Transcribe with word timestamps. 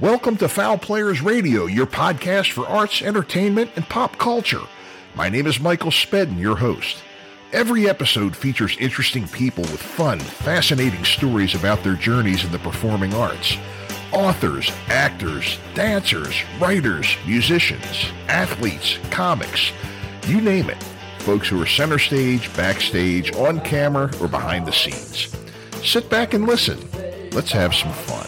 Welcome 0.00 0.36
to 0.36 0.48
Foul 0.48 0.78
Players 0.78 1.22
Radio, 1.22 1.66
your 1.66 1.84
podcast 1.84 2.52
for 2.52 2.68
arts, 2.68 3.02
entertainment, 3.02 3.72
and 3.74 3.84
pop 3.88 4.16
culture. 4.16 4.62
My 5.16 5.28
name 5.28 5.48
is 5.48 5.58
Michael 5.58 5.90
Spedden, 5.90 6.38
your 6.38 6.54
host. 6.54 6.98
Every 7.52 7.88
episode 7.88 8.36
features 8.36 8.76
interesting 8.78 9.26
people 9.26 9.62
with 9.64 9.82
fun, 9.82 10.20
fascinating 10.20 11.02
stories 11.02 11.56
about 11.56 11.82
their 11.82 11.96
journeys 11.96 12.44
in 12.44 12.52
the 12.52 12.60
performing 12.60 13.12
arts. 13.12 13.56
Authors, 14.12 14.70
actors, 14.86 15.58
dancers, 15.74 16.44
writers, 16.60 17.16
musicians, 17.26 18.12
athletes, 18.28 18.98
comics, 19.10 19.72
you 20.28 20.40
name 20.40 20.70
it. 20.70 20.80
Folks 21.18 21.48
who 21.48 21.60
are 21.60 21.66
center 21.66 21.98
stage, 21.98 22.54
backstage, 22.54 23.34
on 23.34 23.58
camera, 23.62 24.08
or 24.20 24.28
behind 24.28 24.64
the 24.64 24.72
scenes. 24.72 25.36
Sit 25.82 26.08
back 26.08 26.34
and 26.34 26.46
listen. 26.46 26.78
Let's 27.32 27.50
have 27.50 27.74
some 27.74 27.92
fun. 27.92 28.27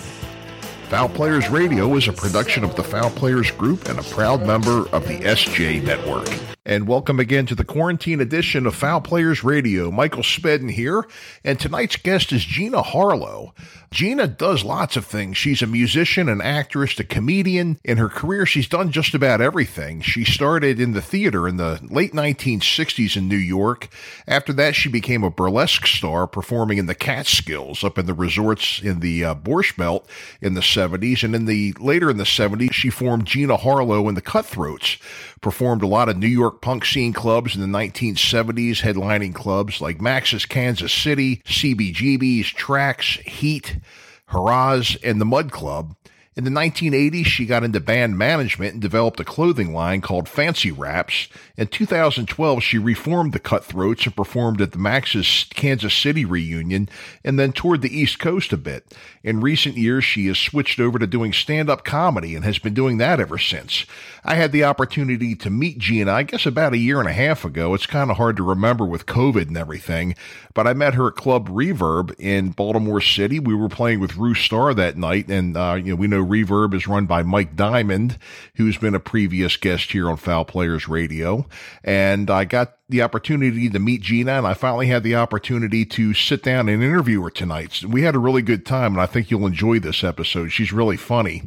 Foul 0.90 1.08
Players 1.08 1.48
Radio 1.48 1.94
is 1.94 2.08
a 2.08 2.12
production 2.12 2.64
of 2.64 2.74
the 2.74 2.82
Foul 2.82 3.10
Players 3.10 3.52
Group 3.52 3.88
and 3.88 4.00
a 4.00 4.02
proud 4.02 4.44
member 4.44 4.88
of 4.88 5.06
the 5.06 5.20
SJ 5.20 5.84
Network. 5.84 6.28
And 6.70 6.86
welcome 6.86 7.18
again 7.18 7.46
to 7.46 7.56
the 7.56 7.64
quarantine 7.64 8.20
edition 8.20 8.64
of 8.64 8.76
Foul 8.76 9.00
Players 9.00 9.42
Radio. 9.42 9.90
Michael 9.90 10.22
Spedden 10.22 10.70
here, 10.70 11.04
and 11.42 11.58
tonight's 11.58 11.96
guest 11.96 12.30
is 12.30 12.44
Gina 12.44 12.80
Harlow. 12.80 13.52
Gina 13.90 14.28
does 14.28 14.62
lots 14.62 14.96
of 14.96 15.04
things. 15.04 15.36
She's 15.36 15.62
a 15.62 15.66
musician, 15.66 16.28
an 16.28 16.40
actress, 16.40 16.96
a 17.00 17.02
comedian. 17.02 17.80
In 17.82 17.98
her 17.98 18.08
career, 18.08 18.46
she's 18.46 18.68
done 18.68 18.92
just 18.92 19.14
about 19.14 19.40
everything. 19.40 20.00
She 20.00 20.22
started 20.24 20.78
in 20.78 20.92
the 20.92 21.02
theater 21.02 21.48
in 21.48 21.56
the 21.56 21.80
late 21.90 22.12
1960s 22.12 23.16
in 23.16 23.26
New 23.26 23.34
York. 23.34 23.88
After 24.28 24.52
that, 24.52 24.76
she 24.76 24.88
became 24.88 25.24
a 25.24 25.30
burlesque 25.30 25.88
star, 25.88 26.28
performing 26.28 26.78
in 26.78 26.86
the 26.86 26.94
Catskills 26.94 27.82
up 27.82 27.98
in 27.98 28.06
the 28.06 28.14
resorts 28.14 28.80
in 28.80 29.00
the 29.00 29.24
uh, 29.24 29.34
Borscht 29.34 29.76
Belt 29.76 30.08
in 30.40 30.54
the 30.54 30.60
70s. 30.60 31.24
And 31.24 31.34
in 31.34 31.46
the 31.46 31.74
later 31.80 32.08
in 32.08 32.16
the 32.16 32.22
70s, 32.22 32.72
she 32.72 32.90
formed 32.90 33.26
Gina 33.26 33.56
Harlow 33.56 34.06
and 34.06 34.16
the 34.16 34.22
Cutthroats. 34.22 34.98
Performed 35.40 35.82
a 35.82 35.86
lot 35.86 36.08
of 36.08 36.18
New 36.18 36.26
York 36.26 36.60
punk 36.60 36.84
scene 36.84 37.12
clubs 37.14 37.54
in 37.54 37.60
the 37.62 37.78
1970s, 37.78 38.82
headlining 38.82 39.34
clubs 39.34 39.80
like 39.80 40.00
Max's 40.00 40.44
Kansas 40.44 40.92
City, 40.92 41.42
CBGB's, 41.46 42.48
Tracks, 42.48 43.18
Heat, 43.24 43.78
Hurrahs, 44.26 44.98
and 45.02 45.20
the 45.20 45.24
Mud 45.24 45.50
Club. 45.50 45.96
In 46.36 46.44
the 46.44 46.50
1980s, 46.50 47.26
she 47.26 47.44
got 47.44 47.64
into 47.64 47.80
band 47.80 48.16
management 48.16 48.74
and 48.74 48.80
developed 48.80 49.18
a 49.18 49.24
clothing 49.24 49.74
line 49.74 50.00
called 50.00 50.28
Fancy 50.28 50.70
Wraps. 50.70 51.26
In 51.56 51.66
2012, 51.66 52.62
she 52.62 52.78
reformed 52.78 53.32
the 53.32 53.40
Cutthroats 53.40 54.06
and 54.06 54.14
performed 54.14 54.60
at 54.60 54.70
the 54.70 54.78
Max's 54.78 55.46
Kansas 55.50 55.92
City 55.92 56.24
reunion 56.24 56.88
and 57.24 57.36
then 57.36 57.52
toured 57.52 57.82
the 57.82 57.98
East 57.98 58.20
Coast 58.20 58.52
a 58.52 58.56
bit. 58.56 58.96
In 59.24 59.40
recent 59.40 59.76
years, 59.76 60.04
she 60.04 60.28
has 60.28 60.38
switched 60.38 60.78
over 60.78 61.00
to 61.00 61.06
doing 61.08 61.32
stand 61.32 61.68
up 61.68 61.84
comedy 61.84 62.36
and 62.36 62.44
has 62.44 62.60
been 62.60 62.74
doing 62.74 62.98
that 62.98 63.18
ever 63.18 63.36
since. 63.36 63.84
I 64.24 64.36
had 64.36 64.52
the 64.52 64.64
opportunity 64.64 65.34
to 65.34 65.50
meet 65.50 65.78
Gina, 65.78 66.12
I 66.12 66.22
guess 66.22 66.46
about 66.46 66.74
a 66.74 66.78
year 66.78 67.00
and 67.00 67.08
a 67.08 67.12
half 67.12 67.44
ago. 67.44 67.74
It's 67.74 67.86
kind 67.86 68.08
of 68.08 68.18
hard 68.18 68.36
to 68.36 68.44
remember 68.44 68.86
with 68.86 69.06
COVID 69.06 69.48
and 69.48 69.56
everything, 69.56 70.14
but 70.54 70.68
I 70.68 70.74
met 70.74 70.94
her 70.94 71.08
at 71.08 71.16
Club 71.16 71.48
Reverb 71.48 72.14
in 72.20 72.50
Baltimore 72.50 73.00
City. 73.00 73.40
We 73.40 73.54
were 73.54 73.68
playing 73.68 73.98
with 73.98 74.16
Rue 74.16 74.34
Star 74.34 74.72
that 74.74 74.96
night, 74.96 75.28
and 75.28 75.56
uh, 75.56 75.74
you 75.74 75.90
know 75.90 75.96
we 75.96 76.06
know 76.06 76.20
Reverb 76.30 76.74
is 76.74 76.86
run 76.86 77.06
by 77.06 77.22
Mike 77.22 77.56
Diamond, 77.56 78.16
who's 78.54 78.78
been 78.78 78.94
a 78.94 79.00
previous 79.00 79.56
guest 79.56 79.90
here 79.92 80.08
on 80.08 80.16
Foul 80.16 80.44
Players 80.44 80.88
Radio, 80.88 81.46
and 81.82 82.30
I 82.30 82.44
got 82.44 82.76
the 82.88 83.02
opportunity 83.02 83.68
to 83.68 83.78
meet 83.78 84.02
Gina, 84.02 84.32
and 84.32 84.46
I 84.46 84.54
finally 84.54 84.86
had 84.86 85.02
the 85.02 85.16
opportunity 85.16 85.84
to 85.86 86.14
sit 86.14 86.42
down 86.42 86.68
and 86.68 86.82
interview 86.82 87.22
her 87.22 87.30
tonight. 87.30 87.82
We 87.82 88.02
had 88.02 88.14
a 88.14 88.20
really 88.20 88.42
good 88.42 88.64
time, 88.64 88.92
and 88.92 89.00
I 89.00 89.06
think 89.06 89.30
you'll 89.30 89.46
enjoy 89.46 89.80
this 89.80 90.04
episode. 90.04 90.48
She's 90.48 90.72
really 90.72 90.96
funny. 90.96 91.42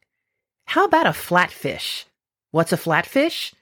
How 0.66 0.84
about 0.84 1.06
a 1.06 1.10
flatfish? 1.10 2.04
What's 2.50 2.72
a 2.72 2.76
flatfish? 2.76 3.52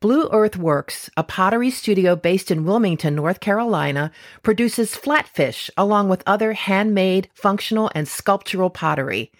Blue 0.00 0.28
Earth 0.32 0.56
Works, 0.56 1.10
a 1.16 1.22
pottery 1.22 1.70
studio 1.70 2.16
based 2.16 2.50
in 2.50 2.64
Wilmington, 2.64 3.14
North 3.14 3.40
Carolina, 3.40 4.10
produces 4.42 4.96
flatfish 4.96 5.70
along 5.76 6.08
with 6.08 6.22
other 6.26 6.54
handmade, 6.54 7.28
functional, 7.34 7.90
and 7.94 8.08
sculptural 8.08 8.70
pottery. 8.70 9.30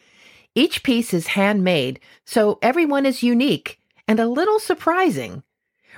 Each 0.54 0.82
piece 0.82 1.12
is 1.12 1.28
handmade, 1.28 2.00
so 2.24 2.58
everyone 2.62 3.06
is 3.06 3.22
unique 3.22 3.80
and 4.06 4.20
a 4.20 4.28
little 4.28 4.58
surprising. 4.58 5.42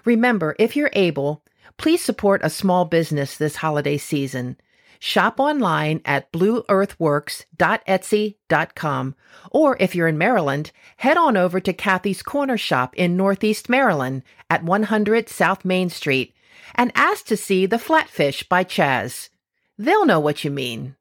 Remember, 0.04 0.56
if 0.58 0.76
you're 0.76 0.90
able, 0.94 1.44
please 1.76 2.02
support 2.02 2.40
a 2.42 2.50
small 2.50 2.84
business 2.84 3.36
this 3.36 3.56
holiday 3.56 3.98
season. 3.98 4.56
Shop 4.98 5.38
online 5.38 6.00
at 6.04 6.32
blueearthworks.etsy.com. 6.32 9.14
Or 9.50 9.76
if 9.78 9.94
you're 9.94 10.09
in 10.09 10.19
Maryland, 10.19 10.72
head 10.97 11.16
on 11.16 11.36
over 11.36 11.60
to 11.60 11.72
Kathy's 11.72 12.22
Corner 12.22 12.59
Shop 12.59 12.94
in 12.97 13.16
Northeast 13.16 13.69
Maryland 13.69 14.22
at 14.50 14.64
100 14.64 15.28
South 15.28 15.64
Main 15.64 15.88
Street 15.88 16.34
and 16.75 16.91
ask 16.94 17.26
to 17.26 17.36
see 17.36 17.66
The 17.66 17.76
Flatfish 17.76 18.48
by 18.48 18.64
Chaz. 18.64 19.28
They'll 19.78 20.06
know 20.06 20.20
what 20.20 20.44
you 20.44 20.50
mean. 20.50 20.97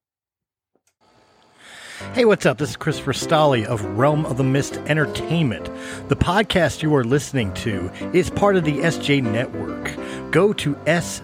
Hey, 2.14 2.25
what's 2.25 2.46
up? 2.46 2.59
This 2.59 2.69
is 2.69 2.75
Christopher 2.75 3.14
Stolle 3.14 3.66
of 3.66 3.84
Realm 3.97 4.24
of 4.28 4.38
the 4.38 4.44
Mist 4.44 4.78
Entertainment. 4.85 5.66
The 6.09 6.16
podcast 6.16 6.84
you 6.84 6.96
are 6.96 7.03
listening 7.03 7.52
to 7.56 7.90
is 8.14 8.29
part 8.29 8.56
of 8.56 8.66
the 8.66 8.78
SJ 8.78 9.24
Network. 9.24 9.91
Go 10.31 10.53
to 10.53 10.78
s-j- 10.85 11.24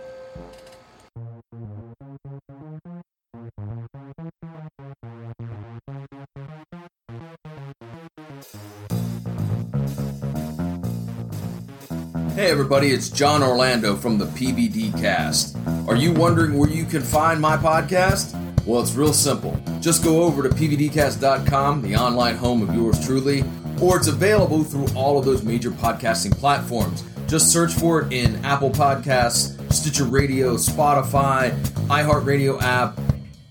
Hey 12.42 12.50
everybody, 12.50 12.90
it's 12.90 13.08
John 13.08 13.40
Orlando 13.40 13.94
from 13.94 14.18
the 14.18 14.24
PVD 14.24 15.00
Cast. 15.00 15.56
Are 15.86 15.94
you 15.94 16.12
wondering 16.12 16.58
where 16.58 16.68
you 16.68 16.84
can 16.84 17.00
find 17.00 17.40
my 17.40 17.56
podcast? 17.56 18.34
Well, 18.66 18.82
it's 18.82 18.94
real 18.94 19.12
simple. 19.12 19.56
Just 19.78 20.02
go 20.02 20.24
over 20.24 20.42
to 20.42 20.48
pvdcast.com, 20.48 21.82
the 21.82 21.94
online 21.94 22.34
home 22.34 22.68
of 22.68 22.74
yours 22.74 23.06
truly, 23.06 23.44
or 23.80 23.96
it's 23.96 24.08
available 24.08 24.64
through 24.64 24.88
all 24.96 25.20
of 25.20 25.24
those 25.24 25.44
major 25.44 25.70
podcasting 25.70 26.36
platforms. 26.36 27.04
Just 27.28 27.52
search 27.52 27.74
for 27.74 28.02
it 28.02 28.12
in 28.12 28.44
Apple 28.44 28.70
Podcasts, 28.70 29.72
Stitcher 29.72 30.06
Radio, 30.06 30.56
Spotify, 30.56 31.56
iHeartRadio 31.86 32.60
app, 32.60 32.98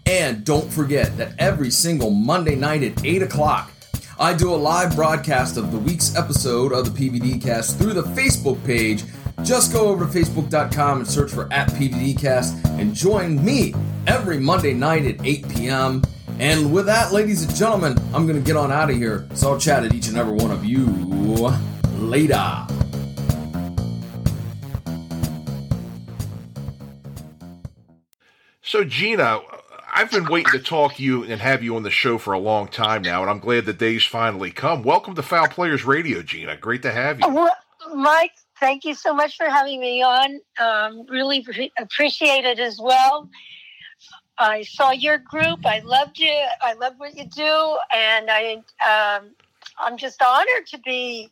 and 0.06 0.44
don't 0.44 0.69
forget 0.69 1.15
that 1.15 1.31
every 1.39 1.71
single 1.71 2.10
Monday 2.10 2.56
night 2.56 2.83
at 2.83 3.06
8 3.06 3.24
o'clock, 3.24 3.71
I 4.21 4.35
do 4.35 4.53
a 4.53 4.56
live 4.56 4.95
broadcast 4.95 5.57
of 5.57 5.71
the 5.71 5.79
week's 5.79 6.15
episode 6.15 6.73
of 6.73 6.85
the 6.85 7.09
PVD 7.09 7.41
Cast 7.41 7.79
through 7.79 7.94
the 7.94 8.03
Facebook 8.03 8.63
page. 8.63 9.03
Just 9.41 9.73
go 9.73 9.88
over 9.88 10.06
to 10.06 10.12
facebook.com 10.12 11.00
and 11.00 11.07
search 11.07 11.31
for 11.31 11.51
at 11.51 11.69
PVDcast 11.69 12.63
and 12.79 12.94
join 12.94 13.44
me 13.44 13.73
every 14.06 14.39
Monday 14.39 14.75
night 14.75 15.06
at 15.06 15.25
8 15.25 15.50
p.m. 15.50 16.03
And 16.38 16.71
with 16.71 16.85
that, 16.85 17.12
ladies 17.12 17.41
and 17.44 17.56
gentlemen, 17.56 17.97
I'm 18.13 18.27
going 18.27 18.38
to 18.38 18.45
get 18.45 18.56
on 18.56 18.71
out 18.71 18.91
of 18.91 18.95
here. 18.95 19.27
So 19.33 19.53
I'll 19.53 19.59
chat 19.59 19.83
at 19.83 19.91
each 19.95 20.07
and 20.07 20.18
every 20.18 20.33
one 20.33 20.51
of 20.51 20.63
you 20.63 20.85
later. 21.97 22.67
So, 28.62 28.83
Gina, 28.83 29.39
I've 29.93 30.09
been 30.09 30.25
waiting 30.25 30.53
to 30.53 30.59
talk 30.59 30.95
to 30.95 31.03
you 31.03 31.23
and 31.23 31.41
have 31.41 31.61
you 31.61 31.75
on 31.75 31.83
the 31.83 31.91
show 31.91 32.17
for 32.17 32.31
a 32.31 32.39
long 32.39 32.69
time 32.69 33.01
now, 33.01 33.21
and 33.21 33.29
I'm 33.29 33.39
glad 33.39 33.65
the 33.65 33.73
day's 33.73 34.05
finally 34.05 34.49
come. 34.49 34.83
Welcome 34.83 35.15
to 35.15 35.21
Foul 35.21 35.49
Players 35.49 35.83
Radio, 35.83 36.21
Gina. 36.21 36.55
Great 36.55 36.81
to 36.83 36.91
have 36.93 37.19
you. 37.19 37.27
Well, 37.27 37.53
Mike, 37.93 38.31
thank 38.57 38.85
you 38.85 38.95
so 38.95 39.13
much 39.13 39.35
for 39.35 39.49
having 39.49 39.81
me 39.81 40.01
on. 40.01 40.39
Um, 40.57 41.05
really 41.09 41.43
pre- 41.43 41.73
appreciate 41.77 42.45
it 42.45 42.57
as 42.57 42.79
well. 42.81 43.29
I 44.38 44.61
saw 44.61 44.91
your 44.91 45.17
group. 45.17 45.65
I 45.65 45.79
loved 45.79 46.19
you. 46.19 46.41
I 46.61 46.73
love 46.73 46.93
what 46.95 47.17
you 47.17 47.25
do, 47.25 47.77
and 47.93 48.29
I 48.29 48.63
um, 48.81 49.31
I'm 49.77 49.97
just 49.97 50.21
honored 50.21 50.67
to 50.67 50.79
be 50.79 51.29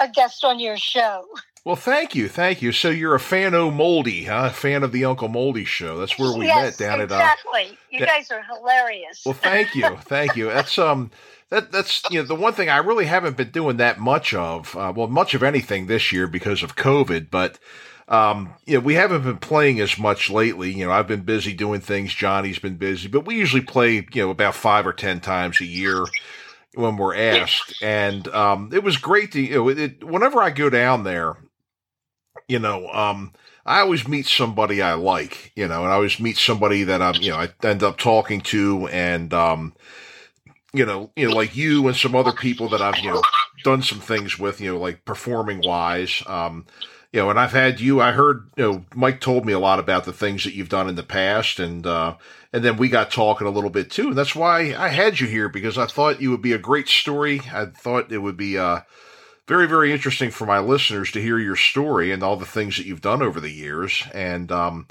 a 0.00 0.08
guest 0.08 0.44
on 0.44 0.58
your 0.58 0.76
show. 0.76 1.24
Well, 1.64 1.76
thank 1.76 2.14
you, 2.14 2.28
thank 2.28 2.60
you. 2.60 2.72
So 2.72 2.90
you're 2.90 3.14
a 3.14 3.20
fan 3.20 3.54
of 3.54 3.72
Moldy, 3.72 4.24
huh? 4.24 4.48
A 4.50 4.54
fan 4.54 4.82
of 4.82 4.92
the 4.92 5.06
Uncle 5.06 5.28
Moldy 5.28 5.64
show. 5.64 5.96
That's 5.98 6.18
where 6.18 6.36
we 6.36 6.44
yes, 6.44 6.78
met 6.78 6.86
down 6.86 7.00
exactly. 7.00 7.16
at. 7.16 7.20
Uh, 7.20 7.72
Exactly. 7.72 7.78
You 7.90 8.06
guys 8.06 8.30
are 8.30 8.42
hilarious. 8.42 9.22
well, 9.24 9.34
thank 9.34 9.74
you, 9.74 9.96
thank 10.02 10.36
you. 10.36 10.46
That's 10.48 10.78
um, 10.78 11.10
that 11.48 11.72
that's 11.72 12.02
you 12.10 12.20
know 12.20 12.26
the 12.26 12.34
one 12.34 12.52
thing 12.52 12.68
I 12.68 12.78
really 12.78 13.06
haven't 13.06 13.38
been 13.38 13.50
doing 13.50 13.78
that 13.78 13.98
much 13.98 14.34
of. 14.34 14.76
Uh, 14.76 14.92
well, 14.94 15.06
much 15.06 15.32
of 15.32 15.42
anything 15.42 15.86
this 15.86 16.12
year 16.12 16.26
because 16.26 16.62
of 16.62 16.76
COVID, 16.76 17.28
but. 17.30 17.58
Um, 18.06 18.52
you 18.66 18.74
know, 18.74 18.80
we 18.80 18.96
haven't 18.96 19.22
been 19.22 19.38
playing 19.38 19.80
as 19.80 19.98
much 19.98 20.28
lately. 20.28 20.70
You 20.70 20.84
know, 20.84 20.92
I've 20.92 21.08
been 21.08 21.22
busy 21.22 21.54
doing 21.54 21.80
things. 21.80 22.12
Johnny's 22.12 22.58
been 22.58 22.76
busy, 22.76 23.08
but 23.08 23.24
we 23.24 23.36
usually 23.36 23.62
play, 23.62 24.06
you 24.12 24.22
know, 24.22 24.28
about 24.28 24.54
five 24.54 24.86
or 24.86 24.92
10 24.92 25.20
times 25.20 25.58
a 25.62 25.64
year 25.64 26.04
when 26.74 26.98
we're 26.98 27.16
asked. 27.16 27.82
And, 27.82 28.28
um, 28.28 28.68
it 28.74 28.84
was 28.84 28.98
great 28.98 29.32
to, 29.32 29.40
you 29.40 29.54
know, 29.54 29.68
it, 29.70 30.04
whenever 30.04 30.42
I 30.42 30.50
go 30.50 30.68
down 30.68 31.04
there, 31.04 31.38
you 32.48 32.58
know, 32.58 32.88
um, 32.88 33.32
I 33.66 33.80
always 33.80 34.06
meet 34.06 34.26
somebody 34.26 34.82
I 34.82 34.94
like, 34.94 35.52
you 35.56 35.66
know, 35.66 35.82
and 35.84 35.92
I 35.92 35.94
always 35.94 36.20
meet 36.20 36.36
somebody 36.36 36.84
that 36.84 37.00
I'm, 37.00 37.14
you 37.14 37.30
know, 37.30 37.38
I 37.38 37.48
end 37.62 37.82
up 37.82 37.96
talking 37.96 38.40
to 38.42 38.88
and, 38.88 39.32
um, 39.32 39.74
you 40.72 40.84
know, 40.84 41.10
you 41.16 41.28
know, 41.28 41.34
like 41.34 41.56
you 41.56 41.86
and 41.86 41.96
some 41.96 42.14
other 42.14 42.32
people 42.32 42.68
that 42.70 42.82
I've, 42.82 42.98
you 42.98 43.10
know, 43.10 43.22
done 43.62 43.82
some 43.82 44.00
things 44.00 44.38
with, 44.38 44.60
you 44.60 44.72
know, 44.72 44.78
like 44.78 45.04
performing 45.04 45.62
wise. 45.64 46.22
Um, 46.26 46.66
you 47.12 47.20
know, 47.20 47.30
and 47.30 47.38
I've 47.38 47.52
had 47.52 47.80
you, 47.80 48.00
I 48.00 48.10
heard, 48.10 48.50
you 48.56 48.64
know, 48.64 48.84
Mike 48.94 49.20
told 49.20 49.46
me 49.46 49.52
a 49.52 49.58
lot 49.58 49.78
about 49.78 50.04
the 50.04 50.12
things 50.12 50.42
that 50.44 50.54
you've 50.54 50.68
done 50.68 50.88
in 50.88 50.96
the 50.96 51.04
past 51.04 51.60
and, 51.60 51.86
uh, 51.86 52.16
and 52.52 52.64
then 52.64 52.76
we 52.76 52.88
got 52.88 53.10
talking 53.10 53.46
a 53.46 53.50
little 53.50 53.70
bit 53.70 53.90
too. 53.90 54.08
And 54.08 54.18
that's 54.18 54.34
why 54.34 54.74
I 54.76 54.88
had 54.88 55.20
you 55.20 55.28
here 55.28 55.48
because 55.48 55.78
I 55.78 55.86
thought 55.86 56.20
you 56.20 56.32
would 56.32 56.42
be 56.42 56.52
a 56.52 56.58
great 56.58 56.88
story. 56.88 57.40
I 57.52 57.66
thought 57.66 58.12
it 58.12 58.18
would 58.18 58.36
be, 58.36 58.58
uh, 58.58 58.80
very, 59.46 59.66
very 59.66 59.92
interesting 59.92 60.30
for 60.30 60.46
my 60.46 60.58
listeners 60.58 61.10
to 61.12 61.22
hear 61.22 61.38
your 61.38 61.56
story 61.56 62.12
and 62.12 62.22
all 62.22 62.36
the 62.36 62.46
things 62.46 62.76
that 62.76 62.86
you've 62.86 63.00
done 63.00 63.22
over 63.22 63.40
the 63.40 63.50
years. 63.50 64.04
And, 64.14 64.50
um, 64.50 64.88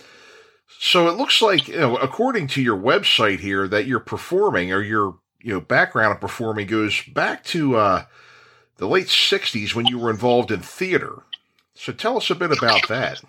so 0.79 1.07
it 1.07 1.17
looks 1.17 1.41
like, 1.41 1.67
you 1.67 1.77
know, 1.77 1.97
according 1.97 2.47
to 2.49 2.61
your 2.61 2.77
website 2.77 3.39
here, 3.39 3.67
that 3.67 3.85
you're 3.85 3.99
performing 3.99 4.71
or 4.71 4.81
your, 4.81 5.19
you 5.41 5.53
know, 5.53 5.61
background 5.61 6.13
of 6.13 6.21
performing 6.21 6.67
goes 6.67 7.01
back 7.03 7.43
to, 7.45 7.75
uh, 7.75 8.05
the 8.77 8.87
late 8.87 9.07
60s 9.07 9.75
when 9.75 9.85
you 9.85 9.99
were 9.99 10.09
involved 10.09 10.51
in 10.51 10.61
theater. 10.61 11.23
So 11.75 11.93
tell 11.93 12.17
us 12.17 12.29
a 12.29 12.35
bit 12.35 12.51
about 12.51 12.87
that. 12.89 13.21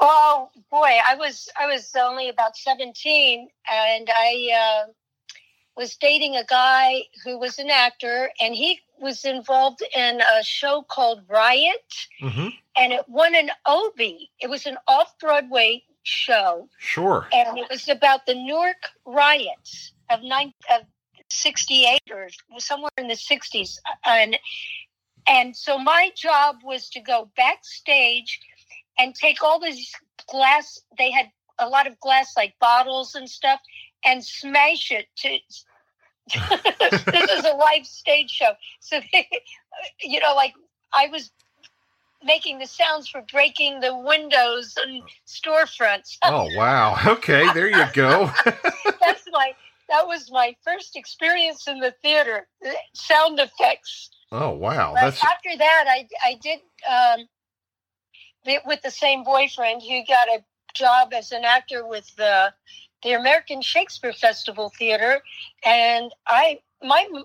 Oh 0.00 0.48
boy, 0.70 0.98
I 1.06 1.14
was 1.14 1.50
I 1.58 1.66
was 1.66 1.94
only 1.94 2.30
about 2.30 2.56
seventeen, 2.56 3.48
and 3.70 4.08
I 4.10 4.84
uh, 4.86 4.92
was 5.76 5.96
dating 5.96 6.36
a 6.36 6.44
guy 6.44 7.02
who 7.22 7.38
was 7.38 7.58
an 7.58 7.68
actor, 7.68 8.30
and 8.40 8.54
he 8.54 8.80
was 9.00 9.24
involved 9.24 9.82
in 9.96 10.20
a 10.20 10.42
show 10.42 10.82
called 10.88 11.22
Riot, 11.28 11.94
Mm-hmm. 12.22 12.48
and 12.76 12.92
it 12.92 13.08
won 13.08 13.34
an 13.34 13.50
Obie. 13.66 14.30
It 14.40 14.48
was 14.50 14.66
an 14.66 14.76
off 14.86 15.18
Broadway 15.18 15.82
show, 16.02 16.68
Sure. 16.78 17.26
and 17.32 17.58
it 17.58 17.68
was 17.70 17.88
about 17.88 18.26
the 18.26 18.34
Newark 18.34 18.88
riots 19.06 19.92
of 20.10 20.22
nine 20.22 20.52
of 20.70 20.82
sixty 21.30 21.84
eight 21.86 22.10
or 22.10 22.28
somewhere 22.58 22.90
in 22.98 23.08
the 23.08 23.16
sixties, 23.16 23.80
and 24.04 24.38
and 25.26 25.54
so 25.56 25.78
my 25.78 26.10
job 26.16 26.56
was 26.64 26.88
to 26.90 27.00
go 27.00 27.30
backstage 27.36 28.40
and 28.98 29.14
take 29.14 29.42
all 29.42 29.60
these 29.60 29.92
glass. 30.28 30.80
They 30.98 31.10
had 31.10 31.30
a 31.58 31.68
lot 31.68 31.86
of 31.86 31.98
glass, 32.00 32.32
like 32.36 32.54
bottles 32.60 33.14
and 33.14 33.28
stuff, 33.28 33.60
and 34.04 34.24
smash 34.24 34.90
it 34.90 35.06
to. 35.18 35.38
This 36.32 37.30
is 37.30 37.44
a 37.44 37.56
live 37.56 37.84
stage 37.84 38.30
show, 38.30 38.52
so 38.80 39.00
they, 39.12 39.28
you 40.02 40.20
know, 40.20 40.34
like 40.34 40.54
I 40.92 41.08
was 41.08 41.30
making 42.22 42.58
the 42.58 42.66
sounds 42.66 43.08
for 43.08 43.22
breaking 43.32 43.80
the 43.80 43.96
windows 43.96 44.74
and 44.76 45.02
storefronts. 45.26 46.18
Oh, 46.22 46.48
wow. 46.54 46.96
Okay. 47.06 47.50
There 47.52 47.68
you 47.68 47.84
go. 47.92 48.30
That's 48.44 49.24
my 49.30 49.52
that 49.88 50.06
was 50.06 50.30
my 50.30 50.54
first 50.64 50.96
experience 50.96 51.66
in 51.66 51.80
the 51.80 51.92
theater. 52.02 52.46
Sound 52.94 53.40
effects. 53.40 54.10
oh, 54.30 54.50
wow. 54.50 54.92
But 54.94 55.00
That's, 55.00 55.24
after 55.24 55.56
that, 55.56 55.84
I 55.88 56.06
I 56.24 56.38
did 56.40 56.60
um, 56.88 57.26
with 58.66 58.82
the 58.82 58.90
same 58.90 59.24
boyfriend 59.24 59.82
who 59.82 60.04
got 60.06 60.28
a 60.28 60.44
job 60.74 61.12
as 61.12 61.32
an 61.32 61.44
actor 61.44 61.86
with 61.86 62.14
the 62.16 62.52
the 63.02 63.12
American 63.12 63.62
Shakespeare 63.62 64.12
Festival 64.12 64.72
Theater, 64.78 65.22
and 65.64 66.12
I 66.26 66.60
my 66.82 67.06
m- 67.14 67.24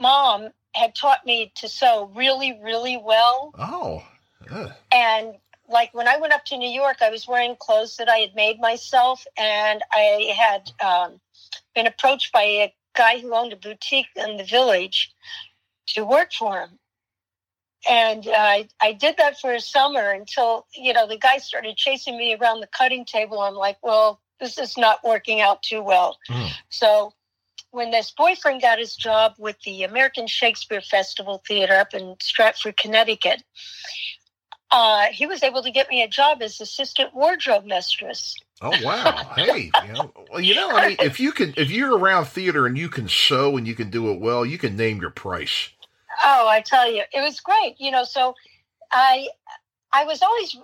mom 0.00 0.50
had 0.74 0.94
taught 0.94 1.24
me 1.24 1.52
to 1.56 1.68
sew 1.68 2.10
really 2.14 2.58
really 2.62 2.96
well, 2.96 3.52
oh. 3.58 4.04
and 4.92 5.34
like 5.68 5.92
when 5.94 6.08
I 6.08 6.16
went 6.18 6.32
up 6.32 6.44
to 6.46 6.56
New 6.56 6.70
York, 6.70 6.98
I 7.00 7.10
was 7.10 7.26
wearing 7.26 7.56
clothes 7.58 7.96
that 7.96 8.08
I 8.08 8.18
had 8.18 8.34
made 8.34 8.60
myself, 8.60 9.24
and 9.36 9.82
I 9.92 10.34
had 10.36 10.70
um, 10.86 11.20
been 11.74 11.86
approached 11.86 12.32
by 12.32 12.42
a 12.42 12.74
guy 12.94 13.18
who 13.18 13.34
owned 13.34 13.52
a 13.52 13.56
boutique 13.56 14.06
in 14.16 14.36
the 14.36 14.44
village 14.44 15.14
to 15.88 16.04
work 16.04 16.32
for 16.32 16.60
him. 16.60 16.78
And 17.88 18.26
uh, 18.26 18.32
I, 18.32 18.68
I 18.80 18.92
did 18.92 19.16
that 19.18 19.38
for 19.38 19.52
a 19.52 19.60
summer 19.60 20.10
until, 20.10 20.66
you 20.74 20.92
know, 20.92 21.06
the 21.06 21.18
guy 21.18 21.38
started 21.38 21.76
chasing 21.76 22.18
me 22.18 22.34
around 22.34 22.60
the 22.60 22.66
cutting 22.66 23.04
table. 23.04 23.40
I'm 23.40 23.54
like, 23.54 23.76
well, 23.82 24.20
this 24.40 24.58
is 24.58 24.76
not 24.76 25.04
working 25.04 25.40
out 25.40 25.62
too 25.62 25.82
well. 25.82 26.18
Mm. 26.30 26.50
So 26.68 27.12
when 27.70 27.90
this 27.90 28.10
boyfriend 28.10 28.62
got 28.62 28.78
his 28.78 28.96
job 28.96 29.34
with 29.38 29.60
the 29.62 29.82
American 29.84 30.26
Shakespeare 30.26 30.80
Festival 30.80 31.42
Theater 31.46 31.74
up 31.74 31.94
in 31.94 32.16
Stratford, 32.20 32.76
Connecticut, 32.76 33.42
uh, 34.70 35.06
he 35.12 35.26
was 35.26 35.42
able 35.42 35.62
to 35.62 35.70
get 35.70 35.88
me 35.88 36.02
a 36.02 36.08
job 36.08 36.42
as 36.42 36.60
assistant 36.60 37.14
wardrobe 37.14 37.64
mistress. 37.64 38.36
Oh 38.60 38.72
wow! 38.82 39.32
Hey, 39.36 39.70
you 39.86 39.92
know, 39.92 40.12
well, 40.30 40.40
you 40.40 40.54
know, 40.54 40.70
I 40.70 40.88
mean, 40.88 40.96
if 41.00 41.20
you 41.20 41.30
can, 41.30 41.52
if 41.56 41.70
you're 41.70 41.96
around 41.96 42.24
theater 42.24 42.66
and 42.66 42.76
you 42.76 42.88
can 42.88 43.06
sew 43.06 43.56
and 43.56 43.66
you 43.66 43.74
can 43.74 43.90
do 43.90 44.10
it 44.10 44.18
well, 44.18 44.46
you 44.46 44.58
can 44.58 44.76
name 44.76 45.00
your 45.00 45.10
price. 45.10 45.68
Oh, 46.24 46.48
I 46.48 46.62
tell 46.62 46.90
you, 46.90 47.02
it 47.12 47.20
was 47.20 47.40
great. 47.40 47.76
You 47.78 47.90
know, 47.90 48.04
so 48.04 48.34
I 48.90 49.28
I 49.92 50.04
was 50.04 50.22
always 50.22 50.56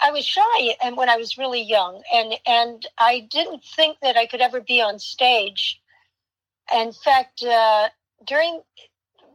I 0.00 0.10
was 0.10 0.24
shy 0.24 0.76
and 0.82 0.96
when 0.96 1.08
I 1.08 1.16
was 1.16 1.38
really 1.38 1.62
young 1.62 2.02
and 2.12 2.34
and 2.46 2.86
I 2.98 3.26
didn't 3.30 3.64
think 3.64 3.98
that 4.02 4.16
I 4.16 4.26
could 4.26 4.40
ever 4.40 4.60
be 4.60 4.80
on 4.80 4.98
stage. 4.98 5.80
In 6.74 6.92
fact, 6.92 7.42
uh, 7.42 7.88
during 8.26 8.60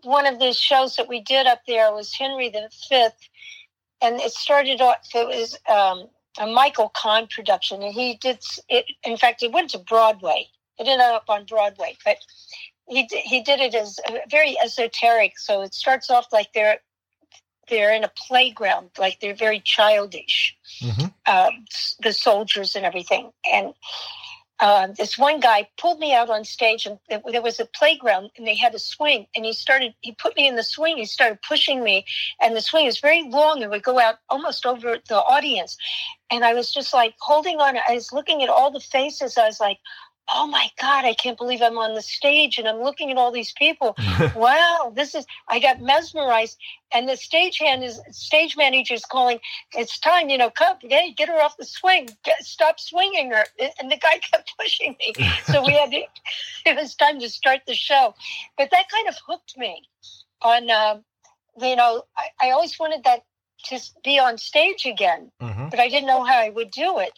one 0.04 0.26
of 0.26 0.40
the 0.40 0.54
shows 0.54 0.96
that 0.96 1.08
we 1.08 1.22
did 1.22 1.48
up 1.48 1.62
there 1.68 1.92
was 1.92 2.14
Henry 2.14 2.50
the 2.50 2.70
Fifth, 2.90 3.30
and 4.02 4.20
it 4.20 4.32
started 4.32 4.82
off. 4.82 4.98
It 5.14 5.28
was 5.28 5.58
um, 5.70 6.08
a 6.40 6.52
Michael 6.52 6.90
Kahn 6.90 7.28
production, 7.28 7.82
and 7.84 7.94
he 7.94 8.16
did 8.16 8.40
it. 8.70 8.86
In 9.04 9.18
fact, 9.18 9.44
it 9.44 9.52
went 9.52 9.72
to 9.72 9.80
Broadway. 9.80 10.48
It 10.78 10.88
ended 10.88 11.08
up 11.08 11.26
on 11.30 11.46
Broadway, 11.46 11.98
but 12.04 12.18
he 12.88 13.08
he 13.12 13.42
did 13.42 13.60
it 13.60 13.76
as 13.76 14.00
uh, 14.10 14.18
very 14.30 14.58
esoteric. 14.60 15.38
So 15.40 15.62
it 15.62 15.74
starts 15.74 16.10
off 16.10 16.28
like 16.32 16.54
they're 16.54 16.80
they're 17.72 17.96
in 17.96 18.04
a 18.04 18.12
playground, 18.28 18.92
like 19.00 19.20
they're 19.20 19.34
very 19.34 19.60
childish, 19.60 20.56
Mm-hmm. 20.82 21.08
um, 21.32 21.66
the 22.02 22.12
soldiers 22.14 22.76
and 22.76 22.86
everything. 22.86 23.32
And 23.52 23.74
uh, 24.60 24.88
this 24.98 25.18
one 25.18 25.40
guy 25.40 25.68
pulled 25.80 26.00
me 26.00 26.14
out 26.14 26.30
on 26.30 26.44
stage, 26.44 26.86
and 26.86 27.00
there 27.10 27.22
there 27.32 27.42
was 27.42 27.60
a 27.60 27.66
playground, 27.66 28.30
and 28.38 28.46
they 28.48 28.56
had 28.56 28.76
a 28.76 28.80
swing. 28.80 29.26
And 29.36 29.44
he 29.44 29.54
started, 29.54 29.94
he 30.02 30.12
put 30.14 30.36
me 30.36 30.48
in 30.48 30.56
the 30.56 30.64
swing. 30.64 30.98
He 30.98 31.06
started 31.06 31.40
pushing 31.48 31.84
me, 31.84 32.06
and 32.40 32.56
the 32.56 32.62
swing 32.62 32.86
is 32.86 33.00
very 33.00 33.24
long 33.28 33.64
and 33.64 33.72
would 33.72 33.84
go 33.84 34.00
out 34.00 34.16
almost 34.30 34.66
over 34.66 34.98
the 35.08 35.16
audience. 35.18 35.78
And 36.30 36.46
I 36.46 36.54
was 36.54 36.72
just 36.72 36.94
like 36.94 37.16
holding 37.20 37.58
on. 37.60 37.78
I 37.78 37.96
was 37.96 38.12
looking 38.14 38.44
at 38.44 38.50
all 38.50 38.72
the 38.72 38.80
faces. 38.80 39.38
I 39.38 39.48
was 39.48 39.60
like, 39.60 39.80
oh 40.34 40.48
my 40.48 40.70
God, 40.80 41.06
I 41.06 41.14
can't 41.14 41.38
believe 41.38 41.62
I'm 41.62 41.78
on 41.78 41.94
the 41.94 42.02
stage 42.02 42.58
and 42.58 42.68
I'm 42.68 42.82
looking 42.82 43.12
at 43.12 43.18
all 43.18 43.32
these 43.32 43.54
people. 43.54 43.96
wow, 44.36 44.92
this 44.96 45.16
is, 45.16 45.26
I 45.48 45.60
got 45.60 45.82
mesmerized. 45.82 46.58
And 46.94 47.08
the 47.08 47.14
stagehand 47.14 47.84
is, 47.84 48.02
stage 48.12 48.58
manager 48.58 48.94
is 48.94 49.06
calling, 49.06 49.40
it's 49.74 50.00
time, 50.00 50.30
you 50.30 50.38
know, 50.38 50.50
come, 50.50 50.78
hey, 50.82 51.14
get 51.16 51.30
her 51.30 51.42
off 51.42 51.58
the 51.58 51.66
swing, 51.66 52.10
get, 52.24 52.44
stop 52.44 52.80
swinging 52.80 53.32
her. 53.32 53.46
And 53.80 53.92
the 53.92 53.98
guy 53.98 54.18
kept 54.32 54.54
pushing 54.60 54.96
me. 55.00 55.14
So 55.46 55.66
we 55.66 55.74
had 55.74 55.92
to, 55.92 56.04
it 56.66 56.76
was 56.76 56.96
time 56.96 57.20
to 57.20 57.30
start 57.30 57.62
the 57.68 57.76
show. 57.76 58.14
But 58.58 58.72
that 58.72 58.90
kind 58.90 59.08
of 59.08 59.16
hooked 59.28 59.58
me 59.58 59.84
on, 60.42 60.70
um, 60.70 61.04
you 61.60 61.76
know, 61.76 62.04
I, 62.18 62.48
I 62.48 62.52
always 62.52 62.78
wanted 62.80 63.04
that 63.06 63.24
to 63.66 63.80
be 64.04 64.18
on 64.20 64.38
stage 64.38 64.86
again 64.86 65.32
Mm-hmm. 65.42 65.70
but 65.70 65.80
I 65.80 65.90
didn't 65.90 66.08
know 66.08 66.24
how 66.24 66.38
I 66.38 66.50
would 66.50 66.72
do 66.72 67.00
it. 67.00 67.18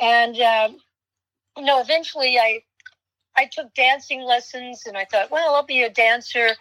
And 0.00 0.38
um, 0.40 0.78
you 1.56 1.64
know, 1.64 1.80
eventually 1.80 2.38
I 2.38 2.62
I 3.36 3.48
took 3.52 3.74
dancing 3.74 4.22
lessons, 4.22 4.84
and 4.86 4.96
I 4.96 5.04
thought, 5.04 5.30
well, 5.30 5.54
I'll 5.54 5.66
be 5.66 5.82
a 5.82 5.90
dancer. 5.90 6.56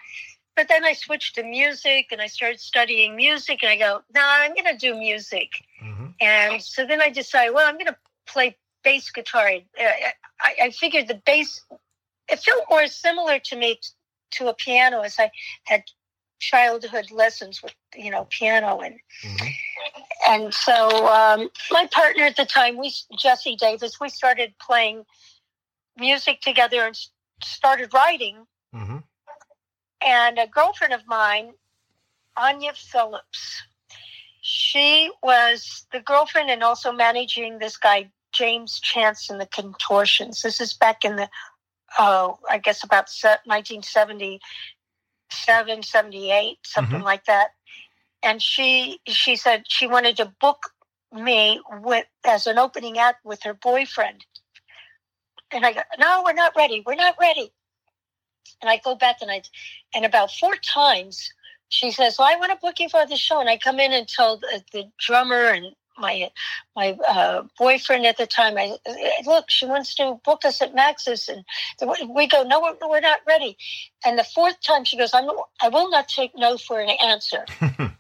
but 0.56 0.68
then 0.70 0.86
I 0.86 0.94
switched 0.94 1.36
to 1.36 1.44
music 1.44 2.08
and 2.12 2.22
I 2.22 2.28
started 2.28 2.60
studying 2.60 3.16
music 3.16 3.62
and 3.62 3.72
I 3.72 3.78
go, 3.78 4.02
no, 4.14 4.22
nah, 4.22 4.28
I'm 4.40 4.54
going 4.54 4.66
to 4.66 4.78
do 4.78 4.98
music. 4.98 5.50
Mm-hmm. 5.84 6.06
And 6.22 6.62
so 6.62 6.86
then 6.86 7.02
I 7.02 7.10
decided, 7.10 7.54
well, 7.54 7.68
I'm 7.68 7.76
going 7.76 7.88
to 7.88 7.98
play 8.26 8.56
bass 8.84 9.12
guitar. 9.12 9.50
Uh, 9.80 9.84
I, 10.42 10.56
I 10.64 10.70
figured 10.72 11.08
the 11.08 11.22
bass, 11.26 11.62
it 12.30 12.40
felt 12.40 12.64
more 12.70 12.88
similar 12.88 13.40
to 13.40 13.56
me 13.56 13.80
to 14.32 14.48
a 14.48 14.54
piano 14.54 15.02
as 15.02 15.20
I 15.20 15.30
had 15.66 15.84
childhood 16.40 17.12
lessons 17.12 17.62
with, 17.62 17.76
you 17.96 18.12
know, 18.12 18.28
piano 18.30 18.80
and, 18.80 18.96
mm-hmm. 19.24 19.95
And 20.28 20.54
so 20.54 21.08
um, 21.08 21.50
my 21.72 21.88
partner 21.88 22.24
at 22.24 22.38
the 22.38 22.46
time, 22.46 22.78
we, 22.78 22.94
Jesse 23.18 23.56
Davis, 23.56 24.00
we 24.00 24.10
started 24.10 24.54
playing 24.60 25.06
music 25.98 26.42
together 26.42 26.86
and 26.86 26.98
started 27.42 27.94
writing. 27.94 28.46
Mm-hmm 28.74 28.98
and 30.06 30.38
a 30.38 30.48
girlfriend 30.48 30.94
of 30.94 31.08
mine, 31.08 31.54
Anya 32.38 32.74
Phillips, 32.74 33.64
she 34.42 35.10
was 35.24 35.88
the 35.92 36.00
girlfriend 36.00 36.52
and 36.52 36.64
also 36.64 36.92
managing 36.92 37.58
this 37.58 37.78
guy, 37.78 38.12
James 38.32 38.80
Chance 38.80 39.32
and 39.32 39.42
the 39.42 39.48
Contortions. 39.48 40.44
This 40.44 40.62
is 40.62 40.74
back 40.74 41.04
in 41.04 41.16
the, 41.16 41.28
oh, 41.98 42.38
I 42.50 42.60
guess 42.60 42.84
about 42.84 43.10
1977, 43.46 45.84
78, 45.84 46.58
something 46.64 46.98
mm-hmm. 46.98 47.04
like 47.04 47.26
that. 47.26 47.55
And 48.24 48.42
she 48.42 49.00
she 49.08 49.36
said 49.36 49.64
she 49.68 49.88
wanted 49.88 50.18
to 50.18 50.34
book 50.40 50.72
me 51.12 51.62
with 51.82 52.06
as 52.26 52.48
an 52.48 52.58
opening 52.58 52.98
act 52.98 53.24
with 53.24 53.44
her 53.44 53.54
boyfriend. 53.54 54.26
And 55.52 55.66
I 55.66 55.74
go, 55.74 55.82
no, 56.00 56.24
we're 56.26 56.34
not 56.34 56.54
ready. 56.58 56.84
We're 56.86 56.96
not 56.96 57.16
ready. 57.20 57.52
And 58.62 58.70
I 58.70 58.82
go 58.84 58.96
back 58.96 59.18
and 59.22 59.32
I, 59.32 59.42
and 59.94 60.06
about 60.06 60.32
four 60.32 60.56
times 60.56 61.32
she 61.70 61.92
says, 61.92 62.18
"Well, 62.18 62.28
I 62.28 62.38
want 62.38 62.52
to 62.52 62.58
book 62.58 62.80
you 62.80 62.90
for 62.90 63.06
the 63.06 63.18
show." 63.18 63.40
And 63.40 63.50
I 63.50 63.58
come 63.58 63.80
in 63.80 63.92
and 63.92 64.08
tell 64.08 64.38
the, 64.38 64.64
the 64.72 64.92
drummer 65.00 65.48
and 65.48 65.76
my 65.98 66.30
my 66.76 66.98
uh, 67.08 67.44
boyfriend 67.58 68.06
at 68.06 68.18
the 68.18 68.28
time, 68.28 68.58
I 68.58 68.78
look, 69.26 69.50
she 69.50 69.66
wants 69.66 69.96
to 69.96 70.20
book 70.24 70.46
us 70.46 70.62
at 70.62 70.76
Max's, 70.76 71.30
and 71.30 71.46
we 72.14 72.28
go, 72.28 72.44
no, 72.44 72.62
we're, 72.62 72.90
we're 72.90 73.00
not 73.00 73.20
ready. 73.28 73.58
And 74.06 74.18
the 74.18 74.24
fourth 74.24 74.62
time, 74.62 74.84
she 74.86 74.98
goes, 74.98 75.14
I'm, 75.14 75.30
I 75.62 75.70
will 75.70 75.90
not 75.90 76.08
take 76.08 76.32
no 76.36 76.58
for 76.58 76.80
an 76.80 76.90
answer. 76.90 77.46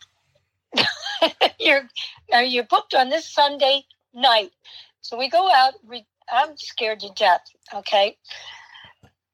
you're 1.59 1.87
you're 2.29 2.63
booked 2.65 2.93
on 2.93 3.09
this 3.09 3.27
Sunday 3.27 3.83
night, 4.13 4.51
so 5.01 5.17
we 5.17 5.29
go 5.29 5.49
out. 5.53 5.73
We, 5.87 6.05
I'm 6.31 6.57
scared 6.57 6.99
to 7.01 7.09
death. 7.15 7.41
Okay, 7.73 8.17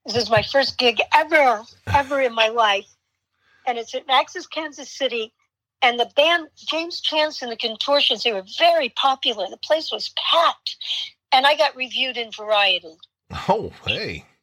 this 0.05 0.15
is 0.15 0.29
my 0.29 0.41
first 0.41 0.77
gig 0.77 0.99
ever, 1.13 1.63
ever 1.93 2.21
in 2.21 2.33
my 2.33 2.47
life. 2.47 2.87
And 3.67 3.77
it's 3.77 3.93
at 3.93 4.07
Max's 4.07 4.47
Kansas 4.47 4.89
City. 4.89 5.33
And 5.81 5.99
the 5.99 6.09
band, 6.15 6.47
James 6.55 7.01
Chance 7.01 7.41
and 7.41 7.51
the 7.51 7.57
Contortions, 7.57 8.23
they 8.23 8.33
were 8.33 8.45
very 8.59 8.89
popular. 8.89 9.47
The 9.49 9.57
place 9.57 9.91
was 9.91 10.13
packed. 10.31 10.77
And 11.31 11.45
I 11.45 11.55
got 11.55 11.75
reviewed 11.75 12.17
in 12.17 12.31
Variety. 12.31 12.95
Oh, 13.47 13.71
hey. 13.85 14.25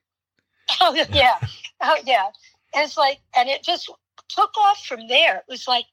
Oh, 0.83 0.95
yeah. 0.95 1.39
oh, 1.81 1.97
yeah. 2.05 2.27
And 2.75 2.85
it's 2.85 2.99
like, 2.99 3.21
and 3.35 3.49
it 3.49 3.63
just 3.63 3.91
took 4.29 4.51
off 4.59 4.85
from 4.85 5.09
there. 5.09 5.39
It 5.39 5.45
was 5.49 5.67
like 5.67 5.87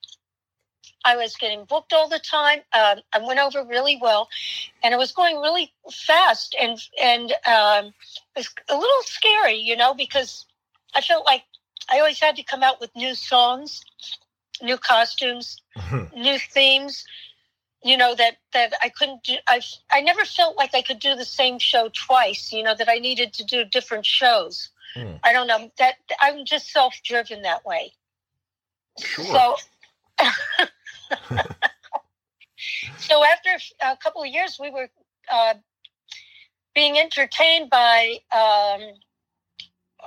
I 1.05 1.15
was 1.15 1.35
getting 1.35 1.65
booked 1.65 1.93
all 1.93 2.09
the 2.09 2.19
time. 2.19 2.59
Um, 2.73 2.99
I 3.13 3.19
went 3.25 3.39
over 3.39 3.63
really 3.63 3.97
well, 4.01 4.27
and 4.83 4.93
it 4.93 4.97
was 4.97 5.11
going 5.11 5.37
really 5.37 5.71
fast, 5.91 6.55
and 6.59 6.79
and 7.01 7.31
um, 7.45 7.85
it 8.35 8.37
was 8.37 8.49
a 8.69 8.75
little 8.75 9.03
scary, 9.03 9.55
you 9.55 9.77
know, 9.77 9.93
because 9.93 10.45
I 10.95 11.01
felt 11.01 11.25
like 11.25 11.43
I 11.89 11.99
always 11.99 12.19
had 12.19 12.35
to 12.37 12.43
come 12.43 12.63
out 12.63 12.81
with 12.81 12.95
new 12.95 13.13
songs, 13.13 13.83
new 14.61 14.77
costumes, 14.77 15.61
mm-hmm. 15.77 16.19
new 16.19 16.37
themes. 16.39 17.05
You 17.83 17.97
know 17.97 18.15
that 18.15 18.37
that 18.53 18.73
I 18.81 18.89
couldn't 18.89 19.23
do. 19.23 19.35
I 19.47 19.61
I 19.91 20.01
never 20.01 20.25
felt 20.25 20.57
like 20.57 20.73
I 20.73 20.81
could 20.81 20.99
do 20.99 21.15
the 21.15 21.25
same 21.25 21.59
show 21.59 21.89
twice. 21.93 22.51
You 22.51 22.63
know 22.63 22.75
that 22.75 22.89
I 22.89 22.97
needed 22.97 23.33
to 23.33 23.43
do 23.43 23.63
different 23.63 24.05
shows. 24.05 24.69
Mm. 24.95 25.19
I 25.23 25.33
don't 25.33 25.47
know 25.47 25.69
that 25.77 25.95
I'm 26.19 26.45
just 26.45 26.71
self 26.71 26.95
driven 27.03 27.43
that 27.43 27.65
way. 27.65 27.93
Sure. 28.97 29.25
So 29.25 29.55
so 32.97 33.23
after 33.23 33.49
a 33.81 33.97
couple 33.97 34.23
of 34.23 34.27
years, 34.27 34.57
we 34.59 34.69
were 34.69 34.89
uh, 35.31 35.55
being 36.73 36.97
entertained 36.97 37.69
by, 37.69 38.19
um, 38.31 38.81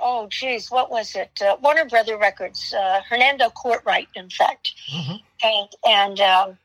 oh, 0.01 0.27
geez, 0.29 0.69
what 0.71 0.91
was 0.91 1.15
it? 1.15 1.31
Uh, 1.41 1.57
Warner 1.61 1.85
Brother 1.85 2.17
Records, 2.17 2.73
uh, 2.73 3.01
Hernando 3.07 3.49
Courtright, 3.49 4.07
in 4.15 4.29
fact, 4.29 4.73
mm-hmm. 4.93 5.15
and 5.43 5.69
and 5.87 6.19
um, 6.19 6.57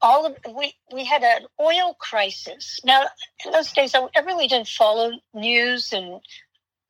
all 0.00 0.26
of 0.26 0.36
we 0.54 0.74
we 0.92 1.04
had 1.04 1.22
an 1.22 1.46
oil 1.60 1.94
crisis. 1.98 2.80
Now, 2.84 3.04
in 3.44 3.52
those 3.52 3.72
days, 3.72 3.94
I, 3.94 4.06
I 4.16 4.20
really 4.20 4.48
didn't 4.48 4.68
follow 4.68 5.12
news 5.32 5.92
and 5.92 6.20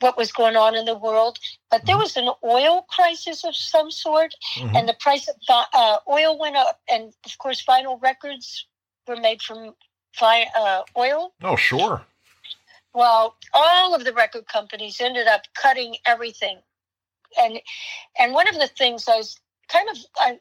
what 0.00 0.16
was 0.18 0.32
going 0.32 0.56
on 0.56 0.74
in 0.74 0.84
the 0.84 0.98
world. 0.98 1.38
But 1.70 1.86
there 1.86 1.94
mm-hmm. 1.94 2.02
was 2.02 2.16
an 2.16 2.28
oil 2.44 2.82
crisis 2.88 3.44
of 3.44 3.54
some 3.54 3.90
sort, 3.90 4.34
mm-hmm. 4.56 4.76
and 4.76 4.88
the 4.88 4.96
price 5.00 5.28
of 5.28 5.36
uh, 5.48 5.98
oil 6.08 6.38
went 6.38 6.56
up. 6.56 6.80
And 6.90 7.12
of 7.24 7.38
course, 7.38 7.64
vinyl 7.64 8.00
records 8.02 8.66
were 9.06 9.16
made 9.16 9.42
from 9.42 9.74
uh, 10.20 10.82
oil. 10.96 11.32
Oh, 11.42 11.56
sure. 11.56 12.04
Well, 12.94 13.36
all 13.52 13.94
of 13.94 14.04
the 14.04 14.12
record 14.12 14.46
companies 14.46 15.00
ended 15.00 15.26
up 15.26 15.42
cutting 15.54 15.96
everything, 16.06 16.58
and 17.38 17.60
and 18.18 18.32
one 18.32 18.48
of 18.48 18.54
the 18.54 18.68
things 18.68 19.08
I 19.08 19.16
was 19.16 19.38
kind 19.68 19.88
of 19.90 19.98
I 20.16 20.40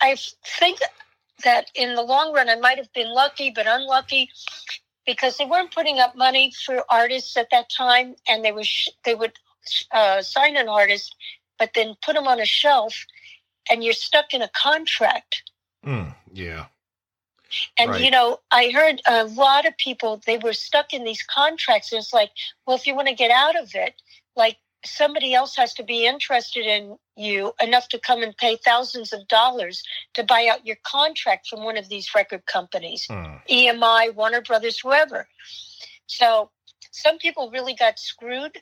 I 0.00 0.16
think 0.58 0.80
that 1.44 1.70
in 1.74 1.94
the 1.94 2.02
long 2.02 2.32
run 2.32 2.48
I 2.48 2.56
might 2.56 2.78
have 2.78 2.92
been 2.92 3.12
lucky, 3.12 3.50
but 3.54 3.66
unlucky 3.66 4.30
because 5.06 5.36
they 5.36 5.44
weren't 5.44 5.74
putting 5.74 5.98
up 5.98 6.16
money 6.16 6.52
for 6.64 6.84
artists 6.88 7.36
at 7.36 7.48
that 7.50 7.68
time, 7.70 8.14
and 8.28 8.44
they 8.44 8.52
was 8.52 8.66
sh- 8.66 8.88
they 9.04 9.14
would 9.14 9.32
uh, 9.92 10.22
sign 10.22 10.56
an 10.56 10.68
artist, 10.68 11.14
but 11.58 11.70
then 11.74 11.94
put 12.02 12.14
them 12.14 12.26
on 12.26 12.40
a 12.40 12.46
shelf, 12.46 13.04
and 13.70 13.84
you're 13.84 13.92
stuck 13.92 14.32
in 14.32 14.42
a 14.42 14.48
contract. 14.48 15.50
Mm, 15.84 16.14
yeah. 16.32 16.66
And 17.78 17.90
right. 17.90 18.02
you 18.02 18.10
know, 18.10 18.38
I 18.50 18.70
heard 18.70 19.00
a 19.06 19.24
lot 19.24 19.66
of 19.66 19.76
people 19.76 20.20
they 20.26 20.38
were 20.38 20.52
stuck 20.52 20.92
in 20.92 21.04
these 21.04 21.22
contracts. 21.22 21.92
It's 21.92 22.12
like, 22.12 22.30
well, 22.66 22.76
if 22.76 22.86
you 22.86 22.94
want 22.94 23.08
to 23.08 23.14
get 23.14 23.30
out 23.30 23.60
of 23.60 23.74
it, 23.74 23.94
like 24.36 24.56
somebody 24.84 25.34
else 25.34 25.56
has 25.56 25.74
to 25.74 25.84
be 25.84 26.06
interested 26.06 26.66
in 26.66 26.96
you 27.16 27.52
enough 27.62 27.88
to 27.88 27.98
come 27.98 28.22
and 28.22 28.36
pay 28.36 28.56
thousands 28.56 29.12
of 29.12 29.26
dollars 29.28 29.82
to 30.14 30.24
buy 30.24 30.48
out 30.50 30.66
your 30.66 30.76
contract 30.84 31.48
from 31.48 31.62
one 31.62 31.76
of 31.76 31.88
these 31.88 32.08
record 32.14 32.44
companies, 32.46 33.06
hmm. 33.08 33.36
EMI, 33.48 34.14
Warner 34.14 34.40
Brothers, 34.40 34.80
whoever. 34.80 35.28
So 36.06 36.50
some 36.90 37.18
people 37.18 37.50
really 37.50 37.74
got 37.74 37.98
screwed 37.98 38.58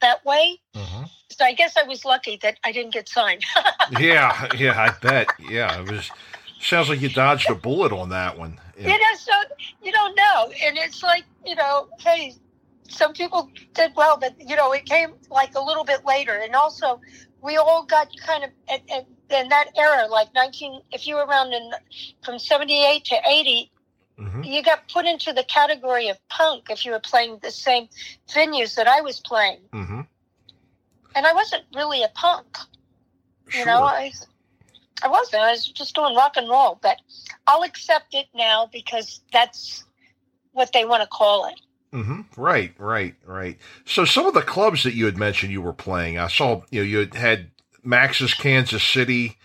that 0.00 0.24
way. 0.24 0.60
Mm-hmm. 0.74 1.04
So 1.30 1.44
I 1.44 1.52
guess 1.52 1.76
I 1.76 1.84
was 1.84 2.04
lucky 2.04 2.38
that 2.42 2.58
I 2.64 2.72
didn't 2.72 2.92
get 2.92 3.08
signed. 3.08 3.44
yeah, 3.98 4.48
yeah, 4.56 4.80
I 4.80 4.90
bet. 5.00 5.28
Yeah, 5.38 5.80
it 5.80 5.90
was. 5.90 6.10
Sounds 6.60 6.88
like 6.88 7.00
you 7.00 7.08
dodged 7.08 7.50
a 7.50 7.54
bullet 7.54 7.92
on 7.92 8.10
that 8.10 8.38
one. 8.38 8.60
Yeah. 8.78 8.88
You 8.88 8.98
know, 8.98 9.16
so 9.18 9.32
you 9.82 9.92
don't 9.92 10.14
know, 10.14 10.52
and 10.62 10.76
it's 10.78 11.02
like 11.02 11.24
you 11.44 11.54
know, 11.54 11.88
hey, 11.98 12.34
some 12.90 13.12
people 13.12 13.50
did 13.74 13.92
well, 13.96 14.18
but 14.18 14.34
you 14.38 14.56
know, 14.56 14.72
it 14.72 14.84
came 14.84 15.14
like 15.30 15.54
a 15.54 15.60
little 15.60 15.84
bit 15.84 16.04
later. 16.04 16.32
And 16.32 16.54
also, 16.54 17.00
we 17.42 17.56
all 17.56 17.84
got 17.84 18.08
kind 18.18 18.44
of 18.44 18.50
at, 18.68 18.82
at, 18.90 19.06
in 19.30 19.48
that 19.48 19.68
era, 19.76 20.06
like 20.08 20.34
19, 20.34 20.82
if 20.92 21.06
you 21.06 21.14
were 21.14 21.24
around 21.24 21.52
in 21.52 21.70
from 22.22 22.38
78 22.38 23.04
to 23.04 23.16
80, 23.26 23.72
mm-hmm. 24.18 24.42
you 24.42 24.62
got 24.62 24.88
put 24.88 25.06
into 25.06 25.32
the 25.32 25.44
category 25.44 26.08
of 26.08 26.16
punk 26.28 26.64
if 26.68 26.84
you 26.84 26.92
were 26.92 27.00
playing 27.00 27.38
the 27.42 27.50
same 27.50 27.88
venues 28.28 28.74
that 28.74 28.88
I 28.88 29.00
was 29.00 29.20
playing. 29.20 29.60
Mm-hmm. 29.72 30.00
And 31.14 31.26
I 31.26 31.32
wasn't 31.32 31.64
really 31.74 32.02
a 32.02 32.08
punk. 32.14 32.58
Sure. 33.48 33.60
You 33.60 33.66
know, 33.66 33.82
I, 33.82 34.12
I 35.02 35.08
wasn't. 35.08 35.42
I 35.42 35.52
was 35.52 35.66
just 35.66 35.94
doing 35.94 36.14
rock 36.14 36.36
and 36.36 36.48
roll, 36.48 36.78
but 36.82 36.98
I'll 37.46 37.62
accept 37.62 38.14
it 38.14 38.26
now 38.34 38.68
because 38.72 39.20
that's 39.32 39.84
what 40.52 40.72
they 40.72 40.84
want 40.84 41.02
to 41.02 41.08
call 41.08 41.46
it. 41.46 41.60
Mm-hmm. 41.92 42.40
Right, 42.40 42.72
right, 42.78 43.14
right. 43.26 43.58
So 43.84 44.04
some 44.04 44.26
of 44.26 44.34
the 44.34 44.42
clubs 44.42 44.84
that 44.84 44.94
you 44.94 45.06
had 45.06 45.18
mentioned 45.18 45.52
you 45.52 45.62
were 45.62 45.72
playing, 45.72 46.18
I 46.18 46.28
saw 46.28 46.62
you 46.70 46.80
know 46.80 46.86
you 46.86 46.98
had, 46.98 47.14
had 47.14 47.50
Max's 47.82 48.32
Kansas 48.32 48.84
City, 48.84 49.36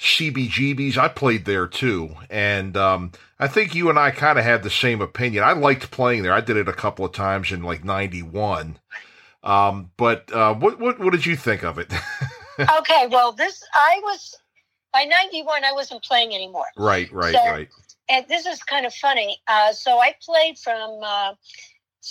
CBGB's. 0.00 0.98
I 0.98 1.08
played 1.08 1.44
there 1.44 1.68
too, 1.68 2.10
and 2.28 2.76
um, 2.76 3.12
I 3.38 3.46
think 3.46 3.74
you 3.74 3.88
and 3.88 3.98
I 3.98 4.10
kind 4.10 4.38
of 4.38 4.44
had 4.44 4.62
the 4.62 4.70
same 4.70 5.00
opinion. 5.00 5.44
I 5.44 5.52
liked 5.52 5.92
playing 5.92 6.22
there. 6.22 6.32
I 6.32 6.40
did 6.40 6.56
it 6.56 6.68
a 6.68 6.72
couple 6.72 7.04
of 7.04 7.12
times 7.12 7.52
in 7.52 7.62
like 7.62 7.84
'91. 7.84 8.78
Um, 9.44 9.92
but 9.96 10.32
uh, 10.32 10.54
what 10.54 10.80
what 10.80 10.98
what 10.98 11.12
did 11.12 11.24
you 11.24 11.36
think 11.36 11.62
of 11.62 11.78
it? 11.78 11.92
okay, 12.58 13.06
well, 13.08 13.30
this 13.30 13.62
I 13.72 14.00
was 14.02 14.36
by 14.96 15.04
'91. 15.04 15.64
I 15.64 15.72
wasn't 15.72 16.02
playing 16.02 16.34
anymore. 16.34 16.66
Right, 16.76 17.12
right, 17.12 17.34
so, 17.34 17.44
right. 17.44 17.68
And 18.08 18.26
this 18.28 18.46
is 18.46 18.62
kind 18.62 18.86
of 18.86 18.94
funny. 18.94 19.38
Uh, 19.46 19.72
so 19.72 19.98
I 19.98 20.14
played 20.22 20.58
from 20.58 20.90
uh, 21.02 21.34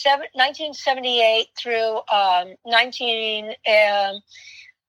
1978 0.04 1.48
through 1.58 2.02
um, 2.12 2.56
19. 2.66 3.48
Um, 3.48 4.22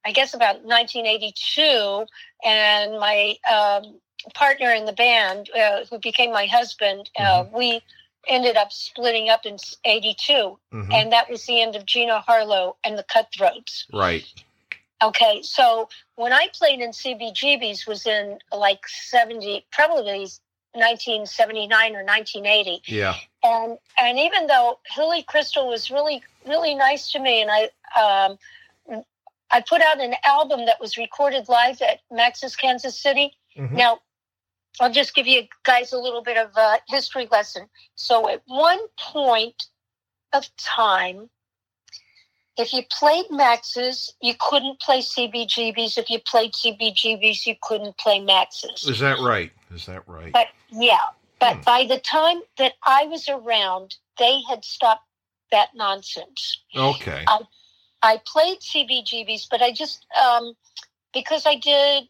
I 0.04 0.12
guess 0.12 0.34
about 0.34 0.62
1982, 0.62 2.06
and 2.44 3.00
my 3.00 3.36
um, 3.50 3.98
partner 4.34 4.70
in 4.70 4.84
the 4.84 4.92
band, 4.92 5.50
uh, 5.50 5.84
who 5.90 5.98
became 5.98 6.32
my 6.32 6.46
husband, 6.46 7.10
uh, 7.18 7.44
we 7.52 7.80
ended 8.28 8.56
up 8.56 8.72
splitting 8.72 9.30
up 9.30 9.46
in 9.46 9.56
82, 9.84 10.58
Mhm. 10.72 10.92
and 10.92 11.12
that 11.12 11.28
was 11.28 11.44
the 11.46 11.60
end 11.60 11.74
of 11.74 11.86
Gina 11.86 12.20
Harlow 12.20 12.76
and 12.84 12.96
the 12.96 13.04
Cutthroats. 13.04 13.86
Right. 13.92 14.26
Okay, 15.02 15.42
so 15.42 15.88
when 16.14 16.32
I 16.32 16.48
played 16.54 16.80
in 16.80 16.90
CBGB's 16.90 17.86
was 17.86 18.06
in 18.06 18.38
like 18.50 18.86
70, 18.88 19.66
probably 19.70 20.26
1979 20.72 21.94
or 21.96 22.04
1980 22.04 22.82
Yeah. 22.86 23.14
and 23.42 23.78
and 23.98 24.18
even 24.18 24.46
though 24.46 24.78
Hilly 24.94 25.22
Kristal 25.22 25.68
was 25.68 25.90
really 25.90 26.22
really 26.46 26.74
nice 26.74 27.12
to 27.12 27.18
me, 27.18 27.42
and 27.42 27.50
I 27.50 27.70
um, 28.00 28.38
I 29.50 29.60
put 29.60 29.80
out 29.80 30.00
an 30.00 30.14
album 30.24 30.66
that 30.66 30.80
was 30.80 30.96
recorded 30.96 31.48
live 31.48 31.80
at 31.82 32.00
Max's 32.10 32.56
Kansas 32.56 32.98
City. 32.98 33.32
Mhm. 33.56 33.72
Now, 33.72 34.00
I'll 34.80 34.92
just 34.92 35.14
give 35.14 35.26
you 35.26 35.46
guys 35.62 35.92
a 35.92 35.98
little 35.98 36.22
bit 36.22 36.36
of 36.36 36.50
a 36.56 36.78
history 36.88 37.26
lesson. 37.30 37.68
So, 37.94 38.28
at 38.28 38.42
one 38.46 38.80
point 38.98 39.66
of 40.32 40.54
time, 40.56 41.30
if 42.56 42.72
you 42.72 42.82
played 42.90 43.26
Max's, 43.30 44.14
you 44.22 44.34
couldn't 44.38 44.80
play 44.80 45.00
CBGBs. 45.00 45.98
If 45.98 46.08
you 46.08 46.18
played 46.20 46.52
CBGBs, 46.52 47.46
you 47.46 47.54
couldn't 47.60 47.98
play 47.98 48.20
Max's. 48.20 48.88
Is 48.88 49.00
that 49.00 49.18
right? 49.20 49.52
Is 49.74 49.86
that 49.86 50.08
right? 50.08 50.32
But 50.32 50.48
yeah, 50.70 50.98
but 51.38 51.56
Hmm. 51.56 51.60
by 51.62 51.84
the 51.84 51.98
time 51.98 52.40
that 52.56 52.74
I 52.82 53.04
was 53.04 53.28
around, 53.28 53.96
they 54.18 54.40
had 54.48 54.64
stopped 54.64 55.04
that 55.52 55.74
nonsense. 55.74 56.62
Okay. 56.74 57.24
I 58.02 58.20
played 58.24 58.60
CBGBs, 58.60 59.48
but 59.50 59.62
I 59.62 59.72
just 59.72 60.06
um, 60.14 60.54
because 61.12 61.46
I 61.46 61.56
did, 61.56 62.08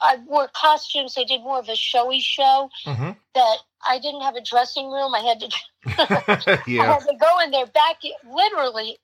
I 0.00 0.16
wore 0.26 0.48
costumes. 0.48 1.14
I 1.16 1.24
did 1.24 1.42
more 1.42 1.58
of 1.58 1.68
a 1.68 1.76
showy 1.76 2.20
show. 2.20 2.70
hmm 2.84 3.10
That 3.34 3.58
I 3.86 3.98
didn't 3.98 4.22
have 4.22 4.34
a 4.34 4.42
dressing 4.42 4.90
room. 4.90 5.14
I 5.14 5.20
had 5.20 5.40
to. 5.40 5.48
I 6.80 6.84
had 6.84 7.00
to 7.00 7.16
go 7.18 7.40
in 7.44 7.50
there 7.50 7.66
back, 7.66 7.98
literally 8.28 8.98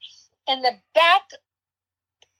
in 0.49 0.63
the 0.63 0.73
back 0.95 1.23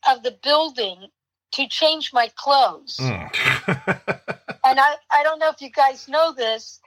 of 0.09 0.23
the 0.23 0.37
building 0.43 1.09
to 1.53 1.69
change 1.69 2.13
my 2.13 2.31
clothes. 2.37 2.99
Mm. 3.01 4.11
And 4.67 4.81
I, 4.81 4.95
I 5.11 5.23
don't 5.23 5.39
know 5.39 5.51
if 5.51 5.61
you 5.61 5.71
guys 5.71 6.09
know 6.09 6.33
this, 6.33 6.81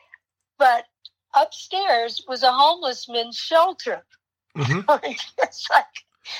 but 0.57 0.85
upstairs 1.35 2.23
was 2.27 2.41
a 2.41 2.51
homeless 2.51 3.07
men's 3.07 3.37
shelter. 3.37 4.03
Mhm. 4.57 4.83
it's 5.37 5.69
like, 5.69 5.85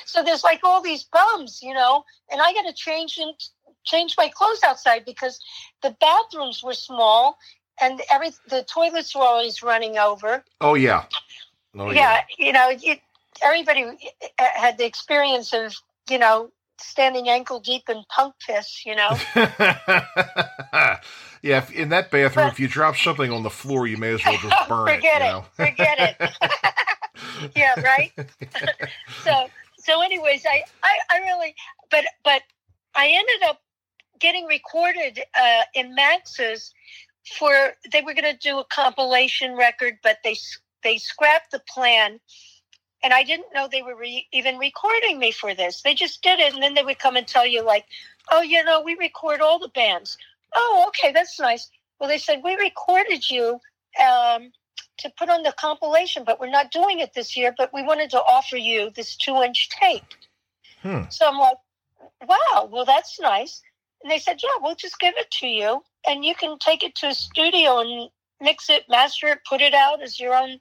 so 0.05 0.24
there's 0.24 0.43
like 0.43 0.62
all 0.63 0.81
these 0.81 1.03
bums, 1.03 1.60
you 1.62 1.75
know, 1.75 2.03
and 2.31 2.41
I 2.41 2.51
got 2.53 2.63
to 2.63 2.74
change 2.74 3.19
and 3.19 3.31
change 3.84 4.15
my 4.17 4.29
clothes 4.29 4.63
outside 4.65 5.05
because 5.05 5.39
the 5.84 5.96
bathrooms 6.01 6.63
were 6.63 6.74
small 6.74 7.38
and 7.79 8.01
every 8.12 8.31
the 8.50 8.63
toilets 8.63 9.15
were 9.15 9.22
always 9.22 9.62
running 9.62 10.00
over. 10.00 10.43
Oh 10.62 10.74
yeah. 10.74 11.05
Oh 11.77 11.91
yeah, 11.91 12.22
you 12.39 12.51
know, 12.51 12.69
you, 12.69 12.96
everybody 13.44 13.86
had 14.38 14.77
the 14.77 14.86
experience 14.86 15.53
of 15.53 15.75
you 16.10 16.20
know 16.20 16.51
standing 16.79 17.27
ankle 17.27 17.60
deep 17.60 17.89
in 17.89 18.03
punk 18.10 18.36
piss, 18.46 18.86
you 18.86 18.96
know. 18.96 19.10
yeah. 21.41 21.65
in 21.74 21.89
that 21.89 22.12
bathroom, 22.12 22.48
But- 22.48 22.53
if 22.53 22.60
you 22.60 22.67
drop 22.67 22.96
something 22.98 23.32
on 23.32 23.44
the 23.44 23.50
floor, 23.50 23.88
you 23.88 23.98
may 23.98 24.13
as 24.13 24.24
well 24.25 24.38
just 24.38 24.56
burn 24.70 24.88
Forget 24.88 25.22
it. 25.22 25.25
it. 25.25 25.25
You 25.25 25.32
know? 25.32 25.46
Forget 25.53 26.17
it. 26.22 27.51
yeah, 27.56 27.79
right. 27.82 28.12
so 29.24 29.48
so 29.77 30.01
anyways, 30.01 30.46
I, 30.46 30.63
I 30.84 30.98
I 31.12 31.20
really 31.20 31.56
but 31.89 32.06
but 32.24 32.41
I 32.96 33.08
ended 33.10 33.50
up 33.50 33.62
getting 34.20 34.46
recorded 34.46 35.20
uh, 35.39 35.62
in 35.74 35.94
Max's 35.96 36.74
for 37.38 37.74
they 37.91 38.01
were 38.01 38.13
going 38.13 38.32
to 38.32 38.38
do 38.38 38.60
a 38.60 38.65
compilation 38.65 39.55
record, 39.55 39.98
but 40.03 40.18
they 40.24 40.35
they 40.83 40.98
scrapped 40.98 41.51
the 41.51 41.61
plan. 41.68 42.20
And 43.03 43.14
I 43.14 43.24
didn't 43.24 43.53
know 43.53 43.68
they 43.68 43.81
were 43.81 43.96
re- 43.96 44.27
even 44.31 44.57
recording 44.57 45.20
me 45.20 45.31
for 45.31 45.53
this. 45.53 45.81
They 45.81 45.94
just 45.94 46.24
did 46.24 46.40
it, 46.40 46.53
and 46.53 46.64
then 46.64 46.74
they 46.74 46.83
would 46.83 47.00
come 47.00 47.16
and 47.16 47.27
tell 47.27 47.46
you, 47.46 47.62
like, 47.62 47.86
"Oh, 48.31 48.42
you 48.42 48.64
know, 48.64 48.81
we 48.81 48.96
record 48.96 49.40
all 49.40 49.60
the 49.60 49.70
bands." 49.70 50.18
Oh, 50.55 50.86
okay, 50.88 51.12
that's 51.12 51.40
nice. 51.40 51.70
Well, 52.00 52.10
they 52.10 52.18
said 52.18 52.42
we 52.44 52.55
recorded 52.55 53.29
you 53.29 53.60
um, 54.03 54.51
to 55.00 55.12
put 55.18 55.29
on 55.29 55.44
the 55.44 55.53
compilation, 55.53 56.24
but 56.24 56.40
we're 56.40 56.50
not 56.50 56.72
doing 56.72 57.00
it 57.00 57.14
this 57.14 57.38
year. 57.38 57.53
But 57.55 57.74
we 57.74 57.83
wanted 57.83 58.10
to 58.12 58.22
offer 58.22 58.57
you 58.57 58.90
this 58.96 59.16
two-inch 59.16 59.70
tape. 59.70 60.14
Hmm. 60.81 61.03
So 61.10 61.27
I'm 61.27 61.38
like, 61.38 61.57
"Wow, 62.27 62.70
well, 62.72 62.86
that's 62.86 63.20
nice." 63.20 63.62
And 64.01 64.12
they 64.12 64.20
said, 64.20 64.42
"Yeah, 64.42 64.57
we'll 64.62 64.75
just 64.75 65.00
give 65.00 65.14
it 65.18 65.29
to 65.40 65.48
you, 65.48 65.83
and 66.07 66.25
you 66.25 66.33
can 66.33 66.57
take 66.57 66.83
it 66.83 66.96
to 66.96 67.07
a 67.10 67.14
studio 67.14 67.79
and 67.79 68.10
mix 68.42 68.70
it, 68.70 68.86
master 68.90 69.27
it, 69.27 69.40
put 69.48 69.62
it 69.62 69.74
out 69.74 70.01
as 70.01 70.20
your 70.20 70.36
own 70.36 70.60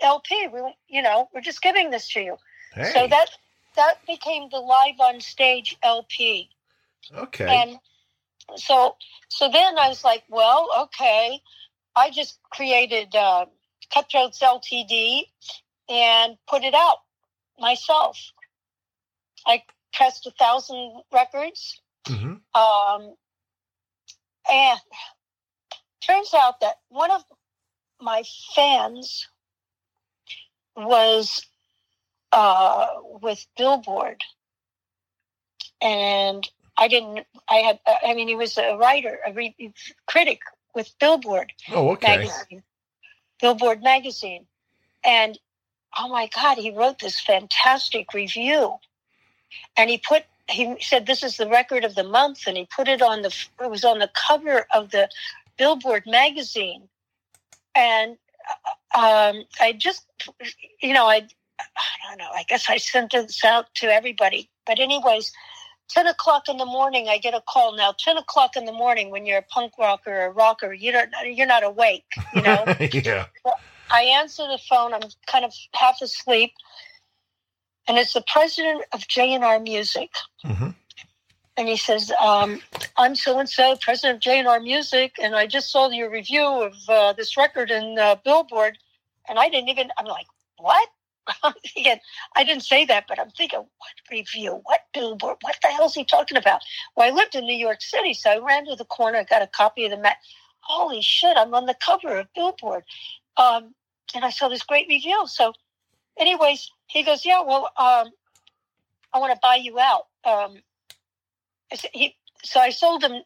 LP. 0.00 0.48
We, 0.52 0.60
you 0.88 1.02
know, 1.02 1.28
we're 1.32 1.40
just 1.40 1.62
giving 1.62 1.90
this 1.90 2.08
to 2.12 2.20
you." 2.20 2.36
Hey. 2.72 2.92
So 2.92 3.06
that 3.08 3.30
that 3.76 3.98
became 4.06 4.48
the 4.50 4.58
live 4.60 5.00
on 5.00 5.20
stage 5.20 5.76
LP. 5.82 6.50
okay. 7.16 7.46
And 7.46 7.78
so 8.56 8.96
so 9.28 9.48
then 9.50 9.78
I 9.78 9.88
was 9.88 10.04
like, 10.04 10.24
well, 10.28 10.68
okay. 10.84 11.40
I 11.96 12.10
just 12.10 12.38
created 12.50 13.14
uh, 13.14 13.46
Cutthroats 13.92 14.40
LTD 14.40 15.22
and 15.88 16.36
put 16.48 16.62
it 16.62 16.74
out 16.74 16.98
myself. 17.58 18.32
I 19.46 19.62
pressed 19.92 20.26
a 20.26 20.30
thousand 20.32 21.02
records. 21.12 21.80
hmm 22.06 22.34
Um, 22.54 23.14
and 24.50 24.80
turns 26.06 26.32
out 26.34 26.60
that 26.60 26.76
one 26.88 27.10
of 27.10 27.22
my 28.00 28.22
fans 28.54 29.28
was 30.78 31.44
uh, 32.32 32.86
with 33.22 33.44
Billboard. 33.56 34.22
And 35.80 36.48
I 36.76 36.88
didn't, 36.88 37.26
I 37.48 37.56
had, 37.56 37.80
I 38.06 38.14
mean, 38.14 38.28
he 38.28 38.34
was 38.34 38.56
a 38.58 38.76
writer, 38.76 39.18
a 39.26 39.32
re- 39.32 39.74
critic 40.06 40.40
with 40.74 40.92
Billboard 41.00 41.52
Oh, 41.70 41.90
okay. 41.90 42.18
magazine, 42.18 42.62
Billboard 43.40 43.82
magazine. 43.82 44.46
And 45.04 45.38
oh 45.96 46.08
my 46.08 46.28
God, 46.34 46.58
he 46.58 46.70
wrote 46.70 46.98
this 46.98 47.20
fantastic 47.20 48.14
review. 48.14 48.74
And 49.76 49.90
he 49.90 49.98
put, 49.98 50.24
he 50.48 50.76
said, 50.80 51.06
this 51.06 51.22
is 51.22 51.36
the 51.36 51.48
record 51.48 51.84
of 51.84 51.94
the 51.94 52.04
month. 52.04 52.46
And 52.46 52.56
he 52.56 52.66
put 52.74 52.88
it 52.88 53.02
on 53.02 53.22
the, 53.22 53.34
it 53.60 53.70
was 53.70 53.84
on 53.84 53.98
the 53.98 54.10
cover 54.14 54.66
of 54.74 54.90
the 54.90 55.08
Billboard 55.56 56.04
magazine. 56.06 56.88
And 57.74 58.16
uh, 58.48 58.70
um, 58.94 59.44
I 59.60 59.74
just, 59.76 60.06
you 60.82 60.92
know, 60.92 61.06
I, 61.06 61.26
I 61.60 62.08
don't 62.08 62.18
know, 62.18 62.30
I 62.34 62.44
guess 62.48 62.68
I 62.68 62.78
sent 62.78 63.12
this 63.12 63.44
out 63.44 63.66
to 63.76 63.86
everybody. 63.86 64.50
But, 64.66 64.80
anyways, 64.80 65.32
10 65.90 66.06
o'clock 66.06 66.48
in 66.48 66.56
the 66.56 66.66
morning, 66.66 67.08
I 67.08 67.18
get 67.18 67.34
a 67.34 67.42
call. 67.48 67.76
Now, 67.76 67.94
10 67.98 68.16
o'clock 68.18 68.56
in 68.56 68.64
the 68.64 68.72
morning, 68.72 69.10
when 69.10 69.26
you're 69.26 69.38
a 69.38 69.42
punk 69.42 69.72
rocker 69.78 70.12
or 70.12 70.26
a 70.26 70.30
rocker, 70.30 70.72
you 70.72 70.92
don't, 70.92 71.10
you're 71.24 71.46
not 71.46 71.64
awake, 71.64 72.04
you 72.34 72.42
know? 72.42 72.64
yeah. 72.78 73.26
I 73.90 74.02
answer 74.02 74.42
the 74.46 74.58
phone. 74.68 74.92
I'm 74.92 75.00
kind 75.26 75.44
of 75.44 75.52
half 75.74 76.00
asleep, 76.02 76.52
and 77.86 77.96
it's 77.96 78.12
the 78.12 78.24
president 78.26 78.84
of 78.92 79.08
J&R 79.08 79.60
Music, 79.60 80.10
hmm 80.44 80.68
and 81.58 81.68
he 81.68 81.76
says, 81.76 82.12
um, 82.20 82.60
"I'm 82.96 83.16
so 83.16 83.38
and 83.40 83.48
so, 83.48 83.76
president 83.76 84.16
of 84.16 84.20
J&R 84.20 84.60
Music, 84.60 85.16
and 85.20 85.34
I 85.34 85.46
just 85.46 85.70
saw 85.70 85.90
your 85.90 86.08
review 86.08 86.46
of 86.46 86.74
uh, 86.88 87.12
this 87.12 87.36
record 87.36 87.70
in 87.72 87.98
uh, 87.98 88.14
Billboard, 88.24 88.78
and 89.28 89.38
I 89.38 89.48
didn't 89.50 89.68
even." 89.68 89.90
I'm 89.98 90.06
like, 90.06 90.26
"What?" 90.56 90.88
Thinking, 91.74 91.98
I 92.36 92.44
didn't 92.44 92.62
say 92.62 92.84
that, 92.86 93.04
but 93.08 93.18
I'm 93.18 93.30
thinking, 93.30 93.58
what 93.58 93.92
review? 94.10 94.60
What 94.62 94.80
billboard? 94.94 95.36
What 95.42 95.56
the 95.60 95.68
hell 95.68 95.84
is 95.84 95.94
he 95.94 96.04
talking 96.04 96.38
about? 96.38 96.62
Well, 96.96 97.06
I 97.06 97.14
lived 97.14 97.34
in 97.34 97.44
New 97.44 97.56
York 97.56 97.82
City, 97.82 98.14
so 98.14 98.30
I 98.30 98.38
ran 98.38 98.64
to 98.66 98.76
the 98.76 98.86
corner, 98.86 99.22
got 99.28 99.42
a 99.42 99.46
copy 99.46 99.84
of 99.84 99.90
the 99.90 99.98
mat. 99.98 100.16
Holy 100.60 101.02
shit, 101.02 101.36
I'm 101.36 101.54
on 101.54 101.66
the 101.66 101.76
cover 101.84 102.16
of 102.16 102.32
Billboard. 102.34 102.84
Um, 103.36 103.74
and 104.14 104.24
I 104.24 104.30
saw 104.30 104.48
this 104.48 104.62
great 104.62 104.88
review. 104.88 105.24
So, 105.26 105.52
anyways, 106.18 106.70
he 106.86 107.02
goes, 107.02 107.26
Yeah, 107.26 107.42
well, 107.42 107.64
um, 107.76 108.10
I 109.12 109.18
want 109.18 109.34
to 109.34 109.38
buy 109.42 109.56
you 109.56 109.78
out. 109.78 110.04
Um, 110.24 110.56
I 110.56 110.67
he, 111.92 112.16
so 112.44 112.60
I 112.60 112.70
sold 112.70 113.02
him 113.02 113.22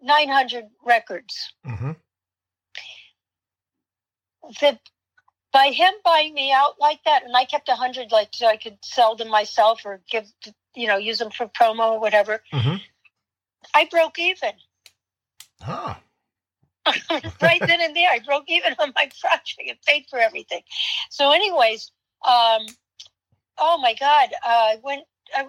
900 0.00 0.64
records. 0.84 1.52
hmm 1.64 1.92
the 4.60 4.78
by 5.52 5.68
him 5.68 5.92
buying 6.04 6.34
me 6.34 6.52
out 6.52 6.74
like 6.78 7.00
that, 7.04 7.24
and 7.24 7.36
I 7.36 7.44
kept 7.44 7.68
a 7.68 7.74
hundred 7.74 8.12
like 8.12 8.28
so 8.32 8.46
I 8.46 8.56
could 8.56 8.78
sell 8.82 9.16
them 9.16 9.28
myself 9.28 9.82
or 9.84 10.00
give 10.10 10.26
you 10.74 10.86
know 10.86 10.96
use 10.96 11.18
them 11.18 11.30
for 11.30 11.46
promo 11.48 11.92
or 11.92 12.00
whatever. 12.00 12.42
hmm 12.52 12.76
I 13.74 13.86
broke 13.90 14.18
even 14.18 14.52
Huh. 15.60 15.94
right 17.42 17.62
then 17.66 17.80
and 17.80 17.94
there. 17.94 18.10
I 18.10 18.20
broke 18.20 18.44
even 18.48 18.74
on 18.78 18.92
my 18.94 19.10
project 19.20 19.62
and 19.66 19.76
paid 19.86 20.06
for 20.08 20.18
everything. 20.18 20.62
So, 21.10 21.32
anyways, 21.32 21.90
um, 22.26 22.64
oh 23.58 23.78
my 23.78 23.94
God, 23.98 24.30
uh, 24.44 24.48
I 24.48 24.76
went. 24.82 25.02
I, 25.34 25.46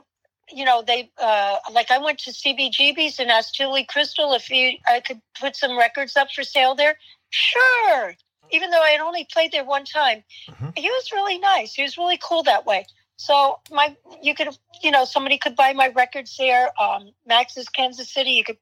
you 0.51 0.65
know, 0.65 0.81
they 0.85 1.11
uh, 1.17 1.57
like 1.71 1.91
I 1.91 1.97
went 1.97 2.19
to 2.19 2.31
CBGB's 2.31 3.19
and 3.19 3.29
asked 3.29 3.57
Hilly 3.57 3.85
Kristal 3.85 4.35
if 4.35 4.49
you 4.49 4.77
I 4.87 4.99
could 4.99 5.21
put 5.39 5.55
some 5.55 5.77
records 5.77 6.15
up 6.17 6.31
for 6.31 6.43
sale 6.43 6.75
there. 6.75 6.97
Sure, 7.29 8.15
even 8.51 8.69
though 8.71 8.81
I 8.81 8.89
had 8.89 9.01
only 9.01 9.25
played 9.31 9.51
there 9.51 9.63
one 9.63 9.85
time, 9.85 10.23
Mhm. 10.47 10.77
he 10.77 10.89
was 10.89 11.11
really 11.11 11.37
nice. 11.37 11.73
He 11.73 11.83
was 11.83 11.97
really 11.97 12.17
cool 12.17 12.43
that 12.43 12.65
way. 12.65 12.85
So 13.17 13.59
my, 13.69 13.95
you 14.23 14.33
could, 14.33 14.57
you 14.81 14.91
know, 14.91 15.03
somebody 15.03 15.37
could 15.37 15.55
buy 15.55 15.73
my 15.73 15.89
records 15.89 16.37
there. 16.37 16.71
Um, 16.81 17.11
Max's 17.25 17.67
Kansas 17.67 18.09
City, 18.09 18.31
you 18.31 18.45
could, 18.45 18.57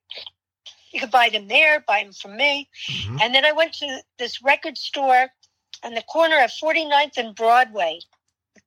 you 0.92 1.00
could 1.00 1.12
buy 1.12 1.30
them 1.30 1.48
there, 1.48 1.80
buy 1.82 2.04
them 2.04 2.12
from 2.12 2.36
me. 2.36 2.68
Mhm. 2.90 3.22
And 3.22 3.36
then 3.36 3.46
I 3.46 3.52
went 3.52 3.74
to 3.76 4.02
this 4.18 4.42
record 4.42 4.78
store 4.78 5.32
on 5.84 5.94
the 5.94 6.02
corner 6.02 6.40
of 6.44 6.52
49th 6.52 7.18
and 7.18 7.36
Broadway 7.36 8.00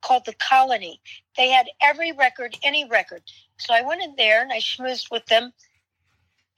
called 0.00 0.24
the 0.24 0.34
Colony. 0.34 1.00
They 1.36 1.48
had 1.48 1.66
every 1.82 2.12
record, 2.12 2.56
any 2.62 2.88
record. 2.88 3.22
So 3.58 3.74
I 3.74 3.82
went 3.82 4.02
in 4.02 4.14
there 4.16 4.42
and 4.42 4.52
I 4.52 4.58
schmoozed 4.58 5.10
with 5.10 5.26
them. 5.26 5.52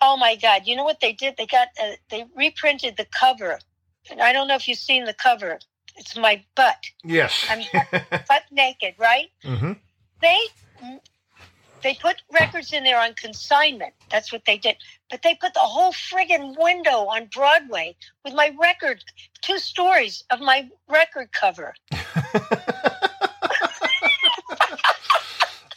Oh 0.01 0.17
my 0.17 0.37
God! 0.37 0.63
You 0.67 0.75
know 0.75 0.85
what 0.85 1.01
they 1.01 1.13
did? 1.13 1.37
They 1.37 1.47
got 1.47 1.69
uh, 1.81 1.93
they 2.11 2.25
reprinted 2.37 2.97
the 2.97 3.07
cover, 3.19 3.59
and 4.11 4.21
I 4.21 4.33
don't 4.33 4.49
know 4.49 4.57
if 4.57 4.67
you've 4.67 4.79
seen 4.79 5.05
the 5.05 5.15
cover. 5.15 5.61
It's 5.97 6.17
my 6.17 6.43
butt. 6.57 6.83
Yes. 7.05 7.47
I'm 7.49 7.63
butt 8.29 8.43
naked, 8.51 8.95
right? 8.99 9.29
hmm 9.45 9.73
They 10.21 10.39
they 11.83 11.95
put 12.01 12.23
records 12.33 12.73
in 12.73 12.85
there 12.85 13.01
on 13.01 13.15
consignment. 13.15 13.93
That's 14.11 14.33
what 14.33 14.45
they 14.47 14.57
did. 14.57 14.77
But 15.11 15.23
they 15.23 15.35
put 15.35 15.55
the 15.55 15.61
whole 15.61 15.93
friggin' 15.93 16.57
window 16.59 17.07
on 17.07 17.27
Broadway 17.27 17.97
with 18.25 18.35
my 18.35 18.53
record, 18.61 19.03
two 19.43 19.59
stories 19.59 20.23
of 20.31 20.41
my 20.41 20.69
record 20.89 21.33
cover. 21.33 21.75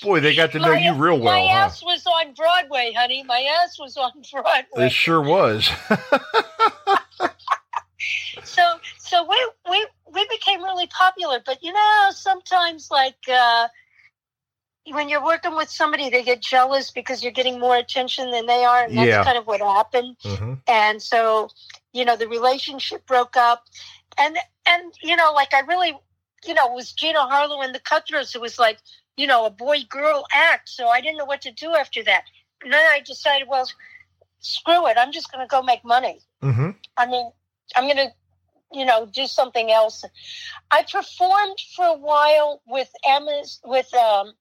Boy, 0.06 0.20
they 0.20 0.36
got 0.36 0.52
to 0.54 0.60
know 0.60 0.72
My- 0.72 0.78
you 0.80 0.94
real 0.94 1.20
well, 1.20 1.48
My 1.48 1.52
huh? 1.52 1.66
ass 1.66 1.84
was 1.84 2.06
on 2.06 2.34
Broadway, 2.36 2.94
honey. 2.96 3.24
My 3.24 3.42
ass 3.64 3.78
was 3.80 3.98
on 3.98 4.12
Broadway. 4.32 4.86
It 4.86 4.92
sure 4.92 5.22
was. 5.22 5.70
so 8.44 8.62
so 9.00 9.28
we 9.28 9.50
we 9.70 9.88
we 10.14 10.28
became 10.30 10.62
really 10.64 10.88
popular 10.88 11.42
but 11.46 11.64
you 11.64 11.74
know 11.74 12.08
sometimes 12.12 12.90
like 12.92 13.16
uh 13.32 13.68
when 14.92 15.10
you're 15.10 15.24
working 15.24 15.56
with 15.56 15.70
somebody 15.70 16.10
they 16.10 16.22
get 16.24 16.42
jealous 16.42 16.92
because 16.92 17.24
you're 17.24 17.32
getting 17.32 17.60
more 17.60 17.76
attention 17.78 18.30
than 18.32 18.46
they 18.46 18.64
are 18.64 18.84
and 18.84 18.96
that's 18.98 19.08
Yeah. 19.08 19.24
kind 19.24 19.38
of 19.38 19.48
what 19.48 19.62
happened 19.62 20.18
hmm 20.24 20.54
and 20.68 21.02
so 21.02 21.50
you 21.94 22.06
know 22.06 22.16
the 22.16 22.28
relationship 22.28 23.06
broke 23.08 23.36
up 23.38 23.64
and 24.20 24.38
and 24.68 24.94
you 25.02 25.16
know 25.16 25.32
like 25.34 25.54
i 25.54 25.62
really 25.62 25.98
you 26.46 26.54
know 26.54 26.68
it 26.68 26.74
was 26.74 26.92
gina 26.92 27.22
harlow 27.22 27.62
and 27.62 27.74
the 27.74 27.80
cutthroats 27.80 28.36
it 28.36 28.42
was 28.42 28.60
like 28.60 28.78
you 29.18 29.28
know 29.28 29.46
a 29.46 29.50
boy 29.50 29.78
girl 29.90 30.26
act 30.34 30.70
so 30.70 30.88
i 30.88 31.02
didn't 31.02 31.18
know 31.18 31.26
what 31.26 31.42
to 31.42 31.52
do 31.52 31.76
after 31.76 32.04
that. 32.04 32.24
And 32.64 32.74
then 32.74 32.86
i 32.92 33.00
decided 33.00 33.48
well 33.48 33.70
screw 34.40 34.88
it 34.88 34.98
i'm 34.98 35.12
just 35.12 35.32
going 35.32 35.44
to 35.46 35.50
go 35.50 35.62
make 35.62 35.84
money. 35.84 36.20
Hmm 36.42 36.72
I 36.98 37.06
mean, 37.08 37.30
I'm 37.76 37.86
going 37.86 37.98
to, 37.98 38.14
you 38.72 38.86
know, 38.86 39.06
do 39.06 39.28
something 39.28 39.72
else. 39.72 40.04
I 40.72 40.84
performed 40.84 41.60
for 41.76 41.86
a 41.86 41.98
while 41.98 42.62
with 42.66 42.90
Emma's, 43.06 43.60
with 43.66 43.94
um, 43.94 44.34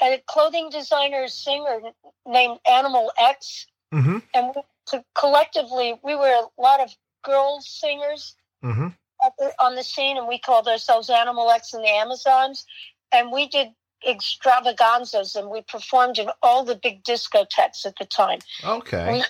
a 0.00 0.22
clothing 0.26 0.70
designer 0.70 1.26
singer 1.28 1.80
named 2.26 2.58
Animal 2.70 3.12
X, 3.18 3.66
hmm 3.92 4.18
and 4.34 4.52
we, 4.54 4.62
to, 4.86 5.04
collectively 5.14 5.98
we 6.04 6.14
were 6.14 6.32
a 6.32 6.60
lot 6.60 6.80
of 6.80 6.94
girls 7.24 7.68
singers 7.68 8.34
hmm 8.62 8.88
at 9.24 9.32
the, 9.38 9.52
on 9.58 9.74
the 9.74 9.82
scene, 9.82 10.16
and 10.16 10.28
we 10.28 10.38
called 10.38 10.68
ourselves 10.68 11.08
Animal 11.08 11.50
X 11.50 11.72
and 11.74 11.82
the 11.82 11.88
Amazons, 11.88 12.66
and 13.12 13.32
we 13.32 13.48
did 13.48 13.68
extravaganzas, 14.06 15.36
and 15.36 15.50
we 15.50 15.62
performed 15.62 16.18
in 16.18 16.28
all 16.42 16.64
the 16.64 16.76
big 16.76 17.02
discotheques 17.04 17.86
at 17.86 17.96
the 17.98 18.04
time 18.04 18.38
Okay. 18.64 19.22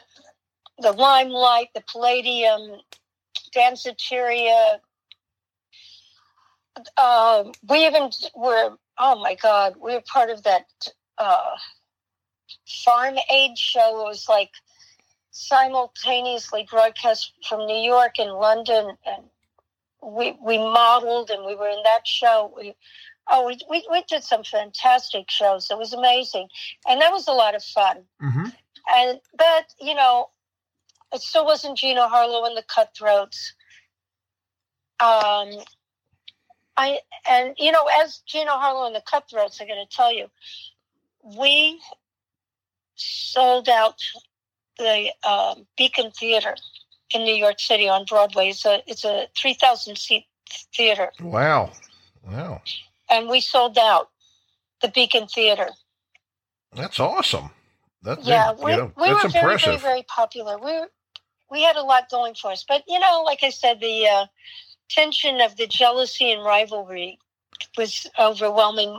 the 0.78 0.92
Limelight, 0.92 1.68
the 1.74 1.82
Palladium, 1.90 2.80
Danceteria. 3.54 4.78
Um, 6.98 7.52
we 7.68 7.86
even 7.86 8.10
were, 8.34 8.76
oh 8.98 9.20
my 9.20 9.34
God, 9.34 9.76
we 9.80 9.94
were 9.94 10.02
part 10.02 10.30
of 10.30 10.42
that 10.42 10.66
uh, 11.16 11.56
farm 12.66 13.16
aid 13.32 13.56
show. 13.56 14.02
It 14.02 14.04
was 14.04 14.28
like 14.28 14.50
simultaneously 15.30 16.66
broadcast 16.70 17.32
from 17.48 17.66
New 17.66 17.80
York 17.80 18.18
and 18.18 18.32
London. 18.32 18.96
And 19.06 19.24
we, 20.02 20.36
we 20.44 20.58
modeled 20.58 21.30
and 21.30 21.46
we 21.46 21.54
were 21.54 21.68
in 21.68 21.82
that 21.84 22.06
show. 22.06 22.52
We, 22.56 22.74
oh, 23.30 23.46
we, 23.46 23.58
we, 23.68 23.86
we 23.90 24.02
did 24.08 24.22
some 24.22 24.44
fantastic 24.44 25.30
shows. 25.30 25.68
It 25.70 25.78
was 25.78 25.92
amazing. 25.92 26.48
And 26.88 27.00
that 27.00 27.12
was 27.12 27.28
a 27.28 27.32
lot 27.32 27.54
of 27.54 27.62
fun 27.62 28.04
hmm 28.20 28.46
and 28.94 29.20
but 29.36 29.74
you 29.80 29.94
know 29.94 30.28
it 31.12 31.20
still 31.20 31.44
wasn't 31.44 31.76
gina 31.78 32.08
harlow 32.08 32.44
and 32.44 32.56
the 32.56 32.62
cutthroats 32.62 33.54
um 35.00 35.50
i 36.76 36.98
and 37.28 37.54
you 37.58 37.72
know 37.72 37.88
as 38.02 38.22
gina 38.26 38.50
harlow 38.50 38.86
and 38.86 38.94
the 38.94 39.02
cutthroats 39.10 39.60
i'm 39.60 39.66
going 39.68 39.84
to 39.84 39.96
tell 39.96 40.12
you 40.12 40.26
we 41.36 41.80
sold 42.94 43.68
out 43.68 43.98
the 44.78 45.10
um, 45.28 45.66
beacon 45.76 46.10
theater 46.12 46.54
in 47.14 47.24
new 47.24 47.34
york 47.34 47.58
city 47.58 47.88
on 47.88 48.04
broadway 48.04 48.48
it's 48.48 48.64
a 48.64 48.82
it's 48.86 49.04
a 49.04 49.26
3000 49.40 49.96
seat 49.96 50.26
theater 50.74 51.10
Wow. 51.20 51.72
Wow. 52.24 52.62
And 53.10 53.28
we 53.28 53.40
sold 53.40 53.78
out 53.78 54.10
the 54.82 54.88
beacon 54.88 55.26
theater 55.26 55.68
That's 56.76 57.00
awesome. 57.00 57.50
That, 58.02 58.24
yeah, 58.24 58.52
we, 58.62 58.72
you 58.72 58.76
know, 58.76 58.92
we 58.96 59.08
that's 59.08 59.24
were 59.24 59.30
very, 59.30 59.56
very, 59.58 59.78
very 59.78 60.02
popular. 60.04 60.58
We 60.58 60.72
were, 60.72 60.88
we 61.50 61.62
had 61.62 61.76
a 61.76 61.82
lot 61.82 62.10
going 62.10 62.34
for 62.34 62.52
us, 62.52 62.64
but 62.68 62.82
you 62.88 62.98
know, 62.98 63.22
like 63.24 63.42
I 63.42 63.50
said, 63.50 63.80
the 63.80 64.06
uh, 64.06 64.26
tension 64.88 65.40
of 65.40 65.56
the 65.56 65.66
jealousy 65.66 66.32
and 66.32 66.44
rivalry 66.44 67.18
was 67.76 68.06
overwhelming 68.18 68.98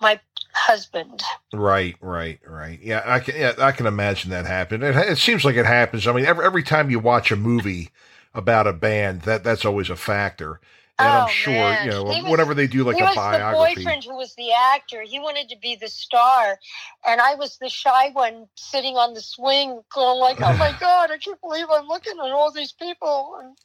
my 0.00 0.20
husband. 0.54 1.22
Right, 1.52 1.96
right, 2.00 2.40
right. 2.46 2.80
Yeah, 2.82 3.02
I 3.04 3.20
can. 3.20 3.36
Yeah, 3.36 3.52
I 3.58 3.72
can 3.72 3.86
imagine 3.86 4.30
that 4.30 4.46
happen. 4.46 4.82
It, 4.82 4.96
it 4.96 5.18
seems 5.18 5.44
like 5.44 5.56
it 5.56 5.66
happens. 5.66 6.06
I 6.06 6.12
mean, 6.12 6.26
every 6.26 6.44
every 6.44 6.62
time 6.62 6.90
you 6.90 6.98
watch 6.98 7.30
a 7.30 7.36
movie 7.36 7.90
about 8.34 8.66
a 8.66 8.72
band, 8.72 9.22
that 9.22 9.44
that's 9.44 9.64
always 9.64 9.90
a 9.90 9.96
factor. 9.96 10.60
And 11.02 11.16
I'm 11.16 11.24
Oh, 11.24 11.32
sure, 11.32 11.72
man. 11.72 11.84
you 11.84 11.90
know, 11.90 12.04
He 12.12 12.22
was- 12.22 12.30
whenever 12.30 12.54
they 12.54 12.66
do 12.66 12.84
like 12.84 12.96
he 12.96 13.02
a 13.02 13.06
was 13.06 13.16
biography. 13.16 13.74
the 13.74 13.80
boyfriend 13.80 14.04
who 14.04 14.16
was 14.16 14.34
the 14.36 14.52
actor. 14.52 15.02
He 15.02 15.18
wanted 15.20 15.48
to 15.50 15.56
be 15.56 15.76
the 15.76 15.88
star, 15.88 16.58
and 17.06 17.20
I 17.20 17.34
was 17.34 17.58
the 17.58 17.68
shy 17.68 18.10
one 18.10 18.48
sitting 18.56 18.96
on 18.96 19.14
the 19.14 19.20
swing, 19.22 19.82
going 19.94 20.18
like, 20.18 20.38
"Oh 20.42 20.56
my 20.56 20.72
god, 20.80 21.10
I 21.10 21.18
can't 21.18 21.40
believe 21.40 21.66
I'm 21.70 21.86
looking 21.88 22.18
at 22.18 22.30
all 22.32 22.52
these 22.52 22.72
people," 22.72 23.36
and 23.40 23.56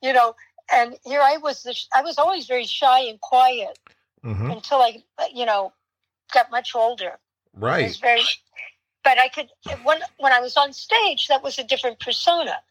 you 0.00 0.12
know. 0.12 0.34
And 0.72 0.96
here 1.04 1.20
I 1.20 1.38
was. 1.38 1.62
The, 1.64 1.74
sh- 1.74 1.88
I 1.94 2.02
was 2.02 2.18
always 2.18 2.46
very 2.46 2.66
shy 2.66 3.00
and 3.00 3.20
quiet 3.20 3.78
hmm 4.22 4.50
until 4.50 4.80
I, 4.80 5.02
you 5.34 5.44
know, 5.44 5.72
got 6.32 6.50
much 6.50 6.74
older. 6.74 7.18
Right. 7.54 7.84
was 7.84 7.98
very, 7.98 8.22
but 9.04 9.18
I 9.18 9.28
could 9.28 9.48
when 9.82 10.00
when 10.18 10.32
I 10.32 10.40
was 10.40 10.56
on 10.56 10.72
stage, 10.72 11.28
that 11.28 11.42
was 11.42 11.58
a 11.58 11.64
different 11.64 12.00
persona. 12.00 12.62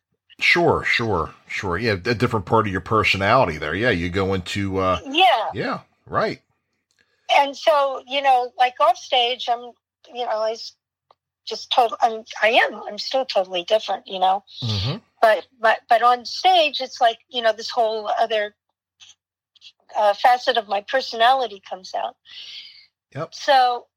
Sure, 0.42 0.84
sure, 0.84 1.34
sure. 1.48 1.78
Yeah, 1.78 1.94
a 1.94 2.16
different 2.16 2.46
part 2.46 2.68
of 2.68 2.72
your 2.72 2.82
personality 2.82 3.58
there. 3.58 3.76
Yeah, 3.76 3.92
you 3.92 4.10
go 4.10 4.34
into. 4.34 4.80
uh 4.80 5.00
Yeah, 5.06 5.50
Yeah, 5.54 5.80
right. 6.08 6.42
and 7.36 7.56
so 7.56 8.04
you 8.08 8.22
know, 8.22 8.52
like 8.58 8.76
off 8.80 8.98
stage, 8.98 9.48
I'm, 9.50 9.72
you 10.14 10.26
know, 10.26 10.32
I 10.32 10.56
just 11.46 11.72
total. 11.72 11.98
I'm, 12.02 12.24
I 12.42 12.50
am. 12.50 12.82
I'm 12.88 12.98
still 12.98 13.26
totally 13.26 13.64
different, 13.64 14.08
you 14.08 14.20
know. 14.20 14.44
hmm 14.62 14.98
But 15.22 15.48
but 15.60 15.80
but 15.90 16.02
on 16.04 16.26
stage, 16.26 16.82
it's 16.82 17.02
like 17.02 17.20
you 17.30 17.42
know, 17.42 17.54
this 17.54 17.70
whole 17.70 18.08
other 18.08 18.56
uh, 19.98 20.14
facet 20.14 20.58
of 20.58 20.68
my 20.68 20.82
personality 20.82 21.62
comes 21.68 21.94
out. 21.96 22.16
Yep. 23.16 23.34
So 23.34 23.88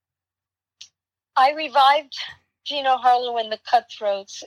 I 1.36 1.52
revived 1.52 2.14
Gina 2.64 2.96
Harlow 2.96 3.38
and 3.38 3.52
the 3.52 3.58
Cutthroats 3.70 4.42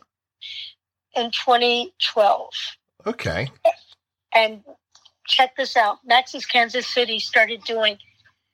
in 1.17 1.31
2012. 1.31 2.49
Okay. 3.05 3.49
and 4.33 4.63
check 5.25 5.55
this 5.55 5.75
out 5.75 5.97
max's 6.05 6.45
kansas 6.45 6.87
city 6.87 7.19
started 7.19 7.61
doing 7.63 7.97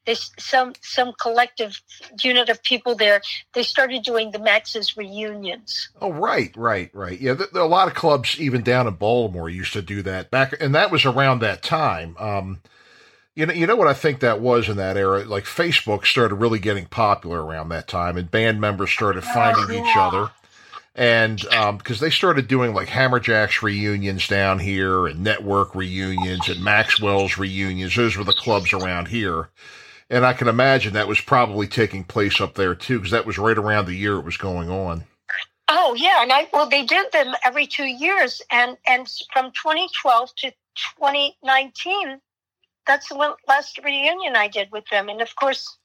this 0.06 0.32
some 0.38 0.74
some 0.82 1.14
collective 1.22 1.80
unit 2.24 2.50
of 2.50 2.62
people 2.64 2.96
there 2.96 3.22
they 3.54 3.64
started 3.64 4.04
doing 4.04 4.32
the 4.32 4.40
max's 4.40 4.98
reunions 4.98 5.90
Oh, 6.02 6.12
right, 6.12 6.56
right, 6.58 6.90
right. 6.94 7.20
Yeah, 7.20 7.36
th- 7.36 7.52
a 7.54 7.64
lot 7.64 7.88
of 7.88 7.94
clubs, 7.94 8.40
even 8.40 8.62
down 8.62 8.88
in 8.88 8.96
Baltimore, 8.96 9.50
used 9.50 9.74
to 9.74 9.82
do 9.82 10.02
that 10.02 10.30
back, 10.32 10.54
and 10.60 10.76
that 10.76 10.92
was 10.92 11.06
around 11.06 11.40
that 11.40 11.64
time. 11.64 12.18
Um, 12.20 12.62
you 13.36 13.46
know, 13.46 13.54
you 13.54 13.66
know 13.66 13.76
what 13.76 13.88
I 13.88 13.94
think 13.94 14.20
that 14.20 14.42
was 14.42 14.68
in 14.70 14.78
that 14.78 14.98
era. 14.98 15.24
Like 15.24 15.46
Facebook 15.46 16.06
started 16.06 16.36
really 16.36 16.60
getting 16.60 16.86
popular 16.86 17.44
around 17.44 17.70
that 17.70 17.88
time, 17.88 18.18
and 18.18 18.30
band 18.30 18.60
members 18.60 18.92
started 18.92 19.24
finding 19.24 19.76
each 19.76 19.96
yeah. 19.96 20.08
other, 20.08 20.32
and 20.96 21.46
um, 21.48 21.78
because 21.78 22.00
they 22.00 22.10
started 22.10 22.48
doing 22.48 22.74
like 22.74 22.88
Hammerjacks 22.88 23.62
reunions 23.62 24.28
down 24.28 24.60
here, 24.60 25.08
and 25.08 25.24
Network 25.24 25.74
reunions, 25.74 26.50
and 26.50 26.64
Maxwell's 26.64 27.38
reunions. 27.38 27.96
Those 27.96 28.16
were 28.16 28.24
the 28.24 28.34
clubs 28.34 28.74
around 28.74 29.08
here. 29.08 29.50
And 30.10 30.26
I 30.26 30.34
can 30.34 30.48
imagine 30.48 30.94
that 30.94 31.08
was 31.08 31.22
probably 31.22 31.68
taking 31.68 32.04
place 32.04 32.40
up 32.40 32.54
there 32.54 32.76
too, 32.76 33.00
because 33.00 33.12
that 33.12 33.26
was 33.26 33.40
right 33.40 33.58
around 33.58 33.86
the 33.86 33.96
year 33.96 34.18
it 34.18 34.26
was 34.26 34.38
going 34.38 34.70
on. 34.70 35.06
Oh 35.68 35.96
yeah, 35.96 36.22
and 36.22 36.32
I 36.32 36.48
well 36.54 36.70
they 36.70 36.86
did 36.86 37.12
them 37.12 37.34
every 37.44 37.66
two 37.66 37.86
years, 37.86 38.42
and 38.52 38.78
and 38.86 39.10
from 39.32 39.52
2012 39.52 40.36
to 40.36 40.52
2019, 41.00 42.20
that's 42.86 43.10
the 43.10 43.36
last 43.48 43.80
reunion 43.84 44.36
I 44.36 44.48
did 44.48 44.72
with 44.72 44.86
them, 44.92 45.10
and 45.10 45.22
of 45.22 45.36
course, 45.36 45.78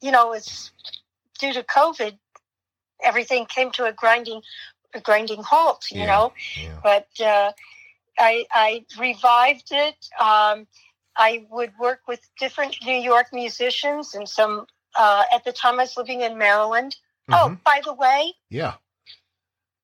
you 0.00 0.10
know, 0.10 0.32
it's 0.32 0.72
due 1.38 1.52
to 1.52 1.62
COVID, 1.62 2.18
everything 3.02 3.46
came 3.46 3.70
to 3.72 3.84
a 3.84 3.92
grinding 3.92 4.42
a 4.94 5.00
grinding 5.00 5.42
halt, 5.42 5.84
you 5.90 6.00
Yeah, 6.00 6.06
know. 6.06 6.32
yeah. 6.56 6.78
But 6.82 7.08
uh, 7.20 7.52
I 8.18 8.44
I 8.52 8.84
revived 8.98 9.68
it. 9.70 9.96
Um, 10.20 10.66
I 11.16 11.46
would 11.50 11.72
work 11.78 12.00
with 12.08 12.20
different 12.38 12.76
New 12.84 12.96
York 12.96 13.28
musicians 13.32 14.14
and 14.14 14.28
some. 14.28 14.66
Uh, 14.98 15.24
at 15.34 15.44
the 15.44 15.52
time, 15.52 15.74
I 15.78 15.82
was 15.82 15.96
living 15.96 16.22
in 16.22 16.38
Maryland. 16.38 16.96
Oh, 17.28 17.48
Mhm. 17.50 17.62
by 17.64 17.80
the 17.84 17.92
way, 17.92 18.32
Yeah. 18.48 18.74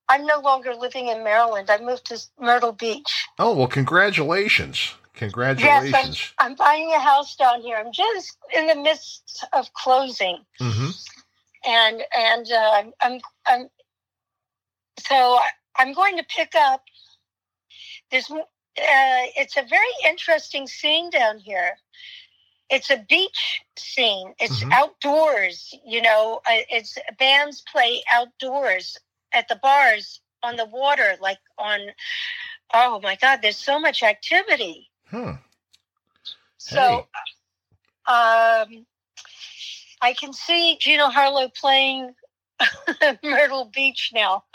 I'm 0.08 0.26
no 0.26 0.38
longer 0.40 0.74
living 0.74 1.08
in 1.08 1.22
Maryland. 1.24 1.70
I 1.70 1.78
moved 1.78 2.06
to 2.06 2.18
Myrtle 2.38 2.72
Beach. 2.72 3.26
Oh, 3.38 3.54
well, 3.54 3.66
congratulations. 3.68 4.94
Congratulations. 5.14 6.32
I'm 6.38 6.54
buying 6.54 6.92
a 6.92 6.98
house 6.98 7.36
down 7.36 7.60
here. 7.62 7.76
I'm 7.76 7.92
just 7.92 8.36
in 8.54 8.66
the 8.66 8.74
midst 8.74 9.44
of 9.52 9.72
closing, 9.74 10.38
hmm 10.58 10.90
and 11.64 12.02
and 12.16 12.50
uh, 12.50 12.84
I'm, 13.00 13.20
I'm 13.46 13.68
so 14.98 15.38
I'm 15.76 15.92
going 15.92 16.16
to 16.16 16.24
pick 16.24 16.54
up. 16.54 16.82
There's 18.10 18.30
uh, 18.30 18.44
it's 18.76 19.56
a 19.56 19.62
very 19.62 19.94
interesting 20.06 20.66
scene 20.66 21.10
down 21.10 21.38
here. 21.38 21.76
It's 22.70 22.90
a 22.90 23.04
beach 23.08 23.62
scene. 23.76 24.34
It's 24.38 24.62
Mhm. 24.62 24.72
outdoors. 24.72 25.74
You 25.84 26.02
know, 26.02 26.40
uh, 26.46 26.62
it's 26.70 26.96
bands 27.18 27.62
play 27.70 28.02
outdoors 28.10 28.96
at 29.32 29.48
the 29.48 29.56
bars 29.56 30.20
on 30.42 30.56
the 30.56 30.64
water, 30.66 31.16
like 31.20 31.38
on. 31.58 31.80
Oh 32.74 33.00
my 33.00 33.16
God! 33.16 33.40
There's 33.42 33.58
so 33.58 33.78
much 33.78 34.02
activity. 34.02 34.90
Hmm. 35.08 35.32
So, 36.58 37.08
um, 38.06 38.86
I 40.02 40.12
can 40.12 40.32
see 40.32 40.76
Gina 40.78 41.08
Harlow 41.08 41.48
playing 41.48 42.14
Myrtle 43.22 43.70
Beach 43.72 44.10
now. 44.14 44.44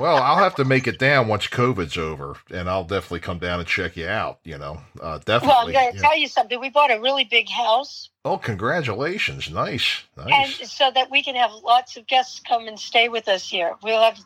Well, 0.00 0.16
I'll 0.16 0.38
have 0.38 0.56
to 0.56 0.64
make 0.64 0.88
it 0.88 0.98
down 0.98 1.28
once 1.28 1.46
COVID's 1.46 1.96
over, 1.96 2.36
and 2.50 2.68
I'll 2.68 2.82
definitely 2.82 3.20
come 3.20 3.38
down 3.38 3.60
and 3.60 3.68
check 3.68 3.96
you 3.96 4.08
out. 4.08 4.40
You 4.42 4.58
know, 4.58 4.80
uh, 5.00 5.18
definitely. 5.18 5.46
Well, 5.46 5.66
I'm 5.68 5.72
going 5.72 5.90
to 5.92 5.96
yeah. 5.96 6.02
tell 6.02 6.18
you 6.18 6.26
something. 6.26 6.58
We 6.60 6.68
bought 6.68 6.90
a 6.90 7.00
really 7.00 7.22
big 7.22 7.48
house, 7.48 8.10
Oh, 8.26 8.38
congratulations! 8.38 9.50
Nice, 9.50 10.02
and 10.16 10.50
so 10.50 10.90
that 10.94 11.10
we 11.10 11.22
can 11.22 11.34
have 11.34 11.52
lots 11.62 11.98
of 11.98 12.06
guests 12.06 12.40
come 12.40 12.66
and 12.66 12.80
stay 12.80 13.10
with 13.10 13.28
us 13.28 13.46
here. 13.46 13.74
We'll 13.82 14.02
have 14.02 14.18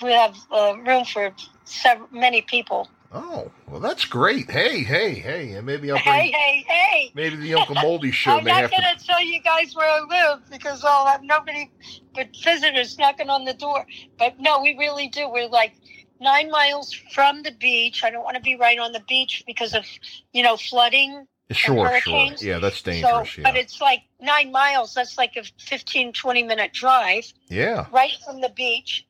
we'll 0.00 0.16
have 0.16 0.36
uh, 0.52 0.76
room 0.86 1.04
for 1.04 1.34
several, 1.64 2.08
many 2.12 2.42
people. 2.42 2.88
Oh, 3.12 3.50
well, 3.68 3.80
that's 3.80 4.04
great. 4.04 4.48
Hey, 4.50 4.84
hey, 4.84 5.14
hey, 5.14 5.52
and 5.52 5.66
maybe 5.66 5.90
I'll 5.90 5.96
bring. 5.96 6.04
hey, 6.04 6.30
hey! 6.30 6.64
hey. 6.68 7.10
Maybe 7.14 7.36
the 7.36 7.54
Uncle 7.54 7.74
Moldy 7.74 8.10
show 8.12 8.38
I'm 8.38 8.44
may 8.44 8.52
not 8.52 8.70
going 8.70 8.82
to. 8.96 9.04
tell 9.04 9.20
you 9.22 9.40
guys 9.42 9.74
where 9.74 9.88
I 9.88 10.00
live 10.32 10.48
because 10.48 10.84
I'll 10.84 11.06
have 11.06 11.22
nobody 11.24 11.70
but 12.14 12.28
visitors 12.44 12.98
knocking 12.98 13.28
on 13.28 13.44
the 13.44 13.54
door. 13.54 13.84
But 14.18 14.38
no, 14.38 14.62
we 14.62 14.76
really 14.78 15.08
do. 15.08 15.28
We're 15.28 15.48
like 15.48 15.74
nine 16.20 16.50
miles 16.50 16.92
from 16.92 17.42
the 17.42 17.50
beach. 17.50 18.04
I 18.04 18.10
don't 18.10 18.22
want 18.22 18.36
to 18.36 18.42
be 18.42 18.54
right 18.56 18.78
on 18.78 18.92
the 18.92 19.02
beach 19.08 19.42
because 19.44 19.74
of, 19.74 19.84
you 20.32 20.42
know, 20.44 20.56
flooding. 20.56 21.26
Sure, 21.50 22.00
sure. 22.00 22.30
Yeah, 22.40 22.60
that's 22.60 22.78
So, 22.78 22.92
dangerous. 22.92 23.36
but 23.42 23.56
it's 23.56 23.80
like 23.80 24.02
nine 24.20 24.52
miles. 24.52 24.94
That's 24.94 25.18
like 25.18 25.34
a 25.36 25.42
15, 25.58 26.12
20 26.12 26.42
minute 26.44 26.72
drive 26.72 27.32
yeah. 27.48 27.86
right 27.92 28.12
from 28.24 28.40
the 28.40 28.50
beach. 28.50 29.04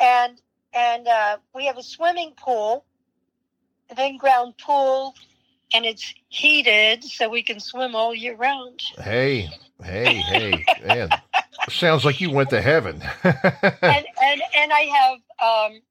And, 0.00 0.40
and 0.72 1.06
uh, 1.06 1.36
we 1.54 1.66
have 1.66 1.76
a 1.76 1.82
swimming 1.82 2.32
pool, 2.38 2.86
an 3.90 3.98
in-ground 3.98 4.54
pool, 4.58 5.14
and 5.72 5.84
it's 5.84 6.14
heated 6.28 7.04
so 7.04 7.28
we 7.28 7.42
can 7.42 7.60
swim 7.60 7.94
all 7.94 8.14
year 8.14 8.34
round. 8.36 8.80
Hey, 8.98 9.48
hey, 9.82 10.22
hey, 10.22 10.66
man. 10.82 11.20
Sounds 11.68 12.04
like 12.04 12.20
you 12.20 12.30
went 12.30 12.50
to 12.50 12.60
heaven. 12.60 13.02
and 13.24 13.36
and 13.82 14.42
and 14.56 14.72
I 14.72 14.80
have 14.98 15.18
um, 15.72 15.82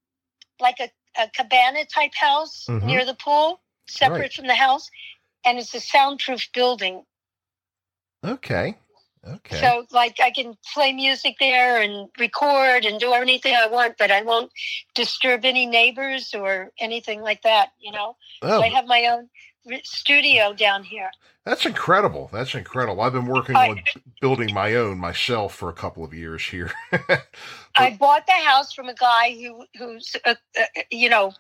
like 0.59 0.79
a, 0.79 0.89
a 1.21 1.29
cabana 1.29 1.85
type 1.85 2.13
house 2.15 2.65
Mhm. 2.69 2.83
near 2.83 3.05
the 3.05 3.15
pool, 3.15 3.59
separate 3.87 4.19
Right. 4.19 4.33
from 4.33 4.47
the 4.47 4.55
house, 4.55 4.89
and 5.45 5.57
it's 5.57 5.73
a 5.73 5.79
soundproof 5.79 6.51
building. 6.53 7.03
okay. 8.23 8.77
Okay. 9.25 9.57
So 9.57 9.85
like 9.91 10.19
I 10.21 10.31
can 10.31 10.55
play 10.73 10.91
music 10.91 11.35
there 11.39 11.81
and 11.81 12.09
record 12.19 12.85
and 12.85 12.99
do 12.99 13.13
anything 13.13 13.55
I 13.55 13.67
want, 13.67 13.97
but 13.97 14.11
I 14.11 14.21
won't 14.21 14.51
disturb 14.95 15.45
any 15.45 15.65
neighbors 15.65 16.33
or 16.33 16.71
anything 16.79 17.21
like 17.21 17.41
that. 17.43 17.69
You 17.79 17.93
know, 17.93 18.17
oh, 18.41 18.47
so 18.47 18.61
I 18.61 18.67
have 18.67 18.85
my 18.85 19.07
own 19.11 19.29
studio 19.83 20.53
down 20.53 20.83
here. 20.83 21.09
that's 21.45 21.65
incredible. 21.65 22.29
That's 22.33 22.53
incredible. 22.53 23.01
I've 23.01 23.13
been 23.13 23.25
working 23.25 23.55
I- 23.55 23.69
on 23.69 23.83
building 24.19 24.53
my 24.53 24.75
own 24.75 24.97
myself 24.97 25.55
for 25.55 25.69
a 25.69 25.73
couple 25.73 26.03
of 26.03 26.13
years 26.13 26.43
here. 26.43 26.71
I 27.77 27.95
bought 27.97 28.25
the 28.27 28.33
house 28.33 28.73
from 28.73 28.89
a 28.89 28.93
guy 28.93 29.31
who 29.31 29.65
who's 29.77 30.15
uh, 30.25 30.35
uh, 30.59 30.63
you 30.91 31.09
know 31.09 31.31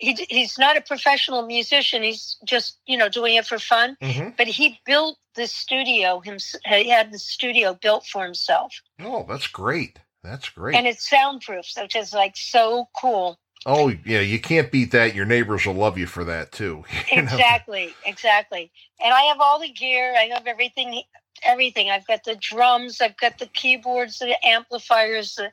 he 0.00 0.14
he's 0.28 0.58
not 0.58 0.76
a 0.76 0.80
professional 0.80 1.46
musician. 1.46 2.02
He's 2.02 2.36
just 2.44 2.78
you 2.86 2.96
know 2.96 3.08
doing 3.08 3.34
it 3.36 3.46
for 3.46 3.58
fun. 3.58 3.96
Mhm. 4.02 4.36
But 4.36 4.48
he 4.48 4.80
built 4.84 5.18
the 5.36 5.46
studio. 5.46 6.20
Him 6.20 6.38
he 6.66 6.88
had 6.88 7.12
the 7.12 7.18
studio 7.18 7.74
built 7.80 8.06
for 8.06 8.24
himself, 8.24 8.74
Oh, 9.00 9.24
that's 9.28 9.46
great. 9.46 9.98
That's 10.24 10.48
great. 10.48 10.74
and 10.76 10.86
it's 10.86 11.08
soundproof, 11.08 11.64
so 11.66 11.82
which 11.82 11.96
is 11.96 12.12
like 12.12 12.36
so 12.36 12.88
cool. 13.00 13.38
oh, 13.66 13.92
yeah, 14.06 14.20
you 14.20 14.38
can't 14.40 14.72
beat 14.72 14.90
that. 14.92 15.14
Your 15.14 15.26
neighbors 15.26 15.66
will 15.66 15.74
love 15.74 15.96
you 15.98 16.06
for 16.06 16.24
that 16.24 16.50
too. 16.52 16.84
know? 17.14 17.22
Exactly, 17.22 17.94
exactly. 18.04 18.70
And 19.02 19.12
I 19.14 19.22
have 19.24 19.38
all 19.40 19.60
the 19.60 19.70
gear. 19.70 20.14
I 20.16 20.24
have 20.34 20.46
everything. 20.46 21.02
Everything. 21.42 21.88
I've 21.90 22.06
got 22.06 22.24
the 22.24 22.36
drums. 22.36 23.00
I've 23.00 23.16
got 23.16 23.38
the 23.38 23.46
keyboards, 23.46 24.18
the 24.18 24.36
amplifiers. 24.46 25.34
The, 25.36 25.50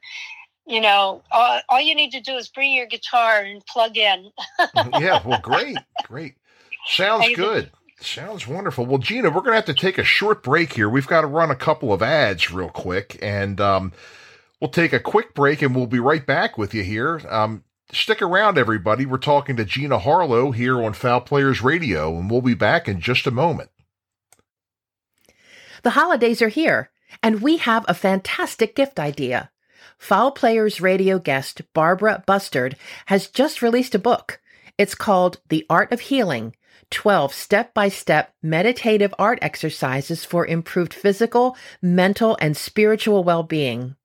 you 0.67 0.81
know, 0.81 1.23
all, 1.31 1.59
all 1.69 1.81
you 1.81 1.95
need 1.95 2.11
to 2.11 2.21
do 2.21 2.35
is 2.35 2.49
bring 2.49 2.73
your 2.73 2.85
guitar 2.85 3.39
and 3.39 3.65
plug 3.65 3.97
in. 3.97 4.31
yeah, 4.99 5.21
well, 5.25 5.39
great, 5.43 5.77
great. 6.03 6.35
Sounds 6.87 7.35
good. 7.35 7.71
Sounds 7.99 8.47
wonderful. 8.47 8.85
Well, 8.85 8.99
Gina, 8.99 9.29
we're 9.29 9.41
going 9.41 9.51
to 9.51 9.55
have 9.55 9.65
to 9.65 9.73
take 9.73 9.97
a 9.97 10.03
short 10.03 10.43
break 10.43 10.73
here. 10.73 10.87
We've 10.87 11.07
got 11.07 11.21
to 11.21 11.27
run 11.27 11.49
a 11.49 11.55
couple 11.55 11.91
of 11.91 12.03
ads 12.03 12.51
real 12.51 12.69
quick, 12.69 13.17
and 13.21 13.59
um, 13.59 13.91
we'll 14.61 14.69
take 14.69 14.93
a 14.93 14.99
quick 14.99 15.33
break, 15.33 15.61
and 15.61 15.75
we'll 15.75 15.87
be 15.87 15.99
right 15.99 16.25
back 16.25 16.57
with 16.57 16.73
you 16.75 16.83
here. 16.83 17.21
Um, 17.27 17.63
stick 17.91 18.21
around, 18.21 18.57
everybody. 18.57 19.05
We're 19.05 19.17
talking 19.17 19.55
to 19.55 19.65
Gina 19.65 19.97
Harlow 19.97 20.51
here 20.51 20.83
on 20.83 20.93
Foul 20.93 21.21
Players 21.21 21.63
Radio, 21.63 22.17
and 22.17 22.29
we'll 22.29 22.41
be 22.41 22.53
back 22.53 22.87
in 22.87 23.01
just 23.01 23.25
a 23.25 23.31
moment. 23.31 23.71
The 25.81 25.91
holidays 25.91 26.41
are 26.41 26.49
here, 26.49 26.91
and 27.23 27.41
we 27.41 27.57
have 27.57 27.85
a 27.87 27.93
fantastic 27.93 28.75
gift 28.75 28.99
idea. 28.99 29.49
Foul 29.97 30.31
Players 30.31 30.79
radio 30.79 31.19
guest 31.19 31.61
Barbara 31.73 32.23
Bustard 32.25 32.77
has 33.07 33.27
just 33.27 33.61
released 33.61 33.95
a 33.95 33.99
book. 33.99 34.39
It's 34.77 34.95
called 34.95 35.39
The 35.49 35.65
Art 35.69 35.91
of 35.91 36.01
Healing 36.01 36.55
12 36.91 37.33
Step 37.33 37.73
by 37.73 37.89
Step 37.89 38.33
Meditative 38.41 39.13
Art 39.19 39.39
Exercises 39.41 40.23
for 40.23 40.45
Improved 40.45 40.93
Physical, 40.93 41.57
Mental, 41.81 42.37
and 42.39 42.55
Spiritual 42.55 43.23
Well 43.23 43.43
Being. 43.43 43.95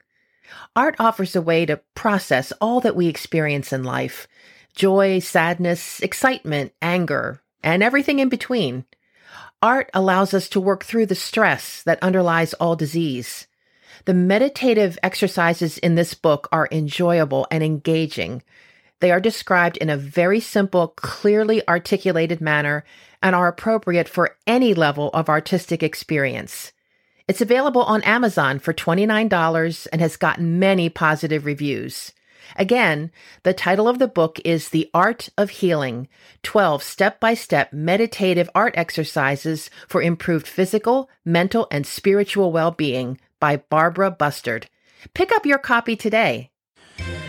Art 0.74 0.96
offers 0.98 1.37
a 1.37 1.42
way 1.42 1.66
to 1.66 1.81
process 1.94 2.52
all 2.61 2.81
that 2.81 2.96
we 2.96 3.07
experience 3.07 3.72
in 3.72 3.85
life 3.85 4.26
joy, 4.74 5.18
sadness, 5.18 6.00
excitement, 6.00 6.72
anger, 6.81 7.42
and 7.62 7.83
everything 7.83 8.18
in 8.18 8.31
between. 8.31 8.87
Art 9.62 9.90
allows 9.94 10.35
us 10.35 10.48
to 10.48 10.61
work 10.61 10.83
through 10.83 11.07
the 11.07 11.14
stress 11.14 11.83
that 11.83 12.02
underlies 12.02 12.55
all 12.55 12.74
disease. 12.74 13.46
The 14.04 14.14
meditative 14.14 14.98
exercises 15.02 15.78
in 15.78 15.94
this 15.94 16.14
book 16.14 16.48
are 16.50 16.68
enjoyable 16.72 17.46
and 17.52 17.62
engaging. 17.62 18.42
They 18.98 19.12
are 19.12 19.20
described 19.20 19.76
in 19.76 19.90
a 19.90 19.96
very 19.96 20.40
simple, 20.40 20.88
clearly 20.88 21.66
articulated 21.68 22.40
manner 22.40 22.84
and 23.22 23.36
are 23.36 23.46
appropriate 23.46 24.08
for 24.08 24.36
any 24.46 24.74
level 24.74 25.10
of 25.10 25.28
artistic 25.28 25.84
experience. 25.84 26.72
It's 27.28 27.40
available 27.40 27.84
on 27.84 28.02
Amazon 28.02 28.58
for 28.58 28.74
$29 28.74 29.86
and 29.92 30.00
has 30.00 30.16
gotten 30.16 30.58
many 30.58 30.88
positive 30.88 31.46
reviews. 31.46 32.12
Again, 32.56 33.12
the 33.44 33.54
title 33.54 33.88
of 33.88 34.00
the 34.00 34.08
book 34.08 34.40
is 34.44 34.70
The 34.70 34.90
Art 34.92 35.28
of 35.38 35.50
Healing 35.50 36.08
12 36.42 36.82
Step 36.82 37.20
by 37.20 37.34
Step 37.34 37.72
Meditative 37.72 38.50
Art 38.52 38.74
Exercises 38.76 39.70
for 39.86 40.02
Improved 40.02 40.48
Physical, 40.48 41.08
Mental, 41.24 41.68
and 41.70 41.86
Spiritual 41.86 42.50
Well 42.50 42.72
Being 42.72 43.18
by 43.42 43.57
Barbara 43.57 44.12
Bustard. 44.12 44.68
Pick 45.14 45.33
up 45.33 45.44
your 45.44 45.59
copy 45.59 45.96
today. 45.96 46.52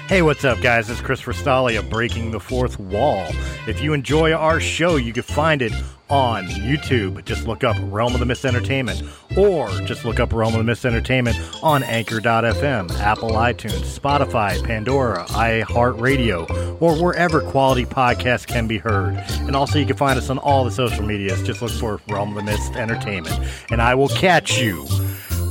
Hey, 0.07 0.21
what's 0.21 0.45
up, 0.45 0.61
guys? 0.61 0.87
It's 0.91 1.01
Chris 1.01 1.23
Rastali 1.23 1.79
of 1.79 1.89
Breaking 1.89 2.29
the 2.29 2.39
Fourth 2.39 2.77
Wall. 2.77 3.25
If 3.67 3.81
you 3.81 3.93
enjoy 3.93 4.31
our 4.31 4.59
show, 4.59 4.97
you 4.97 5.11
can 5.11 5.23
find 5.23 5.63
it 5.63 5.73
on 6.11 6.45
YouTube. 6.45 7.25
Just 7.25 7.47
look 7.47 7.63
up 7.63 7.75
Realm 7.79 8.13
of 8.13 8.19
the 8.19 8.27
Mist 8.27 8.45
Entertainment, 8.45 9.01
or 9.35 9.71
just 9.85 10.05
look 10.05 10.19
up 10.19 10.31
Realm 10.31 10.53
of 10.53 10.59
the 10.59 10.63
Mist 10.63 10.85
Entertainment 10.85 11.35
on 11.63 11.81
Anchor.fm, 11.81 12.91
Apple 12.99 13.31
iTunes, 13.31 13.97
Spotify, 13.99 14.63
Pandora, 14.63 15.25
iHeartRadio, 15.29 16.79
or 16.79 16.95
wherever 17.01 17.41
quality 17.41 17.85
podcasts 17.85 18.45
can 18.45 18.67
be 18.67 18.77
heard. 18.77 19.15
And 19.47 19.55
also, 19.55 19.79
you 19.79 19.85
can 19.87 19.97
find 19.97 20.19
us 20.19 20.29
on 20.29 20.37
all 20.37 20.63
the 20.63 20.71
social 20.71 21.03
medias. 21.03 21.41
Just 21.41 21.63
look 21.63 21.71
for 21.71 21.99
Realm 22.07 22.29
of 22.29 22.35
the 22.35 22.43
Mist 22.43 22.75
Entertainment. 22.75 23.39
And 23.71 23.81
I 23.81 23.95
will 23.95 24.09
catch 24.09 24.59
you 24.59 24.85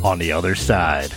on 0.05 0.19
the 0.19 0.33
other 0.33 0.55
side. 0.55 1.13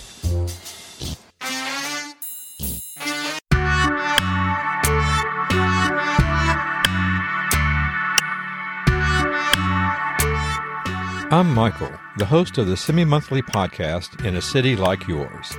I'm 11.31 11.53
Michael, 11.53 11.91
the 12.17 12.25
host 12.25 12.57
of 12.59 12.67
the 12.67 12.77
semi 12.77 13.03
monthly 13.03 13.41
podcast 13.41 14.23
In 14.23 14.37
a 14.37 14.41
City 14.41 14.75
Like 14.75 15.07
Yours. 15.07 15.57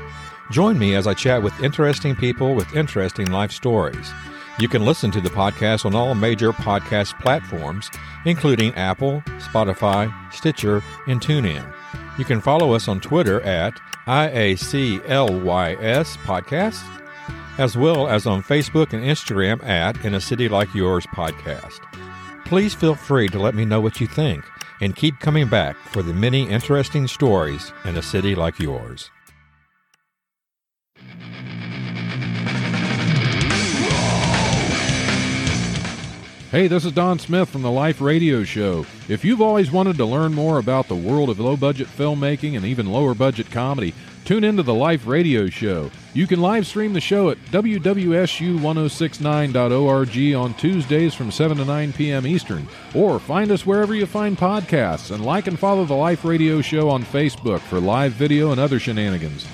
Join 0.51 0.79
me 0.79 0.95
as 0.95 1.07
I 1.07 1.13
chat 1.13 1.43
with 1.43 1.61
interesting 1.63 2.15
people 2.15 2.55
with 2.55 2.75
interesting 2.75 3.31
life 3.31 3.51
stories. 3.51 4.11
You 4.59 4.69
can 4.69 4.87
listen 4.87 5.11
to 5.11 5.21
the 5.21 5.29
podcast 5.29 5.85
on 5.85 5.95
all 5.95 6.15
major 6.15 6.53
podcast 6.53 7.21
platforms, 7.21 7.91
including 8.25 8.75
Apple, 8.75 9.23
Spotify, 9.39 10.11
Stitcher, 10.33 10.83
and 11.07 11.21
TuneIn. 11.21 11.75
You 12.19 12.25
can 12.25 12.41
follow 12.41 12.73
us 12.73 12.89
on 12.89 13.01
Twitter 13.01 13.41
at 13.43 13.79
IACLYS 14.07 15.01
Podcast, 16.19 16.83
as 17.59 17.77
well 17.77 18.09
as 18.09 18.27
on 18.27 18.43
Facebook 18.43 18.93
and 18.93 19.03
Instagram 19.05 19.63
at 19.65 20.03
In 20.05 20.15
a 20.15 20.21
City 20.21 20.49
Like 20.49 20.75
Yours 20.75 21.07
Podcast. 21.07 21.81
Please 22.47 22.75
feel 22.75 22.95
free 22.95 23.29
to 23.29 23.39
let 23.39 23.55
me 23.55 23.65
know 23.65 23.81
what 23.81 24.01
you 24.01 24.07
think 24.07 24.45
and 24.81 24.95
keep 24.97 25.19
coming 25.21 25.49
back 25.49 25.77
for 25.77 26.03
the 26.03 26.15
many 26.15 26.49
interesting 26.49 27.07
stories 27.07 27.73
in 27.85 27.97
a 27.97 28.03
city 28.03 28.35
like 28.35 28.59
yours. 28.59 29.11
Hey, 36.53 36.69
this 36.69 36.85
is 36.85 36.93
Don 36.93 37.19
Smith 37.19 37.49
from 37.49 37.63
the 37.63 37.73
Life 37.73 38.01
Radio 38.01 38.45
Show. 38.45 38.87
If 39.09 39.25
you've 39.25 39.43
always 39.43 39.73
wanted 39.73 39.97
to 39.97 40.05
learn 40.05 40.33
more 40.33 40.59
about 40.59 40.87
the 40.87 40.95
world 40.95 41.29
of 41.29 41.41
low 41.41 41.57
budget 41.57 41.89
filmmaking 41.89 42.57
and 42.57 42.65
even 42.65 42.87
lower 42.87 43.17
budget 43.17 43.51
comedy, 43.51 43.93
tune 44.25 44.45
into 44.45 44.63
the 44.63 44.73
Life 44.73 45.09
Radio 45.09 45.49
Show. 45.49 45.91
You 46.15 46.29
can 46.29 46.41
live 46.41 46.65
stream 46.65 46.93
the 46.93 47.01
show 47.01 47.31
at 47.31 47.45
wwsu1069.org 47.47 50.35
on 50.37 50.55
Tuesdays 50.55 51.15
from 51.15 51.33
7 51.33 51.57
to 51.57 51.65
9 51.65 51.93
p.m. 51.93 52.25
Eastern, 52.25 52.69
or 52.95 53.19
find 53.19 53.51
us 53.51 53.67
wherever 53.67 53.93
you 53.93 54.07
find 54.07 54.39
podcasts 54.39 55.11
and 55.11 55.27
like 55.27 55.49
and 55.49 55.59
follow 55.59 55.85
the 55.85 55.95
Life 55.95 56.25
Radio 56.25 56.61
Show 56.61 56.89
on 56.89 57.03
Facebook 57.03 57.59
for 57.59 57.81
live 57.81 58.13
video 58.13 58.53
and 58.53 58.61
other 58.61 58.79
shenanigans. 58.79 59.49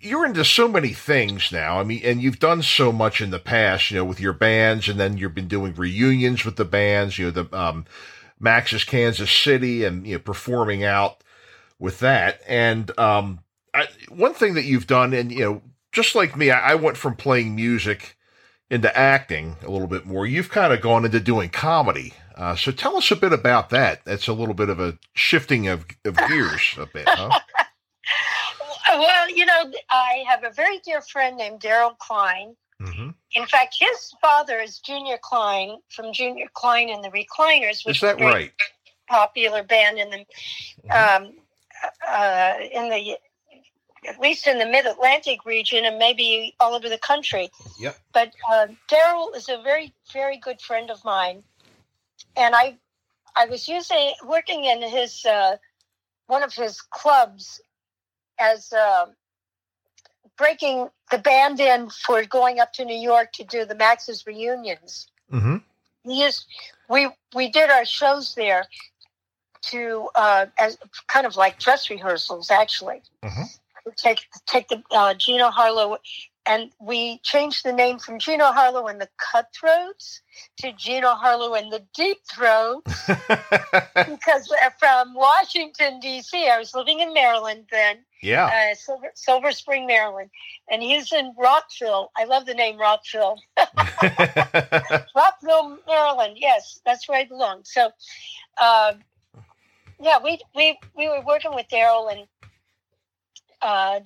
you're 0.00 0.26
into 0.26 0.44
so 0.44 0.68
many 0.68 0.90
things 0.90 1.50
now. 1.52 1.78
I 1.78 1.84
mean, 1.84 2.00
and 2.04 2.22
you've 2.22 2.38
done 2.38 2.62
so 2.62 2.92
much 2.92 3.20
in 3.20 3.30
the 3.30 3.38
past, 3.38 3.90
you 3.90 3.98
know, 3.98 4.04
with 4.04 4.20
your 4.20 4.32
bands, 4.32 4.88
and 4.88 4.98
then 4.98 5.16
you've 5.16 5.34
been 5.34 5.48
doing 5.48 5.74
reunions 5.74 6.44
with 6.44 6.56
the 6.56 6.64
bands, 6.64 7.18
you 7.18 7.26
know, 7.26 7.30
the 7.30 7.56
um, 7.56 7.84
Max's 8.38 8.84
Kansas 8.84 9.30
City, 9.30 9.84
and 9.84 10.06
you 10.06 10.14
know, 10.14 10.18
performing 10.18 10.84
out 10.84 11.22
with 11.78 12.00
that. 12.00 12.40
And 12.46 12.96
um, 12.98 13.40
I, 13.72 13.88
one 14.08 14.34
thing 14.34 14.54
that 14.54 14.64
you've 14.64 14.86
done, 14.86 15.12
and 15.12 15.30
you 15.30 15.40
know, 15.40 15.62
just 15.92 16.14
like 16.14 16.36
me, 16.36 16.50
I, 16.50 16.72
I 16.72 16.74
went 16.74 16.96
from 16.96 17.16
playing 17.16 17.54
music 17.54 18.16
into 18.70 18.96
acting 18.96 19.56
a 19.62 19.70
little 19.70 19.86
bit 19.86 20.06
more. 20.06 20.26
You've 20.26 20.50
kind 20.50 20.72
of 20.72 20.80
gone 20.80 21.04
into 21.04 21.20
doing 21.20 21.50
comedy. 21.50 22.14
Uh, 22.34 22.56
so 22.56 22.72
tell 22.72 22.96
us 22.96 23.10
a 23.10 23.16
bit 23.16 23.32
about 23.32 23.70
that. 23.70 24.04
That's 24.04 24.26
a 24.26 24.32
little 24.32 24.54
bit 24.54 24.68
of 24.68 24.80
a 24.80 24.98
shifting 25.12 25.68
of, 25.68 25.84
of 26.04 26.16
gears 26.16 26.74
a 26.78 26.86
bit, 26.86 27.08
huh? 27.08 27.38
Well, 29.04 29.30
you 29.30 29.44
know, 29.46 29.70
I 29.90 30.24
have 30.28 30.44
a 30.44 30.50
very 30.50 30.78
dear 30.78 31.00
friend 31.00 31.36
named 31.36 31.60
Daryl 31.60 31.96
Klein. 31.98 32.56
Mm-hmm. 32.80 33.10
In 33.34 33.46
fact, 33.46 33.76
his 33.78 34.14
father 34.20 34.58
is 34.58 34.78
Junior 34.78 35.18
Klein 35.22 35.78
from 35.90 36.12
Junior 36.12 36.46
Klein 36.54 36.88
and 36.90 37.02
the 37.04 37.10
Recliners, 37.10 37.84
which 37.84 37.96
Is 37.96 38.00
that 38.00 38.20
a 38.20 38.24
right? 38.24 38.52
popular 39.08 39.62
band 39.62 39.98
in 39.98 40.10
the 40.10 40.24
Mm-hmm. 40.88 41.24
um, 41.26 41.32
uh, 42.06 42.54
in 42.72 42.88
the 42.90 43.16
at 44.06 44.20
least 44.20 44.46
in 44.46 44.58
the 44.58 44.66
Mid 44.66 44.86
Atlantic 44.86 45.44
region 45.46 45.84
and 45.86 45.98
maybe 45.98 46.54
all 46.60 46.74
over 46.74 46.88
the 46.88 46.98
country. 46.98 47.50
Yep. 47.78 47.96
But 48.12 48.32
uh, 48.50 48.66
Daryl 48.90 49.34
is 49.34 49.48
a 49.48 49.62
very 49.62 49.94
very 50.12 50.38
good 50.38 50.60
friend 50.60 50.90
of 50.90 51.04
mine, 51.04 51.42
and 52.36 52.54
I 52.54 52.76
I 53.36 53.46
was 53.46 53.66
using 53.66 54.14
working 54.26 54.64
in 54.64 54.82
his 54.82 55.24
uh, 55.24 55.56
one 56.26 56.42
of 56.42 56.54
his 56.54 56.80
clubs 56.80 57.60
as 58.38 58.72
uh, 58.72 59.06
breaking 60.36 60.88
the 61.10 61.18
band 61.18 61.60
in 61.60 61.90
for 61.90 62.24
going 62.24 62.60
up 62.60 62.72
to 62.74 62.84
New 62.84 62.96
York 62.98 63.32
to 63.32 63.44
do 63.44 63.64
the 63.64 63.74
Max's 63.74 64.26
reunions. 64.26 65.06
Mm-hmm. 65.32 65.56
We 66.04 66.14
used 66.14 66.46
we 66.88 67.08
we 67.34 67.50
did 67.50 67.70
our 67.70 67.84
shows 67.84 68.34
there 68.34 68.66
to 69.62 70.08
uh, 70.14 70.46
as 70.58 70.76
kind 71.06 71.26
of 71.26 71.36
like 71.36 71.58
dress 71.58 71.88
rehearsals 71.90 72.50
actually. 72.50 73.02
Mhm. 73.22 73.58
Take 73.96 74.26
take 74.46 74.68
the 74.68 74.82
uh, 74.90 75.14
Gina 75.14 75.50
Harlow 75.50 75.98
and 76.46 76.70
we 76.78 77.18
changed 77.22 77.64
the 77.64 77.72
name 77.72 77.98
from 77.98 78.18
Gina 78.18 78.52
Harlow 78.52 78.86
and 78.86 79.00
the 79.00 79.08
Cutthroats 79.16 80.20
to 80.58 80.72
Gina 80.72 81.14
Harlow 81.14 81.54
and 81.54 81.72
the 81.72 81.82
Deep 81.94 82.18
Throats 82.30 83.06
because 83.94 84.52
from 84.78 85.14
Washington 85.14 86.00
D.C. 86.00 86.48
I 86.48 86.58
was 86.58 86.74
living 86.74 87.00
in 87.00 87.14
Maryland 87.14 87.64
then, 87.70 87.98
yeah. 88.22 88.46
uh, 88.46 88.74
Silver, 88.74 89.10
Silver 89.14 89.52
Spring, 89.52 89.86
Maryland, 89.86 90.30
and 90.70 90.82
he's 90.82 91.12
in 91.12 91.34
Rockville. 91.38 92.10
I 92.16 92.24
love 92.24 92.46
the 92.46 92.54
name 92.54 92.78
Rockville. 92.78 93.40
Rockville, 95.16 95.78
Maryland. 95.86 96.36
Yes, 96.36 96.80
that's 96.84 97.08
where 97.08 97.20
I 97.20 97.24
belong. 97.24 97.62
So, 97.64 97.90
uh, 98.58 98.94
yeah, 100.00 100.18
we 100.22 100.38
we 100.54 100.78
we 100.96 101.08
were 101.08 101.22
working 101.26 101.54
with 101.54 101.68
Daryl 101.68 102.12
and 102.12 102.26
uh, 103.64 104.00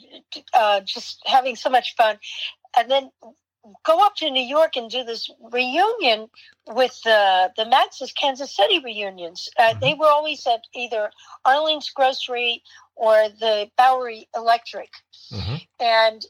uh, 0.55 0.81
just 0.81 1.21
having 1.27 1.57
so 1.57 1.68
much 1.71 1.94
fun, 1.97 2.18
and 2.77 2.90
then 2.90 3.11
go 3.85 4.05
up 4.07 4.14
to 4.16 4.31
New 4.31 4.49
York 4.57 4.77
and 4.77 4.90
do 4.90 5.05
this 5.05 5.31
reunion 5.53 6.29
with 6.66 6.99
the 7.05 7.53
the 7.57 7.66
Max's 7.66 8.12
Kansas 8.12 8.55
City 8.55 8.79
reunions. 8.79 9.49
Uh, 9.59 9.75
They 9.81 9.94
were 9.94 10.09
always 10.09 10.47
at 10.47 10.62
either 10.75 11.11
Arlene's 11.44 11.90
Grocery 11.90 12.62
or 12.94 13.28
the 13.28 13.70
Bowery 13.76 14.28
Electric. 14.35 14.91
Mhm. 15.33 15.66
And 15.80 16.26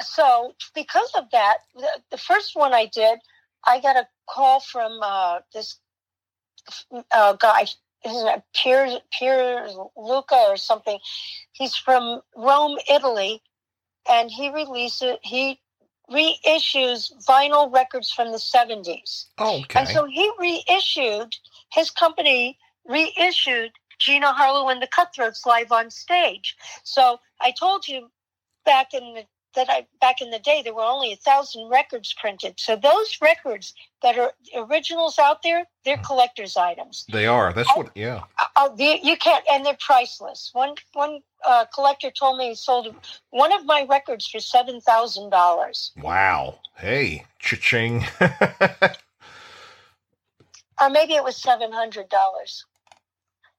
so, 0.00 0.54
because 0.74 1.12
of 1.14 1.30
that, 1.30 1.58
the, 1.74 1.90
the 2.10 2.18
first 2.18 2.56
one 2.56 2.72
I 2.72 2.86
did, 2.86 3.18
I 3.64 3.80
got 3.80 3.96
a 3.96 4.08
call 4.26 4.60
from 4.60 5.00
uh, 5.02 5.40
this 5.52 5.78
uh, 7.10 7.34
guy. 8.04 8.10
His 8.10 8.24
name 8.24 8.42
Pier 8.54 8.98
Pier 9.18 9.68
Luca 9.96 10.44
or 10.48 10.56
something. 10.56 10.98
He's 11.52 11.76
from 11.76 12.20
Rome, 12.36 12.78
Italy, 12.90 13.42
and 14.08 14.30
he 14.30 14.50
releases 14.50 15.16
he 15.22 15.60
reissues 16.10 17.12
vinyl 17.26 17.72
records 17.72 18.10
from 18.10 18.32
the 18.32 18.38
seventies. 18.38 19.26
Oh, 19.38 19.60
okay. 19.60 19.80
And 19.80 19.88
so 19.88 20.04
he 20.04 20.30
reissued, 20.38 21.34
his 21.72 21.90
company 21.90 22.58
reissued 22.84 23.72
Gina 23.98 24.32
Harlow 24.32 24.68
and 24.68 24.82
the 24.82 24.88
Cutthroats 24.88 25.46
live 25.46 25.72
on 25.72 25.90
stage. 25.90 26.56
So 26.82 27.18
I 27.40 27.52
told 27.52 27.86
you 27.86 28.10
back 28.64 28.94
in 28.94 29.14
the 29.14 29.24
that 29.54 29.68
I 29.70 29.86
back 30.00 30.20
in 30.20 30.30
the 30.30 30.38
day 30.38 30.62
there 30.62 30.74
were 30.74 30.82
only 30.82 31.12
a 31.12 31.16
thousand 31.16 31.68
records 31.68 32.12
printed. 32.12 32.58
So 32.58 32.76
those 32.76 33.18
records 33.20 33.74
that 34.02 34.18
are 34.18 34.32
originals 34.56 35.18
out 35.18 35.42
there, 35.42 35.66
they're 35.84 35.96
mm. 35.96 36.04
collector's 36.04 36.56
items. 36.56 37.04
They 37.12 37.26
are. 37.26 37.52
That's 37.52 37.68
what. 37.76 37.90
Yeah. 37.94 38.24
Oh, 38.56 38.74
the, 38.76 38.98
you 39.02 39.16
can't, 39.16 39.44
and 39.50 39.64
they're 39.64 39.76
priceless. 39.80 40.50
One 40.52 40.74
one 40.92 41.20
uh, 41.46 41.66
collector 41.74 42.10
told 42.10 42.38
me 42.38 42.50
he 42.50 42.54
sold 42.54 42.94
one 43.30 43.52
of 43.52 43.64
my 43.64 43.86
records 43.88 44.26
for 44.26 44.40
seven 44.40 44.80
thousand 44.80 45.30
dollars. 45.30 45.92
Wow. 46.00 46.58
Hey, 46.76 47.26
cha-ching. 47.38 48.04
or 50.80 50.90
maybe 50.90 51.14
it 51.14 51.24
was 51.24 51.36
seven 51.36 51.72
hundred 51.72 52.08
dollars. 52.08 52.64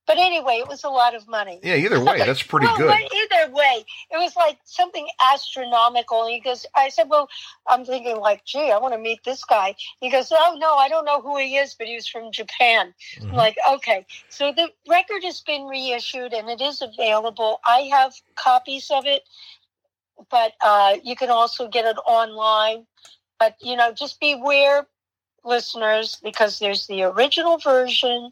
But 0.06 0.18
anyway, 0.18 0.56
it 0.56 0.68
was 0.68 0.84
a 0.84 0.90
lot 0.90 1.16
of 1.16 1.28
money. 1.30 1.60
yeah. 1.64 1.76
Either 1.76 2.04
way, 2.04 2.18
that's 2.18 2.44
pretty 2.44 2.66
well, 2.68 2.78
good. 2.78 2.92
either 2.92 3.54
way, 3.54 3.86
it 4.12 4.18
was 4.18 4.36
like 4.36 4.58
something 4.66 5.08
astronomical. 5.34 6.28
He 6.28 6.42
goes, 6.42 6.66
I 6.76 6.90
said, 6.90 7.08
well, 7.10 7.30
I'm 7.68 7.86
thinking 7.86 8.18
like, 8.18 8.44
gee, 8.44 8.70
I 8.72 8.78
want 8.80 8.94
to 8.94 9.00
meet 9.00 9.24
this 9.24 9.44
guy. 9.46 9.76
He 10.02 10.10
goes, 10.10 10.28
oh 10.32 10.58
no, 10.60 10.74
I 10.76 10.90
don't 10.90 11.06
know 11.06 11.22
who 11.22 11.38
he 11.38 11.56
is, 11.56 11.74
but 11.76 11.88
he 11.88 11.96
was 11.96 12.08
from 12.08 12.32
Japan. 12.34 12.94
I'm 13.22 13.30
Mhm. 13.30 13.34
like, 13.34 13.56
okay. 13.76 14.06
So 14.30 14.52
the 14.52 14.70
record 14.90 15.24
has 15.24 15.40
been 15.40 15.64
reissued 15.68 16.34
and 16.34 16.50
it 16.50 16.60
is 16.60 16.82
available. 16.82 17.62
I 17.66 17.90
have 17.92 18.14
copies 18.36 18.92
of 18.92 19.06
it, 19.06 19.24
but 20.30 20.52
uh, 20.62 20.98
you 21.04 21.16
can 21.16 21.30
also 21.30 21.68
get 21.70 21.86
it 21.86 21.98
online. 22.06 22.86
But 23.40 23.56
you 23.62 23.76
know, 23.78 23.94
just 23.94 24.20
beware, 24.20 24.86
listeners, 25.46 26.18
because 26.24 26.60
there's 26.60 26.88
the 26.88 27.04
original 27.04 27.58
version 27.58 28.32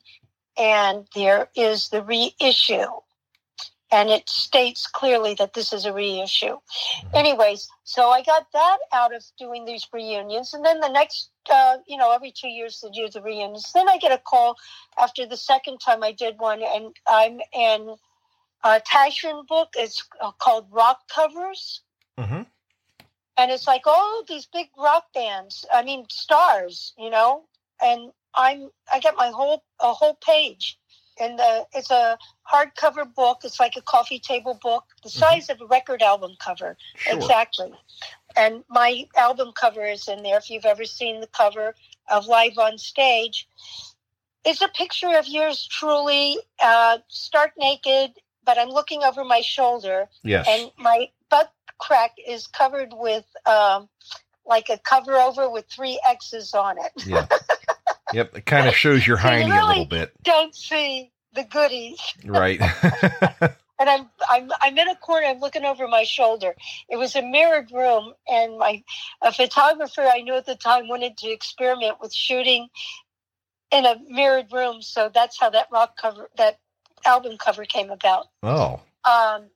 and 0.61 1.07
there 1.15 1.49
is 1.55 1.89
the 1.89 2.03
reissue. 2.03 2.85
And 3.91 4.09
it 4.09 4.29
states 4.29 4.87
clearly 4.87 5.33
that 5.33 5.53
this 5.53 5.73
is 5.73 5.85
a 5.85 5.91
reissue. 5.91 6.57
Anyways, 7.13 7.67
so 7.83 8.09
I 8.09 8.21
got 8.23 8.45
that 8.53 8.77
out 8.93 9.13
of 9.13 9.23
doing 9.37 9.65
these 9.65 9.85
reunions. 9.91 10.53
And 10.53 10.63
then 10.63 10.79
the 10.79 10.87
next, 10.87 11.29
uh, 11.51 11.77
you 11.87 11.97
know, 11.97 12.11
every 12.13 12.31
two 12.31 12.47
years 12.47 12.79
they 12.81 12.89
do 12.89 13.09
the 13.09 13.21
reunions. 13.21 13.73
Then 13.73 13.89
I 13.89 13.97
get 13.97 14.13
a 14.13 14.17
call 14.17 14.55
after 14.97 15.25
the 15.25 15.35
second 15.35 15.79
time 15.79 16.03
I 16.03 16.13
did 16.13 16.39
one, 16.39 16.61
and 16.63 16.95
I'm 17.05 17.41
in 17.53 17.95
a 18.63 18.79
Taschen 18.81 19.45
book. 19.47 19.69
It's 19.75 20.07
uh, 20.21 20.31
called 20.31 20.67
Rock 20.71 20.99
Covers 21.13 21.81
Mhm. 22.17 22.45
and 23.37 23.51
it's 23.51 23.67
like 23.67 23.87
all 23.87 24.23
these 24.27 24.45
big 24.45 24.69
rock 24.77 25.05
bands 25.13 25.65
i 25.73 25.81
mean 25.81 26.05
stars 26.09 26.93
you 26.97 27.09
know 27.09 27.45
and 27.81 28.11
i'm 28.35 28.69
i 28.93 28.99
got 28.99 29.15
my 29.17 29.29
whole 29.29 29.63
a 29.79 29.93
whole 29.93 30.15
page 30.25 30.77
and 31.19 31.39
it's 31.73 31.91
a 31.91 32.17
hardcover 32.51 33.05
book 33.13 33.39
it's 33.43 33.59
like 33.59 33.75
a 33.77 33.81
coffee 33.81 34.19
table 34.19 34.57
book 34.61 34.83
the 35.03 35.09
size 35.09 35.49
of 35.49 35.59
a 35.61 35.65
record 35.65 36.01
album 36.01 36.31
cover 36.39 36.77
Sure. 36.95 37.17
exactly 37.17 37.71
and 38.35 38.63
my 38.69 39.05
album 39.17 39.51
cover 39.53 39.85
is 39.85 40.07
in 40.07 40.23
there 40.23 40.37
if 40.37 40.49
you've 40.49 40.65
ever 40.65 40.85
seen 40.85 41.19
the 41.21 41.27
cover 41.27 41.75
of 42.09 42.27
live 42.27 42.57
on 42.57 42.77
stage 42.77 43.47
it's 44.45 44.61
a 44.61 44.67
picture 44.69 45.15
of 45.17 45.27
yours 45.27 45.67
truly 45.69 46.37
uh, 46.63 46.97
stark 47.07 47.51
naked 47.57 48.11
but 48.45 48.57
i'm 48.57 48.69
looking 48.69 49.03
over 49.03 49.23
my 49.23 49.41
shoulder 49.41 50.07
Yes. 50.23 50.47
and 50.49 50.71
my 50.77 51.09
butt 51.29 51.51
crack 51.77 52.11
is 52.27 52.47
covered 52.47 52.89
with 52.93 53.25
um, 53.45 53.89
like 54.45 54.69
a 54.69 54.77
cover 54.79 55.13
over 55.17 55.49
with 55.49 55.65
three 55.67 55.99
X's 56.07 56.53
on 56.53 56.77
it. 56.77 56.91
yeah. 57.05 57.25
Yep. 58.13 58.37
It 58.37 58.45
kind 58.45 58.67
of 58.67 58.75
shows 58.75 59.05
your 59.05 59.17
hiney 59.25 59.61
a 59.61 59.67
little 59.67 59.85
bit, 59.85 60.11
Don't 60.23 60.55
see 60.55 61.11
the 61.33 61.43
goodies. 61.43 61.99
right? 62.25 62.61
And 63.79 63.89
I'm 63.89 64.09
I'm 64.29 64.51
I'm 64.61 64.77
in 64.77 64.89
a 64.89 64.95
corner. 64.95 65.25
I'm 65.25 65.39
looking 65.39 65.65
over 65.65 65.87
my 65.87 66.03
shoulder. 66.03 66.53
It 66.87 66.97
was 66.97 67.15
a 67.15 67.23
mirrored 67.23 67.71
room, 67.71 68.13
and 68.29 68.59
my 68.59 68.83
a 69.23 69.33
photographer 69.33 70.01
I 70.01 70.21
knew 70.21 70.35
at 70.35 70.45
the 70.45 70.53
time 70.53 70.87
wanted 70.87 71.17
to 71.17 71.31
experiment 71.31 71.95
with 71.99 72.13
shooting 72.13 72.67
in 73.71 73.85
a 73.85 73.95
mirrored 74.07 74.53
room. 74.53 74.83
So 74.83 75.09
that's 75.11 75.39
how 75.39 75.49
that 75.49 75.65
rock 75.71 75.97
cover 75.99 76.29
that 76.37 76.59
album 77.07 77.39
cover 77.39 77.65
came 77.65 77.89
about. 77.89 78.27
oh. 78.43 78.81
um, 79.03 79.49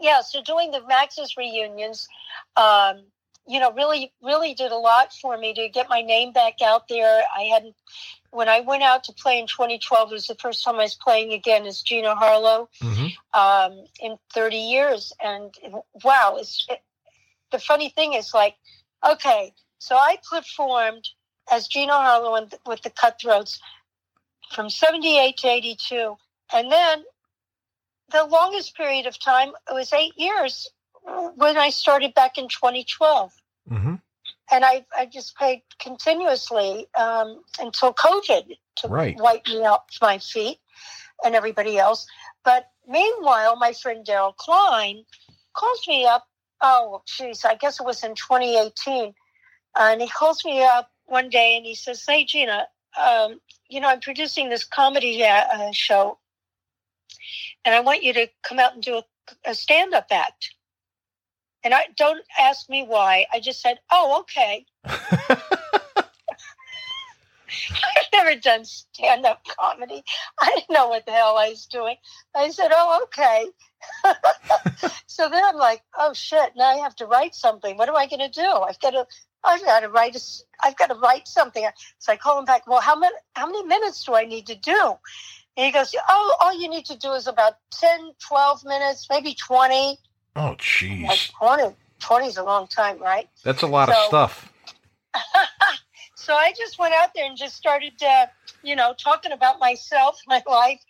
yeah, 0.00 0.20
so 0.20 0.42
doing 0.42 0.72
the 0.72 0.84
Max's 0.88 1.36
reunions, 1.36 2.08
um, 2.56 3.04
you 3.48 3.58
know, 3.60 3.72
really, 3.72 4.12
really 4.22 4.52
did 4.54 4.72
a 4.72 4.76
lot 4.76 5.12
for 5.14 5.36
me 5.38 5.54
to 5.54 5.68
get 5.70 5.88
my 5.88 6.02
name 6.02 6.32
back 6.32 6.60
out 6.62 6.86
there. 6.88 7.22
I 7.34 7.44
hadn't, 7.44 7.74
when 8.30 8.48
I 8.48 8.60
went 8.60 8.82
out 8.82 9.04
to 9.04 9.12
play 9.14 9.38
in 9.38 9.46
2012, 9.46 10.10
it 10.10 10.12
was 10.12 10.26
the 10.26 10.34
first 10.34 10.62
time 10.62 10.76
I 10.76 10.82
was 10.82 10.94
playing 10.94 11.32
again 11.32 11.66
as 11.66 11.80
Gina 11.80 12.14
Harlow 12.14 12.68
hmm 12.80 13.06
um, 13.34 13.84
in 14.00 14.16
30 14.32 14.56
years. 14.56 15.12
And 15.22 15.54
wow, 16.04 16.36
it's, 16.38 16.66
it, 16.68 16.80
the 17.52 17.58
funny 17.58 17.88
thing 17.90 18.14
is 18.14 18.32
like, 18.34 18.54
okay, 19.08 19.52
so 19.78 19.96
I 19.96 20.18
performed 20.30 21.08
as 21.50 21.68
Gina 21.68 21.92
Harlow 21.92 22.34
and 22.34 22.54
with 22.66 22.82
the 22.82 22.90
Cutthroats 22.90 23.60
from 24.54 24.70
78 24.70 25.36
to 25.38 25.48
82. 25.48 26.16
And 26.52 26.72
then 26.72 27.04
the 28.10 28.24
longest 28.24 28.76
period 28.76 29.06
of 29.06 29.18
time 29.18 29.50
it 29.68 29.74
was 29.74 29.92
eight 29.92 30.14
years 30.16 30.68
when 31.36 31.56
I 31.56 31.70
started 31.70 32.14
back 32.14 32.38
in 32.38 32.48
2012. 32.48 33.32
hmm 33.68 33.94
And 34.50 34.64
I, 34.64 34.84
I 34.96 35.06
just 35.06 35.36
played 35.36 35.62
continuously 35.78 36.86
um, 36.98 37.42
until 37.60 37.92
COVID 37.94 38.56
to 38.76 38.88
Right. 38.88 39.16
wipe 39.18 39.46
me 39.46 39.64
off 39.64 39.84
my 40.00 40.18
feet 40.18 40.58
and 41.24 41.34
everybody 41.34 41.78
else. 41.78 42.06
But 42.44 42.70
meanwhile, 42.86 43.56
my 43.56 43.72
friend 43.72 44.06
Daryl 44.06 44.36
Klein 44.36 45.04
calls 45.54 45.86
me 45.86 46.06
up. 46.06 46.26
Oh, 46.60 47.02
geez, 47.06 47.44
I 47.44 47.54
guess 47.54 47.80
it 47.80 47.84
was 47.84 48.02
in 48.02 48.14
2018. 48.14 49.14
And 49.76 50.00
he 50.00 50.08
calls 50.08 50.44
me 50.44 50.62
up 50.64 50.90
one 51.06 51.28
day 51.28 51.56
and 51.56 51.64
he 51.64 51.74
says, 51.74 52.04
Hey, 52.06 52.24
Gina, 52.24 52.66
um, 53.00 53.40
you 53.68 53.80
know, 53.80 53.88
I'm 53.88 54.00
producing 54.00 54.48
this 54.48 54.64
comedy 54.64 55.22
uh, 55.22 55.44
uh, 55.52 55.72
show 55.72 56.18
and 57.64 57.74
I 57.74 57.80
want 57.80 58.02
you 58.02 58.12
to 58.14 58.28
come 58.42 58.58
out 58.58 58.74
and 58.74 58.82
do 58.82 58.96
a, 58.96 59.04
a 59.50 59.54
stand 59.54 59.94
up 59.94 60.06
act. 60.10 60.54
And 61.68 61.74
I 61.74 61.84
don't 61.98 62.24
ask 62.40 62.66
me 62.70 62.82
why. 62.82 63.26
I 63.30 63.40
just 63.40 63.60
said, 63.60 63.78
Oh, 63.90 64.20
okay. 64.20 64.64
I've 64.86 65.28
never 68.10 68.36
done 68.36 68.64
stand 68.64 69.26
up 69.26 69.42
comedy. 69.44 70.02
I 70.40 70.48
didn't 70.54 70.70
know 70.70 70.88
what 70.88 71.04
the 71.04 71.12
hell 71.12 71.36
I 71.36 71.50
was 71.50 71.66
doing. 71.66 71.96
I 72.34 72.48
said, 72.48 72.70
Oh, 72.72 73.00
okay. 73.02 73.48
so 75.06 75.28
then 75.28 75.44
I'm 75.44 75.56
like, 75.56 75.82
Oh 75.98 76.14
shit, 76.14 76.52
now 76.56 76.70
I 76.70 76.76
have 76.76 76.96
to 76.96 77.06
write 77.06 77.34
something. 77.34 77.76
What 77.76 77.90
am 77.90 77.96
I 77.96 78.06
gonna 78.06 78.30
do? 78.30 78.50
I've 78.50 78.80
got 78.80 78.92
to 78.92 79.06
I've 79.44 79.62
got 79.62 79.80
to 79.80 79.90
write 79.90 80.16
a, 80.16 80.20
I've 80.64 80.78
got 80.78 80.86
to 80.86 80.94
write 80.94 81.28
something. 81.28 81.68
So 81.98 82.14
I 82.14 82.16
call 82.16 82.38
him 82.38 82.46
back, 82.46 82.66
Well, 82.66 82.80
how 82.80 82.98
many 82.98 83.14
how 83.34 83.44
many 83.44 83.62
minutes 83.66 84.06
do 84.06 84.14
I 84.14 84.24
need 84.24 84.46
to 84.46 84.54
do? 84.54 84.94
And 85.58 85.66
he 85.66 85.70
goes, 85.70 85.94
Oh, 86.08 86.36
all 86.40 86.58
you 86.58 86.70
need 86.70 86.86
to 86.86 86.96
do 86.96 87.12
is 87.12 87.26
about 87.26 87.56
10, 87.72 88.12
12 88.26 88.64
minutes, 88.64 89.06
maybe 89.10 89.34
20. 89.34 89.98
Oh, 90.38 90.50
Like 90.50 90.58
jeez. 90.58 91.32
20, 91.32 91.74
20 91.98 92.26
is 92.26 92.36
a 92.36 92.44
long 92.44 92.68
time, 92.68 92.98
right? 93.00 93.28
That's 93.42 93.62
a 93.62 93.66
lot 93.66 93.88
of 93.88 93.96
stuff. 93.96 94.52
so 96.14 96.32
I 96.32 96.52
just 96.56 96.78
went 96.78 96.94
out 96.94 97.10
there 97.12 97.26
and 97.26 97.36
just 97.36 97.56
started, 97.56 98.00
uh, 98.00 98.26
you 98.62 98.76
know, 98.76 98.94
talking 98.96 99.32
about 99.32 99.58
myself, 99.58 100.20
my 100.28 100.40
life, 100.46 100.80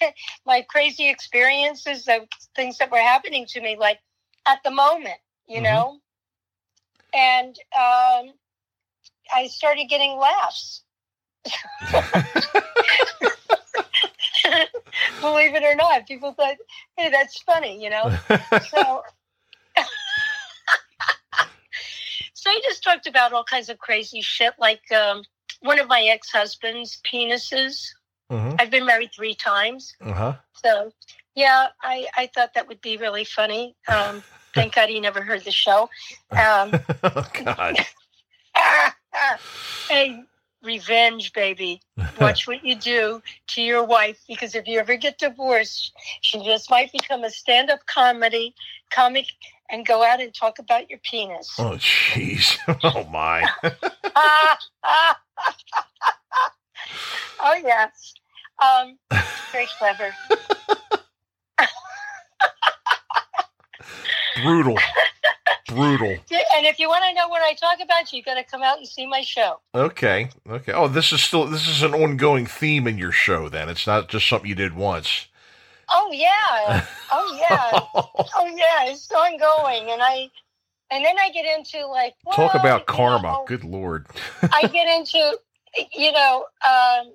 my 0.46 0.60
crazy 0.68 1.08
experiences, 1.08 2.04
the 2.04 2.26
things 2.54 2.76
that 2.76 2.90
were 2.90 2.98
happening 2.98 3.46
to 3.46 3.60
me, 3.62 3.76
like 3.78 4.00
at 4.46 4.62
the 4.64 4.70
moment, 4.70 5.16
you 5.48 5.60
Mhm. 5.60 5.64
know. 5.64 6.00
And 7.14 7.56
um, 7.74 8.34
I 9.34 9.46
started 9.46 9.86
getting 9.88 10.18
laughs. 10.18 10.82
Believe 15.20 15.54
it 15.54 15.62
or 15.64 15.74
not, 15.74 16.06
people 16.06 16.32
thought, 16.32 16.56
"Hey, 16.96 17.10
that's 17.10 17.40
funny," 17.42 17.82
you 17.82 17.90
know. 17.90 18.10
so 18.70 19.02
so 22.34 22.50
I 22.50 22.60
just 22.64 22.82
talked 22.82 23.06
about 23.06 23.32
all 23.32 23.44
kinds 23.44 23.68
of 23.68 23.78
crazy 23.78 24.20
shit, 24.20 24.54
like 24.58 24.82
um, 24.92 25.22
one 25.60 25.78
of 25.78 25.88
my 25.88 26.02
ex-husband's 26.02 27.00
penises. 27.10 27.84
hmm 28.30 28.54
I've 28.58 28.70
been 28.70 28.86
married 28.86 29.10
three 29.14 29.34
times, 29.34 29.94
Uh-huh. 30.04 30.34
so 30.64 30.92
yeah, 31.34 31.68
I 31.82 32.06
I 32.16 32.28
thought 32.34 32.54
that 32.54 32.66
would 32.68 32.80
be 32.80 32.96
really 32.96 33.24
funny. 33.24 33.76
Um, 33.86 34.22
thank 34.54 34.74
God 34.74 34.88
he 34.88 35.00
never 35.00 35.22
heard 35.22 35.44
the 35.44 35.50
show. 35.52 35.88
Um, 36.36 36.72
oh, 37.04 37.26
God. 37.44 37.76
hey, 39.88 40.24
revenge, 40.62 41.32
baby. 41.32 41.80
Watch 42.20 42.46
what 42.46 42.64
you 42.64 42.74
do 42.74 43.22
to 43.48 43.62
your 43.62 43.84
wife, 43.84 44.18
because 44.28 44.54
if 44.54 44.66
you 44.66 44.78
ever 44.78 44.96
get 44.96 45.18
divorced, 45.18 45.92
she 46.20 46.42
just 46.44 46.70
might 46.70 46.92
become 46.92 47.24
a 47.24 47.30
stand-up 47.30 47.80
comedy 47.86 48.54
comic 48.90 49.26
and 49.70 49.86
go 49.86 50.02
out 50.02 50.20
and 50.20 50.34
talk 50.34 50.58
about 50.58 50.88
your 50.90 50.98
penis. 51.00 51.54
Oh, 51.58 51.76
jeez. 51.76 52.58
Oh, 52.82 53.04
my. 53.10 53.46
oh 57.40 57.54
yes, 57.62 58.14
um, 58.62 58.98
very 59.52 59.66
clever. 59.78 60.14
Brutal. 64.42 64.76
Brutal. 65.68 66.08
And 66.08 66.66
if 66.66 66.78
you 66.78 66.88
want 66.88 67.04
to 67.08 67.14
know 67.14 67.28
what 67.28 67.42
I 67.42 67.52
talk 67.52 67.78
about, 67.82 68.12
you 68.12 68.22
got 68.22 68.34
to 68.34 68.44
come 68.44 68.62
out 68.62 68.78
and 68.78 68.88
see 68.88 69.06
my 69.06 69.20
show. 69.20 69.60
Okay. 69.74 70.30
Okay. 70.48 70.72
Oh, 70.72 70.88
this 70.88 71.12
is 71.12 71.22
still 71.22 71.46
this 71.46 71.68
is 71.68 71.82
an 71.82 71.94
ongoing 71.94 72.46
theme 72.46 72.86
in 72.86 72.98
your 72.98 73.12
show. 73.12 73.48
Then 73.48 73.68
it's 73.68 73.86
not 73.86 74.08
just 74.08 74.28
something 74.28 74.48
you 74.48 74.54
did 74.54 74.74
once. 74.74 75.26
Oh 75.90 76.10
yeah. 76.12 76.84
Oh 77.12 77.38
yeah. 77.38 77.80
oh 77.94 78.46
yeah. 78.56 78.90
It's 78.90 79.10
ongoing, 79.12 79.90
and 79.90 80.02
I, 80.02 80.30
and 80.90 81.04
then 81.04 81.16
I 81.18 81.30
get 81.30 81.44
into 81.44 81.86
like 81.86 82.14
Talk 82.34 82.54
about 82.54 82.86
karma. 82.86 83.22
know, 83.22 83.44
Good 83.46 83.64
lord. 83.64 84.06
I 84.42 84.62
get 84.72 84.88
into, 84.88 85.38
you 85.92 86.12
know, 86.12 86.46
um, 86.66 87.12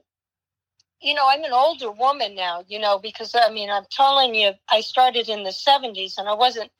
you 1.01 1.13
know, 1.13 1.25
I'm 1.27 1.43
an 1.43 1.51
older 1.51 1.91
woman 1.91 2.33
now, 2.33 2.63
you 2.67 2.79
know, 2.79 2.97
because 2.97 3.35
I 3.35 3.51
mean, 3.51 3.69
I'm 3.69 3.85
telling 3.91 4.33
you, 4.33 4.51
I 4.69 4.81
started 4.81 5.27
in 5.27 5.43
the 5.43 5.49
70s 5.49 6.17
and 6.17 6.29
I 6.29 6.33
wasn't 6.33 6.71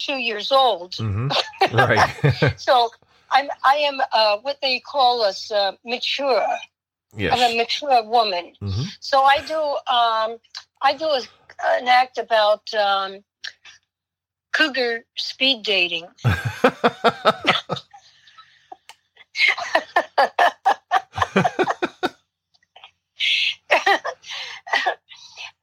two 0.00 0.16
years 0.16 0.50
old. 0.50 0.94
hmm 0.96 1.28
Right. 1.72 2.10
So 2.58 2.90
I'm, 3.30 3.48
I 3.64 3.76
am 3.76 4.00
uh, 4.12 4.38
what 4.42 4.58
they 4.60 4.80
call 4.80 5.22
us 5.22 5.50
uh, 5.52 5.72
mature. 5.84 6.44
I'm 7.32 7.52
a 7.52 7.56
mature 7.56 8.02
woman. 8.04 8.54
hmm 8.60 8.82
So 9.00 9.22
I 9.22 9.38
do, 9.46 9.58
um, 9.58 10.38
I 10.82 10.94
do 10.98 11.04
a, 11.06 11.20
an 11.78 11.88
act 11.88 12.18
about 12.18 12.72
um, 12.74 13.22
cougar 14.52 15.04
speed 15.16 15.62
dating. 15.64 16.06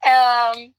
um, 0.06 0.72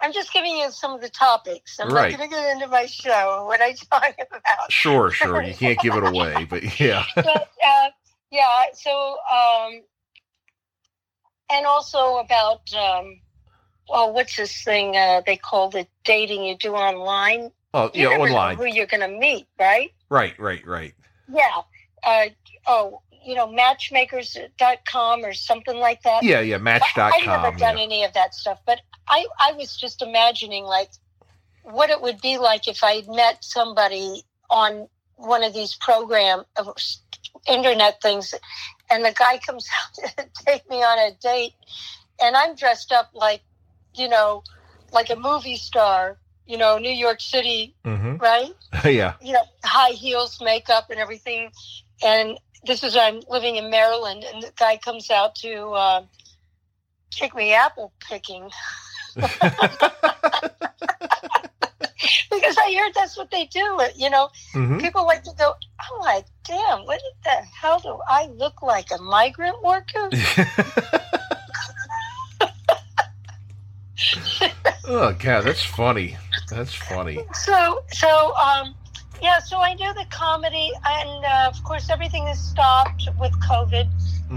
I'm 0.00 0.12
just 0.12 0.32
giving 0.32 0.56
you 0.56 0.70
some 0.70 0.92
of 0.92 1.00
the 1.00 1.08
topics. 1.08 1.78
I'm 1.80 1.88
Right. 1.88 2.10
not 2.10 2.18
going 2.18 2.30
to 2.30 2.36
get 2.36 2.50
into 2.52 2.66
my 2.68 2.86
show 2.86 3.36
and 3.38 3.46
what 3.46 3.60
I 3.60 3.72
talk 3.72 4.14
about. 4.30 4.70
sure, 4.70 5.10
sure. 5.10 5.42
You 5.42 5.54
can't 5.54 5.78
give 5.78 5.94
it 5.94 6.04
away, 6.04 6.44
but 6.48 6.62
yeah. 6.80 7.04
but 7.14 7.26
uh, 7.26 7.88
yeah, 8.30 8.64
so 8.74 9.16
um, 9.32 9.80
and 11.50 11.66
also 11.66 12.16
about 12.18 12.72
um, 12.74 13.20
well, 13.88 14.12
what's 14.12 14.36
this 14.36 14.62
thing 14.64 14.96
uh, 14.96 15.22
they 15.26 15.36
call 15.36 15.74
it 15.76 15.88
dating 16.04 16.44
you 16.44 16.56
do 16.56 16.74
online? 16.74 17.50
Oh, 17.72 17.90
You 17.94 18.10
yeah, 18.10 18.16
online. 18.18 18.56
who 18.56 18.66
you're 18.66 18.86
going 18.86 19.00
to 19.00 19.08
meet, 19.18 19.46
right? 19.58 19.90
Right, 20.08 20.38
right, 20.38 20.64
right. 20.66 20.94
Yeah. 21.32 21.62
Uh, 22.04 22.26
oh, 22.66 23.02
you 23.24 23.34
know, 23.34 23.46
matchmakers.com 23.50 25.24
or 25.24 25.32
something 25.32 25.76
like 25.78 26.02
that. 26.02 26.22
Yeah, 26.22 26.40
yeah. 26.40 26.58
Match.com. 26.58 27.12
I've 27.12 27.26
never 27.26 27.56
done 27.58 27.78
yeah. 27.78 27.82
any 27.84 28.04
of 28.04 28.12
that 28.14 28.34
stuff, 28.34 28.60
but 28.66 28.80
I, 29.08 29.26
I 29.40 29.52
was 29.52 29.76
just 29.76 30.02
imagining 30.02 30.64
like 30.64 30.90
what 31.62 31.90
it 31.90 32.00
would 32.00 32.20
be 32.20 32.38
like 32.38 32.68
if 32.68 32.80
I 32.82 33.02
met 33.08 33.42
somebody 33.44 34.22
on 34.50 34.88
one 35.16 35.42
of 35.42 35.54
these 35.54 35.74
program 35.76 36.44
of 36.56 36.68
s- 36.76 37.00
internet 37.48 38.00
things, 38.02 38.34
and 38.90 39.04
the 39.04 39.12
guy 39.12 39.38
comes 39.38 39.66
out 39.78 40.16
to 40.16 40.28
take 40.46 40.68
me 40.68 40.76
on 40.82 40.98
a 40.98 41.12
date, 41.22 41.54
and 42.20 42.36
I'm 42.36 42.54
dressed 42.54 42.92
up 42.92 43.10
like, 43.14 43.42
you 43.94 44.08
know, 44.08 44.42
like 44.92 45.10
a 45.10 45.16
movie 45.16 45.56
star, 45.56 46.18
you 46.46 46.58
know, 46.58 46.78
New 46.78 46.90
York 46.92 47.20
City, 47.20 47.74
Mhm. 47.84 48.20
right? 48.20 48.52
yeah. 48.84 49.14
you 49.20 49.32
know, 49.32 49.44
high 49.64 49.92
heels, 49.92 50.38
makeup, 50.40 50.90
and 50.90 50.98
everything. 50.98 51.50
And 52.02 52.38
this 52.66 52.82
is 52.82 52.96
I'm 52.96 53.20
living 53.28 53.56
in 53.56 53.70
Maryland, 53.70 54.24
and 54.24 54.42
the 54.42 54.52
guy 54.56 54.76
comes 54.76 55.10
out 55.10 55.34
to 55.36 55.70
uh, 55.70 56.04
take 57.10 57.34
me 57.34 57.54
apple 57.54 57.92
picking 58.00 58.50
because 62.30 62.56
I 62.58 62.74
heard 62.78 62.92
that's 62.94 63.16
what 63.16 63.30
they 63.30 63.46
do. 63.46 63.80
You 63.96 64.10
know, 64.10 64.28
hmm 64.52 64.78
people 64.78 65.04
like 65.06 65.22
to 65.24 65.30
go. 65.38 65.54
I'm 65.80 66.00
like, 66.00 66.26
damn, 66.44 66.84
what 66.84 67.00
the 67.24 67.30
hell 67.60 67.80
do 67.80 67.98
I 68.08 68.26
look 68.26 68.62
like? 68.62 68.90
A 68.90 68.98
migrant 69.02 69.62
worker? 69.62 70.10
oh 74.86 75.12
god, 75.18 75.42
that's 75.44 75.62
funny. 75.62 76.16
That's 76.50 76.74
funny. 76.74 77.20
so 77.32 77.80
so 77.92 78.34
um 78.36 78.74
yeah 79.22 79.38
so 79.38 79.58
i 79.58 79.74
do 79.74 79.84
the 79.94 80.04
comedy 80.10 80.70
and 80.84 81.24
uh, 81.24 81.48
of 81.48 81.62
course 81.64 81.88
everything 81.88 82.26
is 82.28 82.38
stopped 82.38 83.08
with 83.18 83.32
covid 83.40 83.88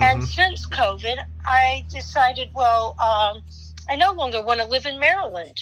and 0.01 0.21
Mhm. 0.21 0.25
since 0.27 0.65
covid 0.67 1.17
i 1.45 1.83
decided 1.89 2.49
well 2.53 2.95
um 2.99 3.41
i 3.89 3.95
no 3.95 4.11
longer 4.13 4.41
want 4.41 4.59
to 4.59 4.65
live 4.65 4.85
in 4.85 4.99
maryland 4.99 5.57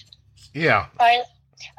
Yeah. 0.54 0.88
i 1.00 1.24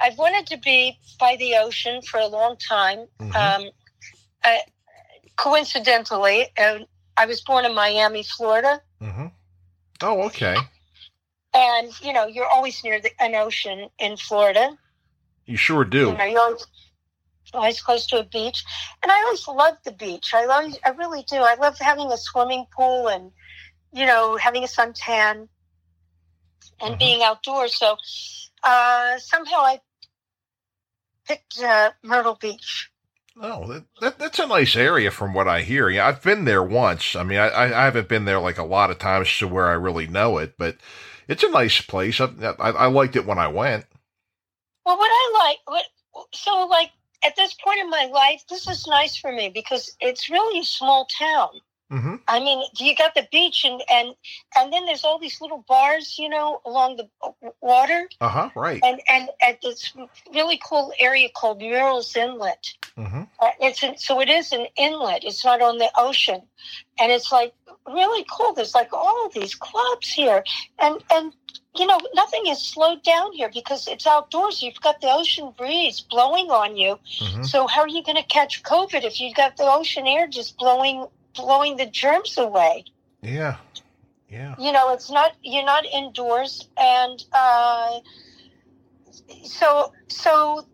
i've 0.00 0.18
wanted 0.18 0.46
to 0.48 0.56
be 0.58 0.98
by 1.20 1.36
the 1.36 1.56
ocean 1.56 2.02
for 2.02 2.18
a 2.20 2.26
long 2.26 2.56
time 2.56 3.06
Mhm. 3.20 3.36
um 3.36 3.70
I, 4.44 4.60
coincidentally 5.36 6.46
uh, 6.58 6.78
i 7.16 7.26
was 7.26 7.40
born 7.42 7.64
in 7.64 7.74
miami 7.74 8.22
florida 8.22 8.80
Mm-hmm. 9.00 9.26
Oh, 10.02 10.22
okay. 10.22 10.56
and 11.54 11.88
you 12.02 12.12
know 12.12 12.26
you're 12.26 12.46
always 12.48 12.82
near 12.84 13.00
the, 13.00 13.10
an 13.20 13.34
ocean 13.34 13.88
in 13.98 14.16
florida 14.16 14.76
You 15.46 15.56
sure 15.56 15.84
do. 15.84 16.06
You 16.10 16.16
know, 16.16 16.24
you're 16.24 16.40
always, 16.40 16.66
always 17.54 17.80
close 17.80 18.04
to 18.08 18.18
a 18.18 18.24
beach, 18.24 18.64
and 19.02 19.12
I 19.12 19.18
always 19.22 19.46
loved 19.46 19.84
the 19.84 19.92
beach. 19.92 20.34
I 20.34 20.44
love, 20.46 20.74
I 20.84 20.90
really 21.02 21.22
do. 21.30 21.36
I 21.36 21.54
love 21.54 21.78
having 21.78 22.10
a 22.10 22.18
swimming 22.18 22.66
pool 22.74 23.06
and 23.14 23.30
you 23.92 24.06
know 24.10 24.36
having 24.36 24.64
a 24.64 24.66
suntan 24.76 25.48
and 26.82 26.96
Mhm. 26.96 26.98
being 26.98 27.22
outdoors. 27.22 27.76
So 27.76 27.96
uh, 28.64 29.18
somehow 29.18 29.58
I 29.58 29.80
picked 31.26 31.60
uh, 31.62 31.92
Myrtle 32.02 32.36
Beach. 32.40 32.90
Oh, 33.40 33.66
that, 33.68 33.84
that 34.00 34.18
that's 34.18 34.38
a 34.38 34.46
nice 34.46 34.76
area 34.76 35.10
from 35.10 35.34
what 35.34 35.48
I 35.48 35.62
hear. 35.62 35.90
Yeah, 35.90 36.06
I've 36.08 36.22
been 36.22 36.44
there 36.46 36.62
once. 36.62 37.16
I 37.16 37.24
mean, 37.24 37.38
I, 37.38 37.48
I 37.48 37.64
I 37.82 37.84
haven't 37.86 38.08
been 38.08 38.26
there 38.26 38.40
like 38.40 38.58
a 38.58 38.64
lot 38.64 38.90
of 38.90 38.98
times 38.98 39.36
to 39.38 39.48
where 39.48 39.66
I 39.68 39.72
really 39.74 40.06
know 40.06 40.38
it, 40.38 40.54
but 40.58 40.78
it's 41.28 41.44
a 41.44 41.50
nice 41.50 41.80
place. 41.82 42.20
I, 42.20 42.26
I, 42.60 42.70
I 42.70 42.86
liked 42.86 43.16
it 43.16 43.26
when 43.26 43.38
I 43.38 43.48
went. 43.48 43.86
Well, 44.86 44.98
what 44.98 45.10
I 45.12 45.44
like, 45.46 45.58
what 45.66 45.86
so 46.34 46.66
like 46.66 46.92
at 47.24 47.36
this 47.36 47.54
point 47.54 47.80
in 47.80 47.90
my 47.90 48.06
life, 48.06 48.42
this 48.50 48.68
is 48.68 48.86
nice 48.88 49.16
for 49.16 49.32
me 49.32 49.50
because 49.50 49.96
it's 50.00 50.30
really 50.30 50.60
a 50.60 50.64
small 50.64 51.06
town. 51.18 51.50
Hmm 51.90 52.16
I 52.26 52.40
mean, 52.40 52.64
you 52.78 52.96
got 52.96 53.14
the 53.14 53.26
beach 53.30 53.64
and 53.64 53.80
and 53.90 54.14
and 54.56 54.72
then 54.72 54.86
there's 54.86 55.04
all 55.04 55.18
these 55.20 55.40
little 55.40 55.64
bars, 55.68 56.16
you 56.18 56.28
know, 56.28 56.60
along 56.66 56.96
the 56.96 57.08
water, 57.60 58.08
Uh 58.20 58.28
huh. 58.28 58.50
Right. 58.56 58.80
and 58.84 59.00
and 59.08 59.28
at 59.40 59.60
this 59.62 59.92
really 60.34 60.60
cool 60.68 60.92
area 60.98 61.28
called 61.34 61.60
Murrells 61.60 62.16
Inlet. 62.16 62.74
hmm 62.96 63.22
Uh, 63.38 63.50
it's 63.60 63.82
an, 63.84 63.96
so 63.98 64.20
it 64.20 64.28
is 64.30 64.52
an 64.52 64.66
inlet. 64.76 65.22
It's 65.22 65.44
not 65.44 65.60
on 65.62 65.78
the 65.78 65.90
ocean, 65.96 66.40
and 66.98 67.12
it's 67.12 67.30
like 67.30 67.52
really 67.86 68.24
cool. 68.30 68.52
There's 68.54 68.74
like 68.74 68.92
all 68.92 69.28
these 69.32 69.54
clubs 69.54 70.08
here, 70.10 70.42
and 70.80 70.96
and 71.14 71.32
you 71.76 71.86
know 71.86 72.00
nothing 72.14 72.46
is 72.48 72.60
slowed 72.60 73.02
down 73.04 73.32
here 73.32 73.50
because 73.52 73.86
it's 73.86 74.06
outdoors. 74.06 74.62
You've 74.62 74.80
got 74.80 75.00
the 75.00 75.12
ocean 75.12 75.52
breeze 75.56 76.00
blowing 76.00 76.50
on 76.50 76.76
you. 76.76 76.98
hmm 77.20 77.42
So 77.42 77.66
how 77.68 77.82
are 77.82 77.88
you 77.96 78.02
going 78.02 78.16
to 78.16 78.28
catch 78.38 78.62
COVID 78.64 79.04
if 79.04 79.20
you've 79.20 79.36
got 79.36 79.56
the 79.56 79.64
ocean 79.78 80.06
air 80.06 80.26
just 80.26 80.56
blowing 80.56 81.06
blowing 81.36 81.76
the 81.76 81.86
germs 81.86 82.36
away? 82.38 82.84
Yeah. 83.22 83.56
Yeah. 84.28 84.54
You 84.58 84.72
know, 84.72 84.92
it's 84.92 85.10
not 85.10 85.32
you're 85.42 85.64
not 85.64 85.84
indoors, 85.86 86.68
and 86.76 87.22
uh, 87.32 88.00
so 89.44 89.92
so 90.08 90.66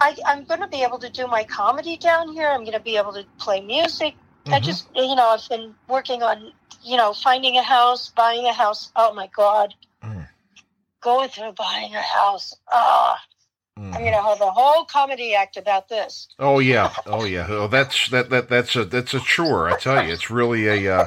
I, 0.00 0.16
I'm 0.26 0.44
going 0.44 0.60
to 0.60 0.68
be 0.68 0.82
able 0.82 0.98
to 1.00 1.10
do 1.10 1.26
my 1.26 1.44
comedy 1.44 1.96
down 1.96 2.32
here. 2.32 2.48
I'm 2.48 2.60
going 2.60 2.72
to 2.72 2.80
be 2.80 2.96
able 2.96 3.12
to 3.14 3.24
play 3.38 3.60
music. 3.60 4.14
I 4.46 4.60
Mhm. 4.60 4.64
just 4.64 4.88
you 4.94 5.14
know 5.14 5.28
I've 5.28 5.48
been 5.48 5.74
working 5.88 6.22
on 6.22 6.52
you 6.82 6.96
know 6.96 7.12
finding 7.12 7.56
a 7.58 7.62
house, 7.62 8.10
buying 8.10 8.46
a 8.46 8.52
house. 8.52 8.92
Oh 8.94 9.12
my 9.14 9.28
God, 9.34 9.74
Mm. 10.02 10.28
going 11.00 11.28
through 11.28 11.52
buying 11.52 11.94
a 11.94 12.02
house. 12.02 12.54
Ah, 12.70 13.18
I'm 13.76 13.92
Mhm. 13.92 13.98
going 13.98 14.12
to 14.12 14.22
have 14.22 14.40
a 14.40 14.50
whole 14.50 14.84
comedy 14.86 15.34
act 15.34 15.56
about 15.56 15.88
this. 15.88 16.28
Oh 16.38 16.58
yeah. 16.60 16.92
Oh 17.04 17.24
yeah. 17.24 17.46
Oh, 17.48 17.68
that's 17.68 18.08
that 18.08 18.30
that 18.30 18.48
that's 18.48 18.74
a 18.74 18.84
that's 18.84 19.12
a 19.14 19.20
chore. 19.20 19.68
I 19.68 19.76
tell 19.78 20.04
you, 20.06 20.12
it's 20.12 20.30
really 20.30 20.66
a. 20.86 21.00
Uh, 21.00 21.04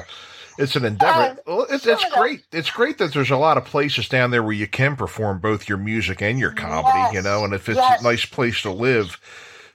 it's 0.58 0.76
an 0.76 0.84
endeavor. 0.84 1.18
Uh, 1.20 1.34
well, 1.46 1.62
it's, 1.70 1.86
it's 1.86 2.04
of 2.04 2.10
them- 2.10 2.20
great. 2.20 2.42
It's 2.52 2.70
great 2.70 2.98
that 2.98 3.12
there's 3.14 3.30
a 3.30 3.36
lot 3.36 3.56
of 3.56 3.64
places 3.64 4.08
down 4.08 4.30
there 4.30 4.42
where 4.42 4.52
you 4.52 4.66
can 4.68 4.94
perform 4.94 5.38
both 5.40 5.68
your 5.68 5.78
music 5.78 6.20
and 6.22 6.38
your 6.38 6.52
comedy. 6.52 7.16
You 7.16 7.22
know, 7.22 7.44
and 7.44 7.54
if 7.54 7.68
it's 7.68 7.76
yes. 7.78 8.00
a 8.00 8.04
nice 8.04 8.24
place 8.26 8.60
to 8.62 8.70
live, 8.70 9.18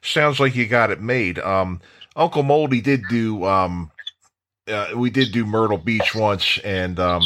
sounds 0.01 0.39
like 0.39 0.55
you 0.55 0.65
got 0.67 0.91
it 0.91 1.01
made. 1.01 1.39
Um, 1.39 1.81
Uncle 2.15 2.43
Moldy 2.43 2.81
did 2.81 3.01
do. 3.09 3.43
Um, 3.45 3.91
uh, 4.67 4.89
we 4.95 5.09
did 5.09 5.31
do 5.31 5.45
Myrtle 5.45 5.77
Beach 5.77 6.15
once, 6.15 6.59
and 6.63 6.99
um, 6.99 7.23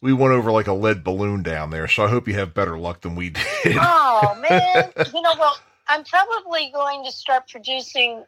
we 0.00 0.12
went 0.12 0.32
over 0.34 0.50
like 0.52 0.66
a 0.66 0.72
lead 0.72 1.02
balloon 1.04 1.42
down 1.42 1.70
there. 1.70 1.88
So 1.88 2.04
I 2.04 2.08
hope 2.08 2.28
you 2.28 2.34
have 2.34 2.54
better 2.54 2.78
luck 2.78 3.00
than 3.02 3.14
we 3.14 3.30
did. 3.64 3.76
Oh 3.78 4.36
man, 4.40 4.92
you 5.14 5.22
know, 5.22 5.32
well, 5.38 5.56
I'm 5.88 6.04
probably 6.04 6.70
going 6.72 7.04
to 7.04 7.12
start 7.12 7.48
producing 7.48 8.24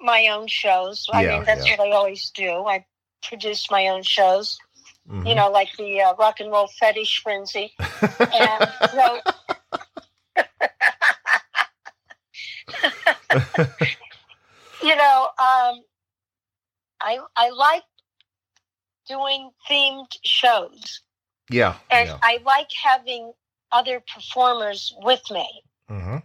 my 0.00 0.28
own 0.28 0.46
shows. 0.46 1.06
I 1.12 1.22
Yeah, 1.24 1.36
mean, 1.36 1.44
that's 1.46 1.68
yeah. 1.68 1.76
what 1.76 1.88
I 1.88 1.92
always 1.92 2.30
do. 2.30 2.64
I 2.66 2.84
produce 3.22 3.70
my 3.70 3.88
own 3.88 4.02
shows. 4.02 4.58
Mhm. 5.10 5.28
You 5.28 5.34
know, 5.36 5.50
like 5.50 5.68
the 5.76 6.00
uh, 6.02 6.14
rock 6.16 6.40
and 6.40 6.50
roll 6.50 6.66
fetish 6.80 7.22
frenzy. 7.22 7.72
And 7.78 8.68
so, 8.90 9.20
you 14.82 14.96
know, 14.96 15.28
um, 15.38 15.80
I 17.00 17.18
I 17.36 17.50
like 17.50 17.82
doing 19.08 19.50
themed 19.70 20.10
shows, 20.24 21.00
Yeah. 21.50 21.76
and 21.90 22.08
yeah. 22.08 22.18
I 22.22 22.38
like 22.44 22.70
having 22.82 23.32
other 23.72 24.00
performers 24.14 24.94
with 25.02 25.22
me. 25.30 25.62
hmm 25.88 26.18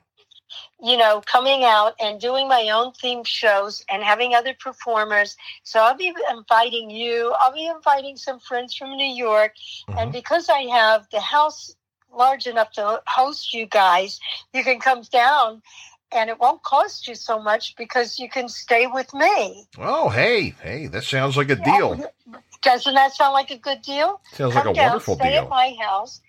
you 0.82 0.98
know, 0.98 1.22
coming 1.26 1.64
out 1.64 1.94
and 2.00 2.20
doing 2.20 2.48
my 2.48 2.70
own 2.70 2.92
theme 2.94 3.24
shows 3.24 3.84
and 3.90 4.04
having 4.04 4.34
other 4.34 4.54
performers. 4.60 5.36
So 5.64 5.80
I'll 5.80 5.96
be 5.96 6.14
inviting 6.30 6.90
you. 6.90 7.34
I'll 7.40 7.54
be 7.54 7.68
inviting 7.68 8.18
some 8.18 8.40
friends 8.40 8.76
from 8.76 8.96
New 8.98 9.14
York. 9.14 9.54
And 9.98 10.10
Mhm. 10.10 10.14
because 10.14 10.50
I 10.50 10.62
have 10.64 11.08
the 11.12 11.22
house 11.22 11.76
large 12.12 12.48
enough 12.48 12.72
to 12.74 13.02
host 13.08 13.54
you 13.54 13.66
guys, 13.66 14.20
you 14.54 14.64
can 14.64 14.80
come 14.80 15.02
down 15.04 15.62
and 16.14 16.30
it 16.30 16.40
won't 16.40 16.62
cost 16.64 17.08
you 17.08 17.16
so 17.16 17.42
much 17.42 17.76
because 17.76 18.20
you 18.20 18.30
can 18.30 18.50
stay 18.50 18.88
with 18.88 19.14
me. 19.14 19.68
Oh, 19.78 20.10
hey, 20.10 20.54
hey, 20.62 20.88
that 20.88 21.04
sounds 21.04 21.38
like 21.38 21.50
a 21.50 21.56
deal. 21.56 22.00
Doesn't 22.62 22.94
that 22.94 23.14
sound 23.14 23.34
like 23.34 23.52
a 23.52 23.58
good 23.58 23.82
deal? 23.82 24.20
Sounds 24.34 24.54
like 24.56 24.64
come 24.64 24.74
a 24.74 24.76
down, 24.76 24.86
wonderful 24.88 25.16
stay 25.16 25.32
deal. 25.32 25.34
Stay 25.34 25.44
at 25.46 25.50
my 25.50 25.76
house, 25.84 26.22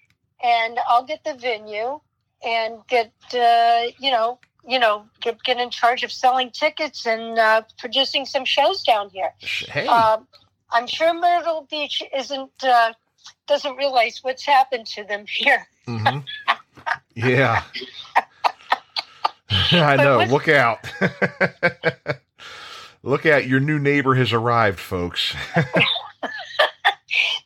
and 0.43 0.79
I'll 0.89 1.05
get 1.05 1.25
the 1.25 1.35
venue 1.35 2.01
and 2.45 2.79
get 2.89 3.13
uh, 3.35 3.83
you 3.99 4.11
know 4.11 4.39
you 4.67 4.79
know 4.79 5.05
get 5.21 5.43
get 5.43 5.59
in 5.59 5.71
charge 5.71 6.03
of 6.03 6.13
selling 6.13 6.51
tickets 6.51 7.07
and 7.07 7.39
uh, 7.39 7.63
producing 7.79 8.25
some 8.25 8.45
shows 8.45 8.83
down 8.83 9.11
here. 9.11 9.33
Hey, 9.41 9.87
Um, 9.87 10.27
I'm 10.73 10.87
sure 10.87 11.13
Myrtle 11.13 11.67
Beach 11.71 12.03
isn't 12.17 12.65
uh, 12.65 12.93
doesn't 13.47 13.77
realize 13.77 14.21
what's 14.23 14.47
happened 14.47 14.87
to 14.87 15.05
them 15.05 15.25
here. 15.29 15.67
hmm 15.87 16.19
yeah. 17.15 17.63
I 19.73 19.97
know. 19.97 20.19
what's- 20.19 20.33
Look 20.33 20.49
out. 20.49 20.79
Look 23.03 23.27
out. 23.27 23.47
Your 23.47 23.61
new 23.61 23.79
neighbor 23.79 24.15
has 24.15 24.33
arrived, 24.33 24.79
folks. 24.81 25.35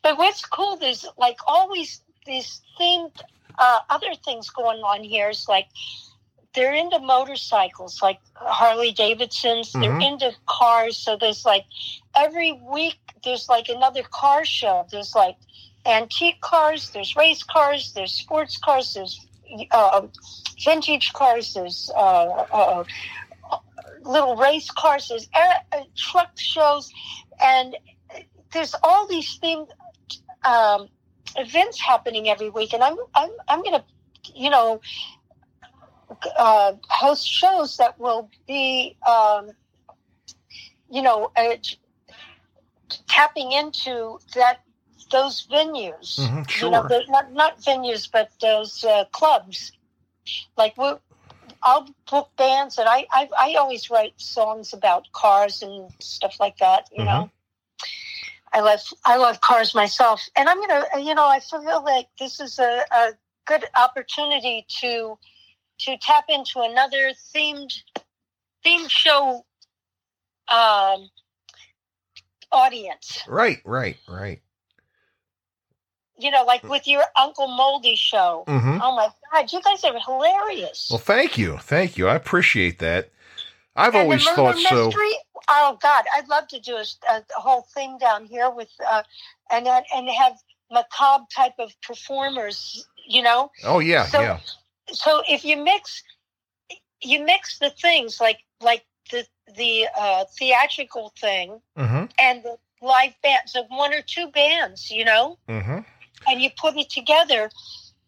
But 0.03 0.19
what's 0.19 0.45
cool 0.45 0.79
is 0.81 1.05
like 1.19 1.37
always 1.49 2.01
these 2.27 2.61
themed 2.79 3.11
uh, 3.59 3.81
other 3.91 4.15
things 4.25 4.49
going 4.51 4.79
on 4.79 5.03
here 5.03 5.31
is 5.31 5.47
like 5.49 5.67
they're 6.55 6.75
into 6.75 7.01
motorcycles, 7.01 8.01
like 8.01 8.21
Harley 8.35 8.93
Davidsons. 8.93 9.73
They're 9.73 9.91
Mhm. 9.91 10.07
into 10.13 10.33
cars. 10.47 10.97
So 10.97 11.17
there's 11.17 11.45
like 11.45 11.65
every 12.15 12.53
week 12.53 12.99
there's 13.25 13.49
like 13.49 13.69
another 13.69 14.05
car 14.05 14.45
show. 14.45 14.87
There's 14.93 15.17
like 15.17 15.37
antique 15.85 16.41
cars. 16.41 16.91
There's 16.91 17.17
race 17.17 17.43
cars. 17.43 17.93
There's 17.93 18.13
sports 18.13 18.59
cars. 18.59 18.95
There's 18.95 19.27
uh, 19.71 20.07
vintage 20.65 21.13
cars. 21.13 21.55
There's 21.55 21.91
uh, 21.95 22.45
uh, 22.53 22.85
little 24.03 24.37
race 24.37 24.71
cars. 24.71 25.11
Uh, 25.35 25.55
uh, 25.73 25.81
truck 25.97 26.31
shows, 26.37 26.93
and 27.43 27.77
there's 28.53 28.75
all 28.83 29.07
these 29.07 29.39
themed 29.41 29.69
um, 30.45 30.89
events 31.37 31.81
happening 31.81 32.29
every 32.29 32.51
week, 32.51 32.73
and 32.73 32.83
I'm 32.83 32.97
I'm 33.15 33.31
I'm 33.49 33.63
gonna, 33.63 33.85
you 34.35 34.51
know, 34.51 34.81
uh, 36.39 36.73
host 36.89 37.27
shows 37.29 37.77
that 37.79 37.99
will 37.99 38.31
be, 38.47 38.97
um, 39.07 39.51
you 40.91 41.03
know, 41.03 41.31
uh, 41.37 41.57
tapping 43.09 43.53
into 43.53 44.19
that 44.35 44.61
those 45.11 45.47
venues. 45.47 46.19
Mhm, 46.19 46.63
You 46.63 46.71
know, 46.71 46.83
the, 46.83 47.05
not 47.09 47.33
not 47.33 47.59
venues, 47.59 48.09
but 48.11 48.31
those 48.41 48.85
uh, 48.85 49.05
clubs. 49.13 49.73
Like 50.57 50.77
we 50.77 50.93
I'll 51.63 51.87
book 52.11 52.31
bands, 52.37 52.79
and 52.79 52.89
I, 52.89 53.07
I 53.13 53.29
I 53.39 53.55
always 53.55 53.91
write 53.91 54.21
songs 54.21 54.73
about 54.73 55.11
cars 55.13 55.63
and 55.63 55.91
stuff 56.01 56.37
like 56.41 56.59
that. 56.59 56.89
You 56.93 57.05
know. 57.05 57.31
I 58.53 58.61
love 58.61 58.81
I 59.05 59.17
love 59.17 59.41
cars 59.41 59.75
myself, 59.75 60.27
and 60.37 60.49
I'm 60.49 60.61
gonna 60.61 60.85
you 60.99 61.15
know 61.15 61.27
I 61.27 61.41
feel 61.41 61.85
like 61.85 62.09
this 62.19 62.41
is 62.41 62.59
a, 62.59 62.85
a 62.91 63.11
good 63.47 63.65
opportunity 63.77 64.65
to 64.81 65.19
to 65.81 65.97
tap 65.99 66.25
into 66.29 66.61
another 66.61 67.13
themed 67.35 67.73
themed 68.65 68.89
show 68.91 69.45
um, 70.49 71.11
audience. 72.51 73.23
Right, 73.29 73.61
right, 73.65 73.97
right. 74.09 74.41
You 76.19 76.31
know, 76.31 76.45
like 76.45 76.63
with 76.65 76.87
your 76.87 77.03
Uncle 77.17 77.49
Moldy 77.49 77.97
show. 77.97 78.45
hmm 78.47 78.79
Oh 78.81 78.97
my 78.97 79.09
God, 79.33 79.53
you 79.53 79.61
guys 79.63 79.85
are 79.85 79.99
hilarious. 79.99 80.89
Well, 80.91 80.99
thank 80.99 81.37
you. 81.37 81.59
Thank 81.59 81.99
you. 81.99 82.09
I 82.09 82.15
appreciate 82.15 82.79
that. 82.79 83.11
I've 83.77 83.95
And 83.95 84.05
always 84.05 84.27
thought 84.27 84.57
so. 84.57 84.91
Oh 85.49 85.79
God, 85.81 86.05
I'd 86.17 86.29
love 86.29 86.49
to 86.49 86.61
do 86.61 86.77
a, 86.77 86.85
a, 87.09 87.23
whole 87.37 87.67
thing 87.75 87.99
down 87.99 88.25
here 88.25 88.51
with 88.51 88.71
uh, 88.87 89.03
and 89.51 89.69
and 89.69 90.09
have 90.09 90.39
macabre 90.73 91.27
type 91.35 91.55
of 91.59 91.73
performers. 91.83 92.89
You 93.07 93.23
know, 93.23 93.53
Oh, 93.63 93.79
yeah, 93.79 94.07
So- 94.07 94.23
yeah. 94.23 94.39
so 94.93 95.23
if 95.29 95.45
you 95.45 95.57
mix 95.57 96.03
you 97.03 97.25
mix 97.25 97.59
the 97.59 97.71
things 97.71 98.21
like 98.21 98.39
like 98.61 98.85
the 99.11 99.27
the 99.57 99.87
uh, 99.97 100.25
theatrical 100.39 101.13
thing 101.21 101.61
hmm 101.77 102.05
and 102.19 102.43
the 102.43 102.57
live 102.83 103.15
bands 103.23 103.55
of 103.55 103.67
one 103.69 103.93
or 103.95 104.03
two 104.03 104.29
bands, 104.29 104.91
you 104.91 105.05
know, 105.05 105.39
hmm 105.49 105.81
and 106.27 106.41
you 106.41 106.51
put 106.61 106.77
it 106.77 106.91
together, 106.91 107.51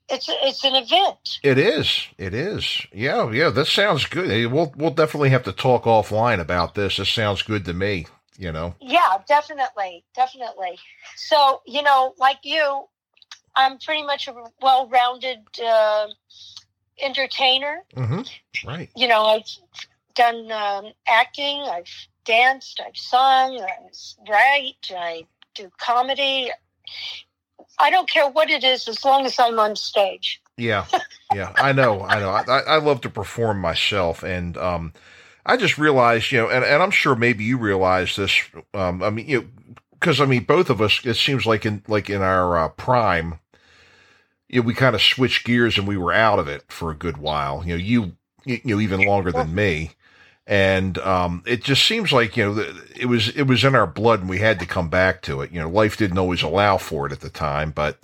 it's 0.09 0.27
it's 0.29 0.65
an 0.65 0.75
event. 0.75 1.39
It 1.43 1.59
is. 1.59 2.07
It 2.17 2.35
is. 2.35 2.87
Yeah, 2.93 3.31
yeah. 3.31 3.51
That 3.51 3.67
sounds 3.67 4.07
good. 4.07 4.51
We'll 4.51 4.73
we'll 4.77 4.91
definitely 4.91 5.31
have 5.31 5.45
to 5.45 5.53
talk 5.53 5.85
offline 5.85 6.41
about 6.41 6.75
this. 6.75 6.97
This 6.97 7.11
sounds 7.11 7.43
good 7.43 7.65
to 7.67 7.75
me. 7.75 8.07
You 8.39 8.53
know. 8.53 8.75
Yeah, 8.81 9.19
definitely, 9.27 10.05
definitely. 10.15 10.79
So 11.17 11.63
you 11.67 11.83
know, 11.83 12.15
like 12.19 12.39
you, 12.45 12.85
I'm 13.57 13.79
pretty 13.79 14.05
much 14.05 14.29
a 14.29 14.35
well-rounded 14.63 15.41
uh, 15.65 16.07
entertainer. 17.03 17.85
hmm 17.95 18.23
Right. 18.67 18.91
You 18.97 19.09
know, 19.09 19.25
I've 19.25 19.49
done 20.15 20.51
um, 20.51 20.93
acting, 21.07 21.61
I've 21.61 21.91
danced, 22.25 22.81
I've 22.85 22.97
sung, 22.97 23.61
I 23.61 23.89
write, 24.29 24.91
I 24.91 25.27
do 25.55 25.71
comedy. 25.79 26.51
I 27.79 27.91
don't 27.91 28.09
care 28.09 28.29
what 28.29 28.51
it 28.51 28.65
is 28.65 28.89
as 28.89 29.05
long 29.05 29.27
as 29.27 29.39
I'm 29.39 29.59
on 29.59 29.77
stage. 29.77 30.41
Yeah. 30.57 30.87
Yeah. 31.35 31.53
I 31.57 31.73
know. 31.73 32.03
I 32.03 32.21
know. 32.21 32.31
I, 32.31 32.61
I 32.61 32.77
love 32.79 33.03
to 33.03 33.11
perform 33.11 33.61
myself, 33.61 34.23
and 34.23 34.57
um, 34.57 34.95
I 35.45 35.57
just 35.57 35.77
realized, 35.79 36.33
you 36.33 36.39
know, 36.39 36.49
and, 36.49 36.65
and 36.65 36.83
I'm 36.83 36.91
sure 36.91 37.15
maybe 37.15 37.45
you 37.45 37.59
realize 37.59 38.17
this. 38.17 38.41
Um, 38.73 39.03
I 39.03 39.11
mean, 39.11 39.29
you 39.29 39.51
because 39.93 40.21
I 40.21 40.27
mean, 40.27 40.45
both 40.45 40.71
of 40.71 40.81
us. 40.81 41.05
It 41.05 41.15
seems 41.15 41.47
like 41.47 41.67
in 41.67 41.83
like 41.89 42.09
in 42.11 42.23
our 42.23 42.57
uh, 42.57 42.69
prime, 42.69 43.41
you 44.49 44.61
know, 44.61 44.67
we 44.67 44.75
kind 44.75 44.95
of 44.95 45.03
switched 45.03 45.45
gears 45.45 45.79
and 45.79 45.87
we 45.87 45.97
were 45.97 46.13
out 46.13 46.39
of 46.39 46.49
it 46.49 46.65
for 46.69 46.91
a 46.91 46.97
good 46.97 47.19
while. 47.19 47.63
You 47.65 47.75
know, 47.75 47.83
you 47.83 48.13
you 48.45 48.61
know 48.65 48.81
even 48.81 49.01
longer 49.01 49.33
than 49.33 49.55
me. 49.55 49.93
And 50.49 50.97
um, 50.99 51.43
it 51.47 51.63
just 51.63 51.85
seems 51.85 52.11
like 52.11 52.35
you 52.35 52.47
know 52.47 52.65
it 52.97 53.05
was 53.05 53.29
it 53.37 53.43
was 53.43 53.65
in 53.65 53.75
our 53.75 53.87
blood, 53.87 54.21
and 54.21 54.31
we 54.31 54.39
had 54.39 54.59
to 54.61 54.67
come 54.67 54.89
back 54.89 55.21
to 55.23 55.43
it. 55.43 55.53
You 55.53 55.61
know, 55.61 55.69
life 55.69 55.99
didn't 55.99 56.17
always 56.17 56.43
allow 56.43 56.79
for 56.79 57.07
it 57.07 57.13
at 57.13 57.21
the 57.21 57.29
time, 57.29 57.71
but 57.71 57.99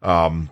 um, 0.00 0.48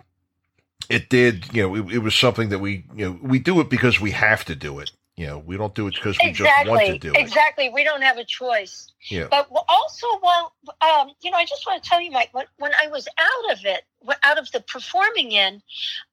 it 0.87 1.09
did. 1.09 1.51
You 1.51 1.63
know, 1.63 1.75
it, 1.75 1.95
it 1.95 1.97
was 1.99 2.13
something 2.13 2.49
that 2.49 2.59
we 2.59 2.85
you 2.95 3.05
know 3.05 3.19
we 3.23 3.39
do 3.39 3.59
it 3.59 3.71
because 3.71 3.99
we 3.99 4.11
have 4.11 4.45
to 4.45 4.55
do 4.55 4.77
it. 4.77 4.91
You 5.17 5.27
know, 5.27 5.39
we 5.39 5.57
don't 5.57 5.75
do 5.75 5.87
it 5.87 5.95
because 5.95 6.17
we 6.23 6.31
just 6.31 6.49
want 6.65 6.79
to 6.81 6.93
Exactly, 6.93 6.99
do 6.99 7.11
it. 7.11 7.17
exactly. 7.17 7.69
We 7.69 7.83
don't 7.83 8.01
have 8.01 8.17
a 8.17 8.23
choice. 8.23 8.91
Yeah. 9.09 9.27
But 9.29 9.49
also, 9.67 10.07
while 10.21 10.53
um, 10.81 11.11
you 11.21 11.31
know, 11.31 11.37
I 11.37 11.45
just 11.45 11.65
want 11.67 11.83
to 11.83 11.89
tell 11.89 11.99
you, 11.99 12.11
Mike, 12.11 12.29
when, 12.31 12.45
when 12.57 12.71
I 12.73 12.87
was 12.87 13.07
out 13.17 13.51
of 13.51 13.65
it, 13.65 13.83
out 14.23 14.37
of 14.39 14.51
the 14.51 14.61
performing 14.61 15.35
end, 15.35 15.63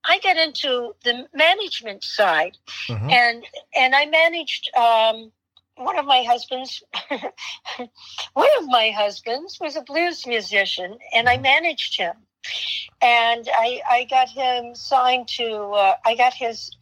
I 0.05 0.19
got 0.19 0.37
into 0.37 0.95
the 1.05 1.29
management 1.33 2.03
side, 2.03 2.59
Mhm. 2.89 3.13
and 3.13 3.45
and 3.75 3.95
I 3.95 4.07
managed 4.07 4.71
um, 4.77 5.31
one 5.77 5.97
of 5.97 6.05
my 6.05 6.25
husbands. 6.25 6.83
one 8.33 8.49
of 8.59 8.67
my 8.67 8.91
husbands 8.91 9.59
was 9.61 9.77
a 9.77 9.83
blues 9.83 10.27
musician, 10.27 10.99
and 11.15 11.29
I 11.29 11.39
managed 11.39 11.97
him, 11.97 12.17
and 13.01 13.49
I 13.55 13.81
I 13.89 14.05
got 14.05 14.29
him 14.29 14.75
signed 14.75 15.29
to. 15.37 15.55
Uh, 15.71 15.95
I 16.05 16.17
got 16.17 16.35
his. 16.35 16.77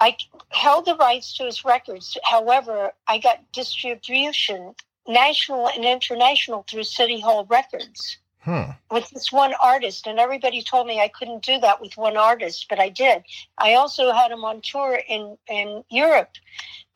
I 0.00 0.16
held 0.50 0.86
the 0.86 0.96
rights 0.96 1.36
to 1.38 1.44
his 1.44 1.64
records. 1.64 2.16
However, 2.24 2.92
I 3.08 3.18
got 3.18 3.52
distribution, 3.52 4.74
national 5.06 5.68
and 5.68 5.84
international, 5.84 6.64
through 6.68 6.84
City 6.84 7.20
Hall 7.20 7.44
Records 7.46 8.18
Hmm. 8.44 8.72
with 8.90 9.08
this 9.10 9.32
one 9.32 9.54
artist. 9.62 10.06
And 10.06 10.18
everybody 10.18 10.62
told 10.62 10.86
me 10.86 11.00
I 11.00 11.08
couldn't 11.08 11.42
do 11.44 11.58
that 11.60 11.80
with 11.80 11.96
one 11.96 12.16
artist, 12.16 12.66
but 12.68 12.78
I 12.78 12.90
did. 12.90 13.24
I 13.58 13.74
also 13.74 14.12
had 14.12 14.30
him 14.30 14.44
on 14.44 14.60
tour 14.60 15.00
in, 15.08 15.38
in 15.48 15.82
Europe 15.90 16.32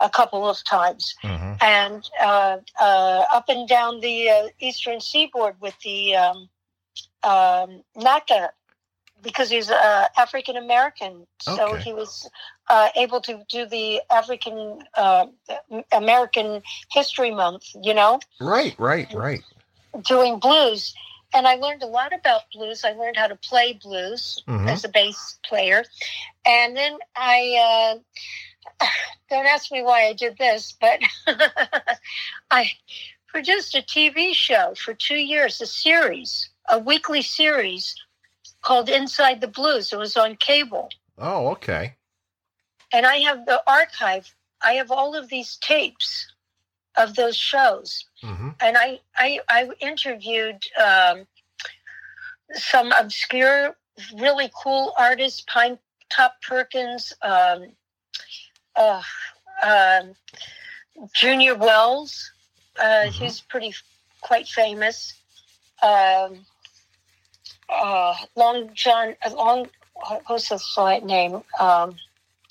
a 0.01 0.11
couple 0.11 0.49
of 0.49 0.63
times 0.65 1.15
hmm 1.23 1.55
and 1.61 2.09
uh, 2.21 2.59
uh, 2.81 3.25
up 3.33 3.49
and 3.49 3.69
down 3.69 4.01
the 4.01 4.31
uh, 4.31 4.49
eastern 4.61 5.01
seaboard 5.01 5.57
with 5.61 5.75
the 5.83 6.15
um, 6.15 6.49
um, 7.25 7.83
NACA 7.97 8.51
because 9.23 9.51
he's 9.51 9.71
uh, 9.71 10.09
African 10.17 10.57
American, 10.57 11.27
so 11.41 11.73
Okay. 11.75 11.83
he 11.83 11.93
was 11.93 12.29
uh, 12.69 12.89
able 12.97 13.21
to 13.23 13.43
do 13.49 13.67
the 13.67 14.01
African 14.11 14.79
uh, 14.95 15.27
American 15.93 16.63
History 16.91 17.31
Month. 17.31 17.65
You 17.83 17.95
know, 17.95 18.21
Right, 18.41 18.75
right, 18.79 19.13
right. 19.15 19.43
doing 20.03 20.39
blues. 20.39 20.95
And 21.35 21.47
I 21.47 21.57
learned 21.57 21.83
a 21.83 21.87
lot 21.87 22.15
about 22.15 22.43
blues. 22.55 22.85
I 22.85 22.93
learned 22.93 23.17
how 23.17 23.27
to 23.27 23.37
play 23.37 23.75
blues 23.75 24.43
Mhm. 24.49 24.69
as 24.71 24.85
a 24.85 24.89
bass 24.89 25.39
player. 25.45 25.85
And 26.47 26.75
then 26.77 26.97
I, 27.17 28.01
uh, 28.81 28.87
don't 29.31 29.47
ask 29.47 29.71
me 29.71 29.83
why 29.83 30.07
I 30.07 30.15
did 30.15 30.39
this, 30.39 30.73
but 30.81 31.01
I 32.51 32.71
produced 33.27 33.75
a 33.75 33.83
TV 33.83 34.33
show 34.35 34.75
for 34.75 34.95
two 34.95 35.17
years, 35.19 35.61
a 35.61 35.67
series, 35.67 36.49
a 36.69 36.79
weekly 36.79 37.21
series 37.21 37.95
called 38.69 38.91
Inside 38.91 39.41
the 39.41 39.49
Blues. 39.49 39.95
It 39.95 39.99
was 39.99 40.15
on 40.19 40.37
cable. 40.37 40.91
Oh, 41.17 41.49
okay. 41.53 41.97
And 42.93 43.07
I 43.07 43.17
have 43.29 43.47
the 43.47 43.63
archive, 43.67 44.35
I 44.61 44.75
have 44.75 44.91
all 44.91 45.17
of 45.17 45.29
these 45.31 45.57
tapes 45.57 46.27
of 46.97 47.15
those 47.15 47.37
shows 47.37 48.05
hmm 48.23 48.49
and 48.61 48.77
I 48.77 48.99
I, 49.17 49.41
I 49.49 49.71
interviewed 49.81 50.61
um, 50.85 51.27
some 52.53 52.91
obscure, 52.93 53.77
really 54.17 54.51
cool 54.63 54.93
artists, 54.99 55.45
Pine 55.53 55.79
Top 56.11 56.33
Perkins, 56.43 57.13
um, 57.23 57.61
uh, 58.75 59.03
um, 59.63 60.15
Junior 61.15 61.55
Wells. 61.55 62.33
Uh, 62.79 63.07
Mhm. 63.07 63.13
He's 63.13 63.41
pretty 63.41 63.73
quite 64.21 64.49
famous. 64.49 65.15
Um, 65.83 66.45
uh, 67.69 68.15
Long 68.37 68.71
John, 68.75 69.15
uh, 69.25 69.35
Long. 69.35 69.69
What's 70.27 70.49
his 70.49 70.63
slight 70.65 71.05
name? 71.05 71.43
Um, 71.59 71.97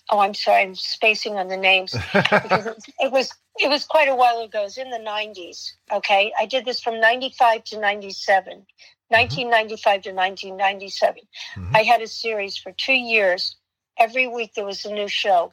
oh, 0.10 0.20
I'm 0.20 0.34
sorry, 0.34 0.64
I'm 0.64 0.76
spacing 0.76 1.38
on 1.38 1.48
the 1.48 1.58
names 1.58 1.94
because 2.14 2.66
it, 2.66 2.78
it 3.00 3.12
was 3.12 3.32
it 3.60 3.70
was 3.70 3.86
quite 3.86 4.08
a 4.10 4.16
while 4.16 4.42
ago. 4.42 4.62
It 4.62 4.64
was 4.64 4.78
in 4.78 4.90
the 4.90 4.98
90s. 4.98 5.72
Okay, 5.92 6.32
I 6.40 6.46
did 6.46 6.66
this 6.66 6.82
from 6.82 7.00
95 7.00 7.64
to 7.66 7.80
97, 7.80 8.66
1995 9.10 10.02
to 10.04 10.12
1997. 10.12 11.22
Mhm. 11.56 11.76
I 11.76 11.84
had 11.84 12.02
a 12.02 12.08
series 12.08 12.58
for 12.58 12.72
two 12.74 12.94
years. 12.94 13.56
Every 13.98 14.28
week 14.28 14.54
there 14.54 14.66
was 14.66 14.86
a 14.86 14.94
new 14.94 15.08
show, 15.08 15.52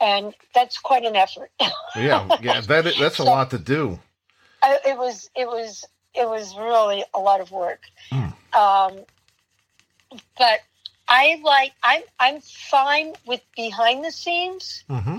and 0.00 0.34
that's 0.54 0.78
quite 0.78 1.04
an 1.04 1.16
effort. 1.16 1.50
yeah, 1.96 2.26
yeah. 2.40 2.60
That 2.66 2.94
that's 2.98 3.18
a 3.18 3.24
lot 3.24 3.50
to 3.50 3.58
do. 3.58 3.98
I, 4.62 4.78
it 4.86 4.96
was 4.96 5.28
it 5.36 5.46
was 5.46 5.84
it 6.14 6.26
was 6.28 6.56
really 6.56 7.04
a 7.14 7.18
lot 7.18 7.40
of 7.40 7.50
work. 7.50 7.82
Mm. 8.12 8.34
Um, 8.54 9.00
but 10.38 10.60
I 11.08 11.40
like 11.42 11.72
I'm 11.82 12.02
I'm 12.18 12.40
fine 12.40 13.14
with 13.26 13.42
behind 13.56 14.04
the 14.04 14.12
scenes. 14.12 14.84
hmm 14.88 15.18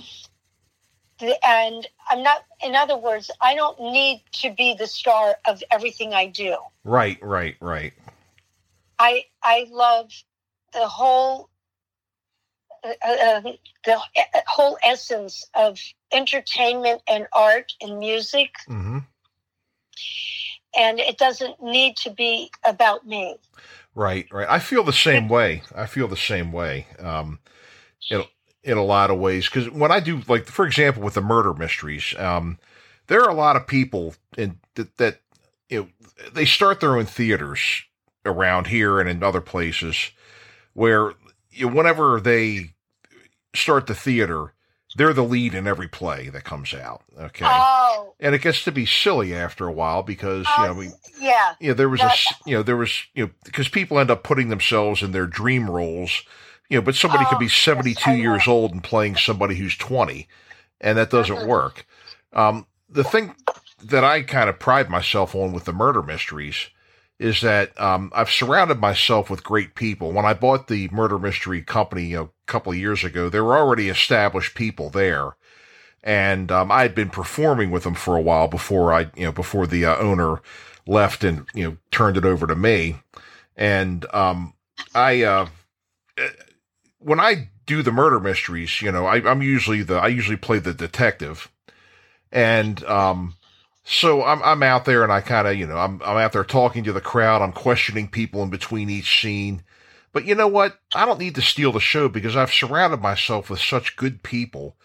and 1.43 1.87
I'm 2.09 2.23
not. 2.23 2.43
In 2.63 2.75
other 2.75 2.97
words, 2.97 3.29
I 3.41 3.55
don't 3.55 3.79
need 3.79 4.23
to 4.41 4.51
be 4.51 4.73
the 4.73 4.87
star 4.87 5.35
of 5.45 5.61
everything 5.71 6.13
I 6.13 6.27
do. 6.27 6.57
Right, 6.83 7.19
right, 7.21 7.55
right. 7.59 7.93
I 8.97 9.25
I 9.43 9.67
love 9.69 10.11
the 10.73 10.87
whole 10.87 11.49
uh, 12.83 12.93
uh, 13.07 13.41
the 13.85 14.01
whole 14.47 14.77
essence 14.83 15.47
of 15.53 15.79
entertainment 16.11 17.01
and 17.07 17.27
art 17.33 17.73
and 17.81 17.99
music, 17.99 18.49
hmm 18.67 18.99
and 20.77 20.99
it 20.99 21.17
doesn't 21.17 21.61
need 21.61 21.97
to 21.97 22.11
be 22.11 22.51
about 22.65 23.05
me. 23.05 23.37
Right, 23.95 24.27
right. 24.31 24.47
I 24.49 24.59
feel 24.59 24.83
the 24.83 24.93
same 24.93 25.27
way. 25.27 25.63
I 25.75 25.85
feel 25.85 26.07
the 26.07 26.17
same 26.17 26.51
way. 26.51 26.87
Um, 26.99 27.39
in 28.09 28.23
in 28.63 28.77
a 28.77 28.83
lot 28.83 29.09
of 29.11 29.19
ways, 29.19 29.47
because 29.47 29.69
when 29.69 29.91
I 29.91 29.99
do, 29.99 30.21
like, 30.27 30.45
for 30.45 30.65
example, 30.65 31.03
with 31.03 31.15
the 31.15 31.21
murder 31.21 31.53
mysteries, 31.53 32.13
um, 32.17 32.59
there 33.07 33.21
are 33.23 33.29
a 33.29 33.35
lot 33.35 33.55
of 33.55 33.67
people 33.67 34.15
in 34.37 34.59
that 34.75 34.97
that 34.97 35.21
you 35.69 35.81
know 35.81 35.87
they 36.33 36.45
start 36.45 36.79
their 36.79 36.97
own 36.97 37.05
theaters 37.05 37.83
around 38.25 38.67
here 38.67 38.99
and 38.99 39.09
in 39.09 39.23
other 39.23 39.41
places 39.41 40.11
where 40.73 41.13
you 41.51 41.67
know, 41.69 41.75
whenever 41.75 42.19
they 42.21 42.73
start 43.55 43.87
the 43.87 43.95
theater, 43.95 44.53
they're 44.95 45.13
the 45.13 45.23
lead 45.23 45.53
in 45.53 45.67
every 45.67 45.87
play 45.87 46.29
that 46.29 46.43
comes 46.43 46.73
out. 46.73 47.03
Okay. 47.19 47.45
Oh, 47.45 48.13
and 48.19 48.35
it 48.35 48.41
gets 48.41 48.63
to 48.65 48.71
be 48.71 48.85
silly 48.85 49.33
after 49.35 49.67
a 49.67 49.71
while 49.73 50.03
because 50.03 50.57
you 50.57 50.65
know 50.65 50.71
um, 50.71 50.77
we 50.77 50.91
yeah, 51.19 51.55
you 51.59 51.69
know, 51.69 51.73
there 51.75 51.89
was 51.89 52.01
a, 52.03 52.07
That- 52.07 52.17
you 52.45 52.55
know, 52.55 52.63
there 52.63 52.77
was, 52.77 53.03
you 53.13 53.25
know, 53.25 53.31
because 53.45 53.69
people 53.69 53.99
end 53.99 54.11
up 54.11 54.23
putting 54.23 54.49
themselves 54.49 55.01
in 55.03 55.11
their 55.11 55.27
dream 55.27 55.69
roles, 55.69 56.23
you 56.69 56.77
know, 56.77 56.81
but 56.81 56.95
somebody 56.95 57.25
could 57.25 57.37
Oh, 57.37 57.39
be 57.39 57.47
72 57.49 58.11
I 58.11 58.15
years 58.15 58.47
know. 58.47 58.53
old 58.53 58.71
and 58.73 58.83
playing 58.83 59.15
somebody 59.17 59.55
who's 59.55 59.77
20, 59.77 60.27
and 60.81 60.97
that 60.97 61.09
doesn't 61.11 61.37
Mhm. 61.37 61.47
work. 61.47 61.85
Um, 62.33 62.67
the 62.89 63.03
thing 63.03 63.35
that 63.83 64.03
I 64.03 64.23
kind 64.23 64.49
of 64.49 64.59
pride 64.59 64.89
myself 64.89 65.35
on 65.35 65.53
with 65.53 65.65
the 65.65 65.73
murder 65.73 66.03
mysteries 66.03 66.69
is 67.21 67.41
that 67.41 67.79
um, 67.79 68.11
I've 68.15 68.31
surrounded 68.31 68.79
myself 68.79 69.29
with 69.29 69.43
great 69.43 69.75
people. 69.75 70.11
When 70.11 70.25
I 70.25 70.33
bought 70.33 70.67
the 70.67 70.89
murder 70.89 71.19
mystery 71.19 71.61
company 71.61 72.05
you 72.05 72.15
know, 72.15 72.23
a 72.23 72.29
couple 72.47 72.71
of 72.71 72.79
years 72.79 73.03
ago, 73.03 73.29
there 73.29 73.43
were 73.43 73.55
already 73.55 73.89
established 73.89 74.55
people 74.55 74.89
there. 74.89 75.35
And 76.03 76.51
um, 76.51 76.71
I 76.71 76.81
had 76.81 76.95
been 76.95 77.11
performing 77.11 77.69
with 77.69 77.83
them 77.83 77.93
for 77.93 78.17
a 78.17 78.21
while 78.21 78.47
before 78.47 78.91
I, 78.91 79.11
you 79.15 79.25
know, 79.25 79.31
before 79.31 79.67
the 79.67 79.85
uh, 79.85 79.97
owner 79.97 80.41
left 80.87 81.23
and 81.23 81.45
you 81.53 81.63
know 81.63 81.77
turned 81.91 82.17
it 82.17 82.25
over 82.25 82.47
to 82.47 82.55
me. 82.55 82.95
And 83.55 84.03
um, 84.15 84.55
I, 84.95 85.21
uh, 85.21 85.47
eh, 86.17 86.27
when 86.97 87.19
I 87.19 87.49
do 87.67 87.83
the 87.83 87.91
murder 87.91 88.19
mysteries, 88.19 88.81
you 88.81 88.91
know, 88.91 89.05
I, 89.05 89.17
I'm 89.29 89.43
usually 89.43 89.83
the 89.83 89.97
I 89.97 90.07
usually 90.07 90.37
play 90.37 90.57
the 90.57 90.73
detective, 90.73 91.51
and 92.31 92.83
um, 92.85 93.35
so 93.91 94.23
I'm 94.23 94.41
I'm 94.41 94.63
out 94.63 94.85
there 94.85 95.03
and 95.03 95.11
I 95.11 95.19
kind 95.19 95.47
of 95.47 95.57
you 95.57 95.67
know 95.67 95.77
I'm 95.77 96.01
I'm 96.03 96.17
out 96.17 96.31
there 96.31 96.45
talking 96.45 96.83
to 96.85 96.93
the 96.93 97.01
crowd. 97.01 97.41
I'm 97.41 97.51
questioning 97.51 98.07
people 98.07 98.41
in 98.41 98.49
between 98.49 98.89
each 98.89 99.21
scene. 99.21 99.63
But 100.13 100.25
you 100.25 100.33
know 100.33 100.47
what? 100.47 100.79
I 100.95 101.05
don't 101.05 101.19
need 101.19 101.35
to 101.35 101.41
steal 101.41 101.71
the 101.71 101.79
show 101.81 102.07
because 102.09 102.35
I've 102.35 102.53
surrounded 102.53 103.01
myself 103.01 103.49
with 103.49 103.59
such 103.59 103.95
good 103.97 104.23
people. 104.23 104.75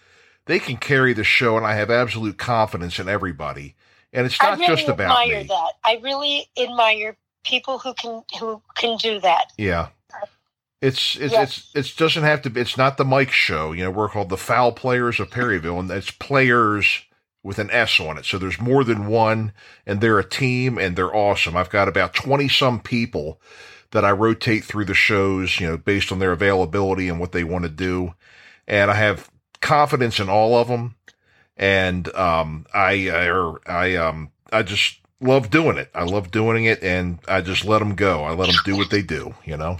They 0.46 0.58
can 0.58 0.76
carry 0.76 1.12
the 1.12 1.24
show, 1.24 1.56
and 1.56 1.66
I 1.66 1.74
have 1.74 1.90
absolute 1.90 2.36
confidence 2.38 2.98
in 2.98 3.08
everybody. 3.08 3.74
And 4.12 4.26
it's 4.26 4.40
not 4.40 4.58
really 4.58 4.66
just 4.74 4.88
about 4.88 5.16
I 5.16 5.24
admire 5.24 5.40
me. 5.42 5.46
that. 5.48 5.72
I 5.84 6.00
really 6.02 6.46
admire 6.56 7.16
people 7.44 7.78
who 7.78 7.94
can 7.94 8.22
who 8.40 8.60
can 8.76 8.96
do 8.98 9.20
that. 9.20 9.52
Yeah. 9.56 9.88
It's 10.80 11.16
it's 11.16 11.32
Yes. 11.32 11.70
it's 11.74 11.92
it 11.92 11.96
doesn't 11.96 12.22
have 12.24 12.42
to 12.42 12.50
be 12.50 12.60
it's 12.60 12.76
not 12.76 12.96
the 12.96 13.04
Mike 13.04 13.32
show. 13.32 13.70
You 13.72 13.84
know, 13.84 13.90
we're 13.90 14.08
called 14.08 14.30
the 14.30 14.36
Foul 14.36 14.72
Players 14.72 15.20
of 15.20 15.30
Perryville, 15.30 15.78
and 15.78 15.90
it's 15.90 16.10
players 16.10 17.05
with 17.46 17.58
an 17.60 17.70
S 17.70 18.00
on 18.00 18.18
it. 18.18 18.26
So 18.26 18.38
there's 18.38 18.60
more 18.60 18.84
than 18.84 19.06
one, 19.06 19.52
and 19.86 20.00
they're 20.00 20.18
a 20.18 20.28
team 20.28 20.78
and 20.78 20.96
they're 20.96 21.14
awesome. 21.14 21.56
I've 21.56 21.70
got 21.70 21.88
about 21.88 22.14
twenty 22.14 22.48
some 22.48 22.80
people 22.80 23.40
that 23.92 24.04
I 24.04 24.10
rotate 24.10 24.64
through 24.64 24.86
the 24.86 24.94
shows, 24.94 25.60
you 25.60 25.66
know, 25.68 25.76
based 25.78 26.12
on 26.12 26.18
their 26.18 26.32
availability 26.32 27.08
and 27.08 27.20
what 27.20 27.32
they 27.32 27.44
want 27.44 27.64
to 27.64 27.70
do. 27.70 28.14
And 28.66 28.90
I 28.90 28.94
have 28.94 29.30
confidence 29.60 30.18
in 30.20 30.28
all 30.28 30.56
of 30.56 30.68
them. 30.68 30.96
And 31.56 32.14
um 32.14 32.66
I 32.74 33.10
I, 33.10 33.54
I 33.66 33.94
um 33.96 34.32
I 34.52 34.62
just 34.62 35.00
love 35.20 35.50
doing 35.50 35.78
it. 35.78 35.90
I 35.94 36.04
love 36.04 36.30
doing 36.30 36.64
it 36.64 36.82
and 36.82 37.20
I 37.28 37.40
just 37.40 37.64
let 37.64 37.78
them 37.78 37.94
go. 37.94 38.24
I 38.24 38.32
let 38.34 38.48
them 38.48 38.60
do 38.64 38.76
what 38.76 38.90
they 38.90 39.02
do, 39.02 39.34
you 39.44 39.56
know. 39.56 39.78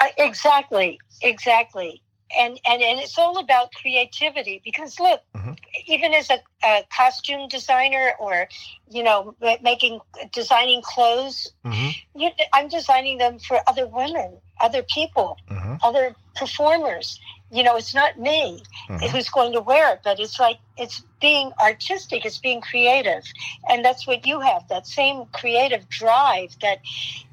I, 0.00 0.12
exactly, 0.18 0.98
exactly. 1.22 2.02
And, 2.36 2.58
and 2.68 2.82
and 2.82 2.98
it's 3.00 3.18
all 3.18 3.38
about 3.38 3.72
creativity 3.72 4.60
because 4.64 4.98
look, 4.98 5.20
Mhm. 5.34 5.56
even 5.86 6.12
as 6.12 6.28
a, 6.30 6.38
a 6.64 6.84
costume 6.90 7.46
designer 7.48 8.14
or 8.18 8.48
you 8.90 9.02
know 9.04 9.36
making 9.62 10.00
designing 10.32 10.82
clothes, 10.82 11.52
Mhm. 11.64 11.94
you, 12.14 12.30
I'm 12.52 12.68
designing 12.68 13.18
them 13.18 13.38
for 13.38 13.60
other 13.68 13.86
women, 13.86 14.38
other 14.60 14.82
people, 14.82 15.38
Mhm. 15.48 15.78
other 15.82 16.16
performers. 16.34 17.20
You 17.52 17.62
know, 17.62 17.76
it's 17.76 17.94
not 17.94 18.18
me 18.18 18.60
Mhm. 18.88 19.08
who's 19.10 19.28
going 19.30 19.52
to 19.52 19.60
wear 19.60 19.92
it, 19.94 20.00
but 20.02 20.18
it's 20.18 20.40
like 20.40 20.58
it's 20.76 21.02
being 21.20 21.52
artistic, 21.62 22.24
it's 22.26 22.38
being 22.38 22.60
creative, 22.60 23.22
and 23.68 23.84
that's 23.84 24.04
what 24.04 24.26
you 24.26 24.40
have 24.40 24.66
that 24.68 24.88
same 24.88 25.26
creative 25.26 25.88
drive 25.88 26.56
that 26.60 26.80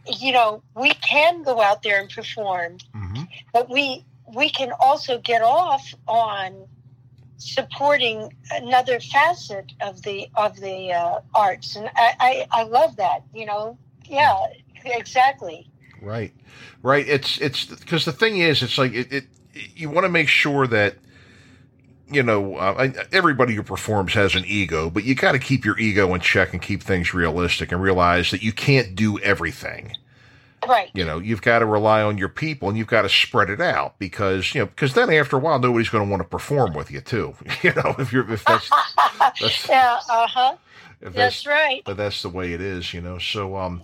you 0.05 0.31
know 0.33 0.61
we 0.75 0.91
can 0.91 1.41
go 1.41 1.59
out 1.61 1.81
there 1.81 1.99
and 1.99 2.09
perform 2.11 2.77
Mhm. 2.93 3.27
but 3.53 3.69
we 3.69 4.05
we 4.33 4.49
can 4.49 4.71
also 4.79 5.19
get 5.19 5.41
off 5.41 5.93
on 6.07 6.67
supporting 7.37 8.33
another 8.51 8.99
facet 8.99 9.73
of 9.81 10.01
the 10.03 10.27
of 10.35 10.55
the 10.59 10.93
uh, 10.93 11.19
arts 11.35 11.75
and 11.75 11.89
I, 11.95 12.13
I 12.19 12.61
i 12.61 12.63
love 12.63 12.95
that 12.97 13.23
you 13.33 13.45
know 13.45 13.77
yeah 14.05 14.47
exactly 14.85 15.69
Right, 16.03 16.33
right. 16.81 17.07
It's 17.07 17.39
it's 17.39 17.65
because 17.65 18.03
the 18.03 18.11
thing 18.11 18.37
is, 18.37 18.61
it's 18.61 18.77
like 18.77 18.93
it. 18.93 19.11
it 19.11 19.25
you 19.75 19.89
want 19.89 20.03
to 20.03 20.09
make 20.09 20.27
sure 20.27 20.67
that 20.67 20.95
you 22.09 22.23
know 22.23 22.57
uh, 22.57 22.91
everybody 23.11 23.53
who 23.53 23.63
performs 23.63 24.13
has 24.13 24.35
an 24.35 24.43
ego, 24.45 24.89
but 24.89 25.05
you 25.05 25.15
got 25.15 25.31
to 25.31 25.39
keep 25.39 25.63
your 25.63 25.79
ego 25.79 26.13
in 26.13 26.19
check 26.19 26.51
and 26.51 26.61
keep 26.61 26.83
things 26.83 27.13
realistic 27.13 27.71
and 27.71 27.81
realize 27.81 28.31
that 28.31 28.43
you 28.43 28.51
can't 28.51 28.95
do 28.95 29.17
everything. 29.19 29.93
Right. 30.67 30.89
You 30.93 31.05
know, 31.05 31.19
you've 31.19 31.41
got 31.41 31.59
to 31.59 31.65
rely 31.65 32.01
on 32.01 32.17
your 32.17 32.29
people 32.29 32.69
and 32.69 32.77
you've 32.77 32.87
got 32.87 33.03
to 33.03 33.09
spread 33.09 33.49
it 33.49 33.61
out 33.61 33.97
because, 33.99 34.53
you 34.53 34.61
know, 34.61 34.65
because 34.67 34.93
then 34.93 35.11
after 35.11 35.35
a 35.35 35.39
while, 35.39 35.59
nobody's 35.59 35.89
going 35.89 36.05
to 36.05 36.09
want 36.09 36.21
to 36.21 36.27
perform 36.27 36.73
with 36.73 36.91
you 36.91 37.01
too. 37.01 37.35
You 37.63 37.73
know, 37.73 37.95
if 37.99 38.11
you're, 38.11 38.29
if 38.31 38.43
that's, 38.43 38.69
that's 39.39 39.69
yeah. 39.69 39.99
Uh 40.09 40.27
huh. 40.27 40.55
if 41.01 41.13
That's 41.13 41.45
right. 41.47 41.81
but 41.85 41.95
that's 41.97 42.21
the 42.21 42.29
way 42.29 42.53
it 42.53 42.61
is, 42.61 42.93
you 42.93 42.99
know. 43.01 43.17
So, 43.19 43.55
um, 43.55 43.81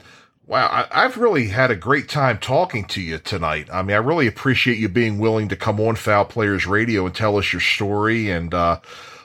wow, 0.47 0.67
I, 0.67 1.05
I've 1.05 1.17
really 1.17 1.47
had 1.47 1.71
a 1.71 1.75
great 1.75 2.09
time 2.09 2.39
talking 2.39 2.85
to 2.85 3.01
you 3.01 3.19
tonight. 3.19 3.69
I 3.71 3.81
mean, 3.83 3.95
I 3.95 3.99
really 3.99 4.27
appreciate 4.27 4.77
you 4.77 4.89
being 4.89 5.17
willing 5.19 5.47
to 5.49 5.55
come 5.55 5.79
on 5.79 5.95
Foul 5.95 6.25
Players 6.25 6.65
Radio 6.65 7.05
and 7.05 7.15
tell 7.15 7.37
us 7.37 7.53
your 7.53 7.61
story 7.61 8.29
and 8.29 8.53
uh, 8.53 8.79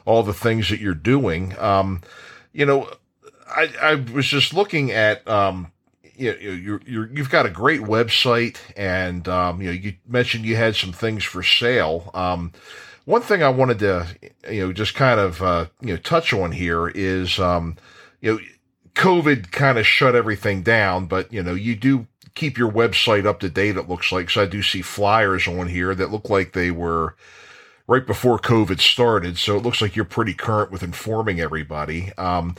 all 0.05 0.23
the 0.23 0.35
things 0.35 0.69
that 0.69 0.81
you're 0.81 0.95
doing. 0.95 1.59
Um, 1.59 2.03
you 2.53 2.67
know, 2.67 2.89
I, 3.49 3.73
I 3.81 3.95
was 4.13 4.27
just 4.27 4.55
looking 4.55 4.93
at 4.93 5.27
um, 5.29 5.73
you 6.17 6.33
know, 6.33 6.39
you're, 6.39 6.81
you're, 6.87 7.11
you've 7.13 7.31
got 7.31 7.47
a 7.47 7.51
great 7.51 7.81
website, 7.81 8.59
and 8.77 9.27
um, 9.29 9.61
you 9.61 9.69
know, 9.69 9.73
you 9.73 9.95
mentioned 10.07 10.45
you 10.45 10.57
had 10.57 10.77
some 10.77 10.93
things 10.93 11.25
for 11.25 11.43
sale. 11.43 12.11
Um, 12.15 12.53
one 13.05 13.23
thing 13.23 13.43
I 13.43 13.51
wanted 13.51 13.79
to, 13.81 14.07
you 14.51 14.67
know, 14.67 14.73
just 14.73 14.95
kind 14.95 15.21
of, 15.21 15.43
uh, 15.43 15.67
you 15.81 15.95
know, 15.95 15.99
touch 15.99 16.33
on 16.33 16.53
here 16.53 16.89
is, 16.89 17.39
um, 17.39 17.77
you 18.21 18.33
know, 18.33 18.41
COVID 18.95 19.51
kind 19.51 19.79
of 19.79 19.87
shut 19.87 20.15
everything 20.15 20.63
down, 20.63 21.07
but 21.07 21.33
you 21.33 21.43
know, 21.43 21.55
you 21.55 21.75
do 21.75 22.07
keep 22.35 22.57
your 22.57 22.71
website 22.71 23.27
up 23.27 23.41
to 23.41 23.51
date. 23.51 23.77
It 23.77 23.89
looks 23.89 24.13
like, 24.13 24.31
so 24.31 24.43
I 24.43 24.47
do 24.47 24.63
see 24.63 24.83
flyers 24.83 25.47
on 25.47 25.69
here 25.69 25.95
that 25.95 26.11
look 26.11 26.31
like 26.31 26.53
they 26.53 26.71
were 26.71 27.17
right 27.87 28.07
before 28.07 28.39
COVID 28.39 28.81
started. 28.81 29.39
So 29.39 29.57
it 29.57 29.63
looks 29.63 29.81
like 29.83 29.95
you're 29.97 30.05
pretty 30.05 30.35
current 30.35 30.71
with 30.71 30.83
informing 30.83 31.41
everybody. 31.41 32.13
Um, 32.17 32.57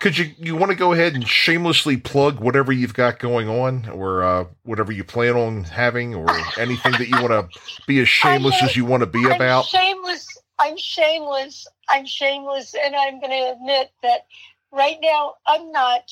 could 0.00 0.16
you 0.16 0.32
you 0.38 0.56
want 0.56 0.70
to 0.70 0.76
go 0.76 0.92
ahead 0.92 1.14
and 1.14 1.26
shamelessly 1.26 1.96
plug 1.96 2.40
whatever 2.40 2.72
you've 2.72 2.94
got 2.94 3.18
going 3.18 3.48
on, 3.48 3.88
or 3.88 4.22
uh, 4.22 4.44
whatever 4.62 4.92
you 4.92 5.04
plan 5.04 5.34
on 5.36 5.64
having, 5.64 6.14
or 6.14 6.26
anything 6.56 6.92
that 6.92 7.08
you 7.08 7.20
want 7.20 7.52
to 7.52 7.60
be 7.86 8.00
as 8.00 8.08
shameless 8.08 8.62
as 8.62 8.76
you 8.76 8.84
want 8.84 9.02
to 9.02 9.06
be 9.06 9.24
I'm 9.26 9.32
about? 9.32 9.64
shameless. 9.64 10.26
I'm 10.58 10.76
shameless. 10.76 11.66
I'm 11.88 12.06
shameless, 12.06 12.74
and 12.74 12.94
I'm 12.94 13.20
going 13.20 13.30
to 13.30 13.52
admit 13.52 13.90
that 14.02 14.26
right 14.72 14.98
now 15.00 15.34
I'm 15.46 15.70
not. 15.72 16.10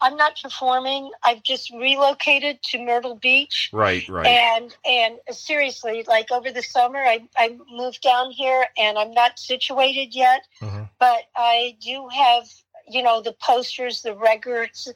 I'm 0.00 0.16
not 0.16 0.38
performing. 0.40 1.10
I've 1.24 1.42
just 1.42 1.70
relocated 1.70 2.62
to 2.64 2.84
Myrtle 2.84 3.14
Beach. 3.14 3.70
Right, 3.72 4.06
right. 4.08 4.26
And 4.26 4.76
and 4.84 5.18
seriously, 5.30 6.04
like 6.06 6.30
over 6.30 6.50
the 6.50 6.62
summer, 6.62 6.98
I 6.98 7.26
I 7.36 7.56
moved 7.70 8.02
down 8.02 8.30
here, 8.30 8.66
and 8.76 8.98
I'm 8.98 9.12
not 9.12 9.38
situated 9.38 10.14
yet. 10.14 10.46
Mhm. 10.60 10.90
But 10.98 11.24
I 11.34 11.76
do 11.80 12.08
have, 12.08 12.44
you 12.88 13.02
know, 13.02 13.22
the 13.22 13.32
posters, 13.32 14.02
the 14.02 14.14
records. 14.14 14.92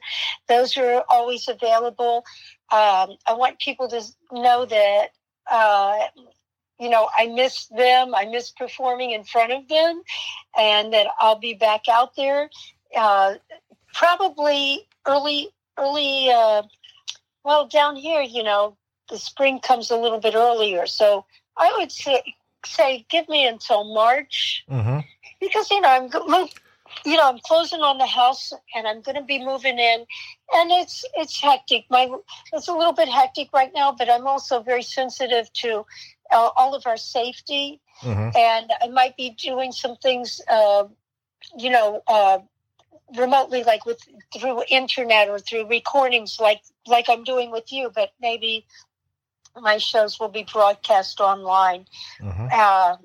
Those 0.47 0.77
are 0.77 1.03
always 1.09 1.47
available. 1.47 2.23
Um, 2.71 3.17
I 3.25 3.33
want 3.33 3.59
people 3.59 3.87
to 3.89 4.03
know 4.31 4.65
that. 4.65 5.09
Uh, 5.49 6.07
you 6.79 6.89
know, 6.89 7.09
I 7.15 7.27
miss 7.27 7.67
them. 7.67 8.15
I 8.15 8.25
miss 8.25 8.49
performing 8.51 9.11
in 9.11 9.23
front 9.23 9.51
of 9.51 9.67
them, 9.67 10.01
and 10.57 10.93
that 10.93 11.07
I'll 11.19 11.37
be 11.37 11.53
back 11.53 11.87
out 11.87 12.15
there. 12.15 12.49
Uh, 12.95 13.35
probably 13.93 14.87
early, 15.05 15.49
early. 15.77 16.29
Uh, 16.31 16.63
well, 17.43 17.67
down 17.67 17.95
here, 17.95 18.21
you 18.21 18.43
know, 18.43 18.77
the 19.09 19.17
spring 19.17 19.59
comes 19.59 19.91
a 19.91 19.97
little 19.97 20.19
bit 20.19 20.35
earlier, 20.35 20.85
so 20.85 21.25
I 21.57 21.73
would 21.77 21.91
say 21.91 22.23
say 22.65 23.05
give 23.09 23.27
me 23.27 23.45
until 23.47 23.83
March 23.93 24.63
hmm 24.69 24.99
because 25.39 25.71
you 25.71 25.81
know 25.81 25.89
I'm 25.89 26.09
move, 26.27 26.49
you 27.05 27.17
know 27.17 27.27
I'm 27.27 27.39
closing 27.39 27.81
on 27.81 27.97
the 27.97 28.05
house 28.05 28.53
and 28.75 28.87
I'm 28.87 29.01
going 29.01 29.15
to 29.15 29.23
be 29.23 29.43
moving 29.43 29.79
in, 29.79 30.05
and 30.53 30.71
it's 30.71 31.03
it's 31.15 31.41
hectic. 31.41 31.85
My 31.89 32.09
it's 32.53 32.67
a 32.67 32.73
little 32.73 32.93
bit 32.93 33.09
hectic 33.09 33.49
right 33.53 33.71
now, 33.73 33.91
but 33.91 34.09
I'm 34.09 34.27
also 34.27 34.61
very 34.61 34.83
sensitive 34.83 35.51
to 35.53 35.85
uh, 36.31 36.49
all 36.55 36.75
of 36.75 36.85
our 36.85 36.97
safety, 36.97 37.81
hmm 37.99 38.29
and 38.35 38.71
I 38.81 38.87
might 38.87 39.17
be 39.17 39.31
doing 39.31 39.71
some 39.71 39.97
things, 39.97 40.39
uh, 40.49 40.85
you 41.57 41.69
know. 41.69 42.01
Uh, 42.07 42.39
remotely 43.17 43.63
like 43.63 43.85
with 43.85 43.99
through 44.33 44.63
internet 44.69 45.29
or 45.29 45.39
through 45.39 45.67
recordings 45.67 46.37
like 46.39 46.61
like 46.87 47.09
i'm 47.09 47.23
doing 47.23 47.51
with 47.51 47.71
you 47.71 47.91
but 47.93 48.11
maybe 48.21 48.65
my 49.59 49.77
shows 49.77 50.19
will 50.19 50.29
be 50.29 50.45
broadcast 50.51 51.19
online 51.19 51.85
hmm 52.19 52.47
uh, 52.51 52.95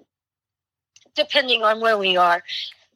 depending 1.17 1.63
on 1.63 1.81
where 1.81 1.99
we 1.99 2.17
are. 2.17 2.45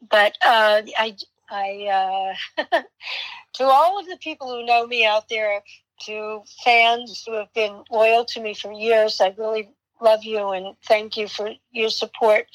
But 0.09 0.37
uh, 0.45 0.83
I, 0.97 1.17
I, 1.51 2.35
uh, 2.59 2.65
to 3.55 3.65
all 3.65 3.99
of 3.99 4.07
the 4.07 4.19
people 4.19 4.49
who 4.49 4.65
know 4.65 4.87
me 4.87 5.05
out 5.05 5.29
there, 5.29 5.63
to 6.03 6.43
fans 6.65 7.25
who 7.27 7.35
have 7.35 7.53
been 7.53 7.83
loyal 7.91 8.25
to 8.27 8.41
me 8.41 8.55
for 8.55 8.73
years, 8.73 9.21
I 9.21 9.35
really 9.37 9.69
love 10.01 10.25
you 10.25 10.51
and 10.51 10.75
thank 10.87 11.19
you 11.19 11.29
for 11.29 11.51
your 11.73 11.91
support 11.91 12.47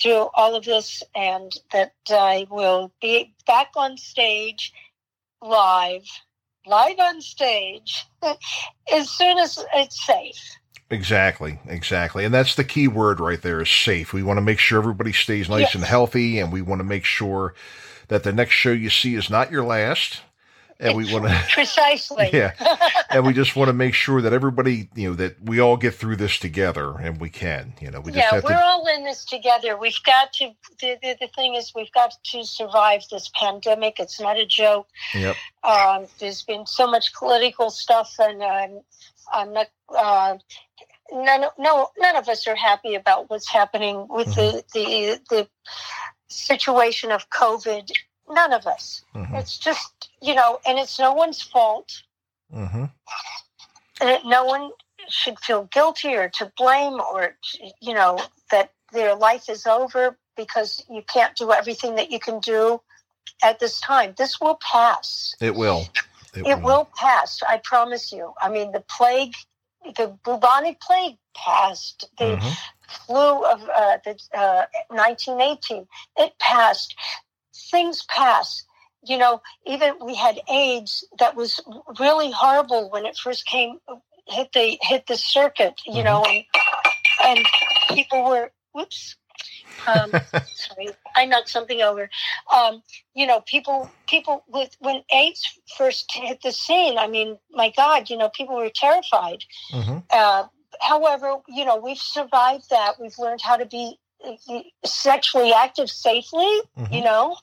through 0.00 0.28
all 0.34 0.54
of 0.54 0.64
this, 0.64 1.02
and 1.14 1.52
that 1.72 1.92
I 2.08 2.46
will 2.50 2.92
be 3.00 3.34
back 3.46 3.68
on 3.76 3.96
stage 3.96 4.72
live, 5.42 6.04
live 6.66 6.98
on 6.98 7.20
stage 7.20 8.04
as 8.92 9.10
soon 9.10 9.38
as 9.38 9.64
it's 9.74 10.04
safe. 10.04 10.56
Exactly, 10.90 11.58
exactly. 11.66 12.24
And 12.24 12.32
that's 12.32 12.54
the 12.54 12.62
key 12.62 12.86
word 12.86 13.18
right 13.18 13.42
there 13.42 13.60
is 13.60 13.70
safe. 13.70 14.12
We 14.12 14.22
want 14.22 14.36
to 14.36 14.42
make 14.42 14.60
sure 14.60 14.78
everybody 14.78 15.12
stays 15.12 15.48
nice 15.48 15.74
and 15.74 15.82
healthy 15.84 16.38
and 16.38 16.52
we 16.52 16.62
want 16.62 16.78
to 16.78 16.84
make 16.84 17.04
sure 17.04 17.54
that 18.08 18.22
the 18.22 18.32
next 18.32 18.52
show 18.52 18.70
you 18.70 18.88
see 18.88 19.16
is 19.16 19.28
not 19.28 19.50
your 19.50 19.64
last. 19.64 20.20
And 20.78 20.96
we 20.96 21.12
want 21.12 21.26
to 21.26 21.44
Precisely. 21.50 22.30
yeah. 22.32 22.52
And 23.08 23.24
we 23.24 23.32
just 23.32 23.56
want 23.56 23.68
to 23.68 23.72
make 23.72 23.94
sure 23.94 24.20
that 24.20 24.32
everybody, 24.32 24.90
you 24.94 25.08
know, 25.08 25.14
that 25.14 25.40
we 25.42 25.60
all 25.60 25.76
get 25.76 25.94
through 25.94 26.16
this 26.16 26.38
together 26.38 26.98
and 26.98 27.18
we 27.18 27.30
can, 27.30 27.72
you 27.80 27.90
know, 27.90 28.00
we 28.00 28.12
just 28.12 28.32
yeah, 28.32 28.40
we're 28.42 28.50
to 28.50 28.62
all 28.62 28.86
in 28.88 29.04
this 29.04 29.24
together. 29.24 29.78
We've 29.78 30.02
got 30.04 30.32
to. 30.34 30.50
The, 30.80 30.98
the, 31.00 31.16
the 31.20 31.28
thing 31.28 31.54
is, 31.54 31.72
we've 31.74 31.92
got 31.92 32.12
to 32.32 32.44
survive 32.44 33.04
this 33.10 33.30
pandemic. 33.34 33.98
It's 34.00 34.20
not 34.20 34.38
a 34.38 34.44
joke. 34.44 34.88
Yep. 35.14 35.36
Um, 35.64 36.06
there's 36.18 36.42
been 36.42 36.66
so 36.66 36.86
much 36.90 37.14
political 37.14 37.70
stuff, 37.70 38.14
and 38.18 38.42
I'm, 38.42 38.80
I'm 39.32 39.52
not. 39.52 39.68
Uh, 39.88 40.36
none, 41.12 41.44
no, 41.58 41.88
none 41.98 42.16
of 42.16 42.28
us 42.28 42.46
are 42.46 42.56
happy 42.56 42.94
about 42.94 43.30
what's 43.30 43.48
happening 43.48 44.06
with 44.10 44.34
the, 44.34 44.62
the 44.74 45.20
the 45.30 45.48
situation 46.28 47.10
of 47.10 47.30
COVID. 47.30 47.90
None 48.28 48.52
of 48.52 48.66
us. 48.66 49.04
Mhm. 49.14 49.34
It's 49.38 49.58
just 49.58 50.10
you 50.20 50.34
know, 50.34 50.60
and 50.66 50.78
it's 50.78 50.98
no 50.98 51.12
one's 51.12 51.42
fault. 51.42 52.02
Mhm. 52.52 52.90
and 54.00 54.24
no 54.24 54.44
one 54.44 54.70
should 55.08 55.38
feel 55.40 55.64
guilty 55.64 56.14
or 56.14 56.28
to 56.28 56.52
blame 56.56 57.00
or 57.00 57.36
you 57.80 57.94
know 57.94 58.18
that 58.50 58.70
their 58.92 59.14
life 59.14 59.48
is 59.48 59.66
over 59.66 60.18
because 60.36 60.84
you 60.90 61.02
can't 61.02 61.34
do 61.36 61.50
everything 61.52 61.94
that 61.96 62.10
you 62.10 62.18
can 62.20 62.38
do 62.40 62.80
at 63.42 63.58
this 63.58 63.80
time 63.80 64.14
this 64.18 64.40
will 64.40 64.56
pass 64.56 65.34
It 65.40 65.54
will. 65.54 65.86
it 66.34 66.60
will 66.62 66.84
pass 66.94 67.42
i 67.42 67.56
promise 67.58 68.12
you 68.12 68.32
i 68.40 68.48
mean 68.50 68.72
the 68.72 68.80
plague 68.80 69.34
the 69.96 70.08
bubonic 70.24 70.80
plague 70.80 71.16
passed 71.34 72.08
the 72.18 72.36
Mhm. 72.36 72.56
flu 73.06 73.44
of 73.44 73.62
uh, 73.68 73.98
the 74.04 74.14
uh, 74.34 74.66
1918 74.90 75.88
it 76.16 76.38
passed 76.38 76.94
things 77.70 78.04
pass 78.08 78.64
you 79.02 79.18
know 79.18 79.40
even 79.66 79.94
we 80.04 80.14
had 80.14 80.40
aids 80.50 81.04
that 81.18 81.36
was 81.36 81.60
really 81.98 82.30
horrible 82.30 82.90
when 82.90 83.06
it 83.06 83.16
first 83.16 83.46
came 83.46 83.78
hit 84.26 84.52
the 84.52 84.78
hit 84.82 85.06
the 85.06 85.16
circuit 85.16 85.80
you 85.86 86.02
know 86.02 86.24
and, 86.24 86.44
and 87.24 87.46
people 87.94 88.24
were 88.24 88.50
whoops 88.72 89.16
um, 89.86 90.12
sorry 90.54 90.88
i 91.14 91.24
knocked 91.24 91.48
something 91.48 91.82
over 91.82 92.08
um, 92.54 92.82
you 93.14 93.26
know 93.26 93.40
people 93.40 93.90
people 94.08 94.44
with 94.48 94.76
when 94.80 95.02
aids 95.12 95.58
first 95.76 96.10
hit 96.12 96.40
the 96.42 96.52
scene 96.52 96.98
i 96.98 97.06
mean 97.06 97.38
my 97.50 97.72
god 97.76 98.10
you 98.10 98.16
know 98.16 98.30
people 98.30 98.56
were 98.56 98.70
terrified 98.74 99.44
Mhm. 99.72 100.02
uh, 100.10 100.44
however, 100.80 101.36
you 101.48 101.64
know, 101.64 101.76
we've 101.76 101.98
survived 101.98 102.70
that. 102.70 102.94
We've 103.00 103.18
learned 103.18 103.40
how 103.42 103.56
to 103.56 103.66
be 103.66 103.98
sexually 104.84 105.52
active 105.52 105.90
safely. 105.90 106.60
You 106.90 107.02
Mhm. 107.02 107.04
know, 107.04 107.36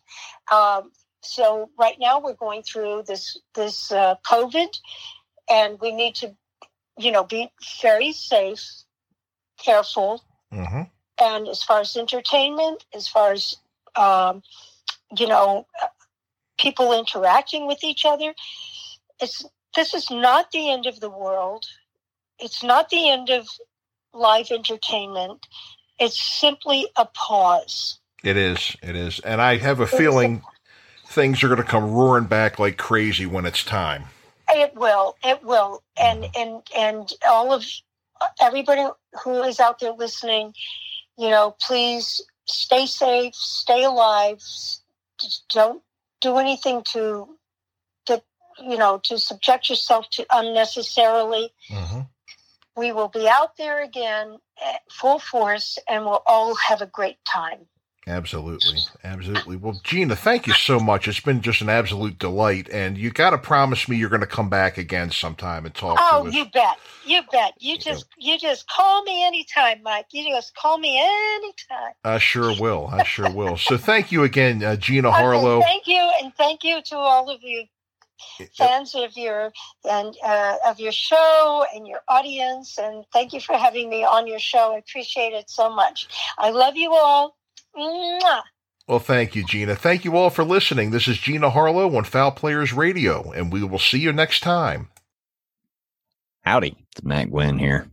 um, 0.52 0.92
so 1.22 1.70
right 1.78 1.98
now 2.00 2.20
we're 2.20 2.34
going 2.34 2.64
through 2.64 3.04
this 3.04 3.38
this 3.54 3.92
uh, 3.92 4.16
COVID, 4.26 4.78
and 5.50 5.80
we 5.80 5.92
need 5.92 6.16
to, 6.16 6.36
you 6.98 7.12
know, 7.12 7.24
be 7.24 7.52
very 7.82 8.12
safe, 8.12 8.64
careful, 9.58 10.24
Mhm. 10.52 10.90
and 11.18 11.48
as 11.48 11.64
far 11.64 11.82
as 11.82 11.96
entertainment, 11.96 12.86
as 12.94 13.08
far 13.08 13.32
as 13.32 13.58
um, 13.96 14.44
you 15.18 15.28
know, 15.28 15.68
people 16.58 16.94
interacting 16.94 17.68
with 17.68 17.84
each 17.84 18.06
other, 18.06 18.34
it's 19.20 19.46
this 19.76 19.94
is 19.94 20.10
not 20.10 20.52
the 20.52 20.70
end 20.70 20.86
of 20.86 21.00
the 21.00 21.10
world. 21.10 21.66
It's 22.40 22.64
not 22.64 22.90
the 22.90 23.10
end 23.10 23.30
of 23.30 23.48
live 24.14 24.52
entertainment. 24.52 25.46
It's 26.00 26.20
simply 26.20 26.88
a 26.96 27.06
pause. 27.06 28.00
It 28.24 28.38
is. 28.38 28.76
It 28.82 28.96
is. 28.96 29.20
And 29.20 29.42
I 29.42 29.58
have 29.58 29.80
a 29.80 29.88
feeling 29.88 30.42
things 31.06 31.44
are 31.44 31.48
going 31.48 31.58
to 31.58 31.64
come 31.64 31.92
roaring 31.92 32.26
back 32.26 32.58
like 32.58 32.78
crazy 32.78 33.26
when 33.26 33.46
it's 33.46 33.64
time. 33.64 34.06
It 34.50 34.76
will. 34.76 35.16
It 35.24 35.44
will. 35.44 35.84
And 36.00 36.28
and 36.36 36.62
and 36.76 37.12
all 37.28 37.54
of 37.54 37.66
everybody 38.42 38.86
who 39.24 39.44
is 39.44 39.60
out 39.60 39.80
there 39.80 39.94
listening, 39.94 40.54
you 41.18 41.30
know, 41.30 41.56
please 41.62 42.22
stay 42.46 42.86
safe, 42.86 43.36
stay 43.36 43.84
alive. 43.84 44.42
Don't 45.50 45.82
do 46.22 46.38
anything 46.38 46.84
to 46.94 47.28
to 48.06 48.22
you 48.62 48.78
know 48.78 49.00
to 49.04 49.18
subject 49.18 49.70
yourself 49.70 50.10
to 50.12 50.26
unnecessarily. 50.32 51.52
Mm-hmm. 51.70 52.02
We 52.76 52.92
will 52.92 53.10
be 53.10 53.28
out 53.28 53.56
there 53.58 53.84
again 53.84 54.38
at 54.64 54.82
full 54.92 55.20
force, 55.20 55.78
and 55.88 56.06
we'll 56.06 56.24
all 56.26 56.56
have 56.56 56.82
a 56.82 56.88
great 56.88 57.18
time. 57.26 57.68
Absolutely. 58.06 58.80
Absolutely. 59.04 59.56
Well, 59.56 59.80
Gina, 59.84 60.16
thank 60.16 60.46
you 60.46 60.54
so 60.54 60.80
much. 60.80 61.08
It's 61.08 61.22
been 61.22 61.42
just 61.42 61.62
an 61.62 61.70
absolute 61.70 62.20
delight. 62.20 62.70
And 62.70 62.98
you 62.98 63.12
got 63.12 63.30
to 63.30 63.38
promise 63.38 63.88
me 63.88 63.96
you're 63.96 64.10
going 64.10 64.22
to 64.22 64.28
come 64.28 64.50
back 64.50 64.78
again 64.78 65.10
sometime 65.12 65.66
and 65.66 65.74
talk 65.74 65.98
oh, 66.00 66.28
you 66.28 66.46
bet. 66.46 66.78
You 67.06 67.22
bet. 67.32 67.54
You 67.60 67.78
just 67.78 68.06
you 68.18 68.38
just 68.38 68.68
call 68.68 69.04
me 69.04 69.26
anytime, 69.26 69.82
Mike. 69.84 70.08
You 70.12 70.30
just 70.30 70.54
call 70.56 70.78
me 70.78 71.00
anytime. 71.02 71.94
I 72.04 72.18
sure 72.18 72.54
will. 72.60 72.88
I 72.92 73.04
sure 73.04 73.32
will. 73.32 73.56
So 73.58 73.78
thank 73.78 74.12
you 74.12 74.24
again, 74.24 74.64
uh, 74.64 74.76
Gina 74.76 75.12
Harlow. 75.12 75.60
Okay, 75.60 75.66
thank 75.66 75.88
you. 75.88 76.12
And 76.22 76.34
thank 76.36 76.64
you 76.64 76.82
to 76.82 76.98
all 76.98 77.30
of 77.30 77.42
you 77.42 77.66
fans 78.58 78.96
of 78.96 79.16
your 79.16 79.52
and 79.90 80.16
uh, 80.24 80.56
of 80.66 80.80
your 80.80 80.92
show 80.92 81.66
and 81.76 81.88
your 81.88 82.00
audience 82.08 82.78
and 82.78 83.06
thank 83.12 83.34
you 83.34 83.40
for 83.40 83.58
having 83.58 83.90
me 83.90 84.04
on 84.04 84.28
your 84.28 84.40
show 84.40 84.74
i 84.74 84.78
appreciate 84.78 85.34
it 85.34 85.50
so 85.50 85.70
much 85.70 86.08
i 86.38 86.50
love 86.50 86.76
you 86.76 86.94
all 86.94 87.36
Mwah. 87.76 88.44
Well, 88.88 89.00
thank 89.00 89.34
you, 89.36 89.46
Gina. 89.46 89.76
Thank 89.76 90.04
you 90.04 90.18
all 90.18 90.30
for 90.30 90.44
listening. 90.44 90.92
This 90.92 91.08
is 91.08 91.18
Gina 91.18 91.50
Harlow 91.50 91.96
on 91.96 92.04
Foul 92.04 92.32
Players 92.32 92.74
Radio, 92.74 93.32
and 93.32 93.52
we 93.52 93.64
will 93.64 93.80
see 93.80 94.00
you 94.00 94.12
next 94.12 94.42
time. 94.42 94.90
Howdy, 96.42 96.76
it's 96.92 97.04
Matt 97.04 97.32
Gwynn 97.32 97.58
here, 97.58 97.88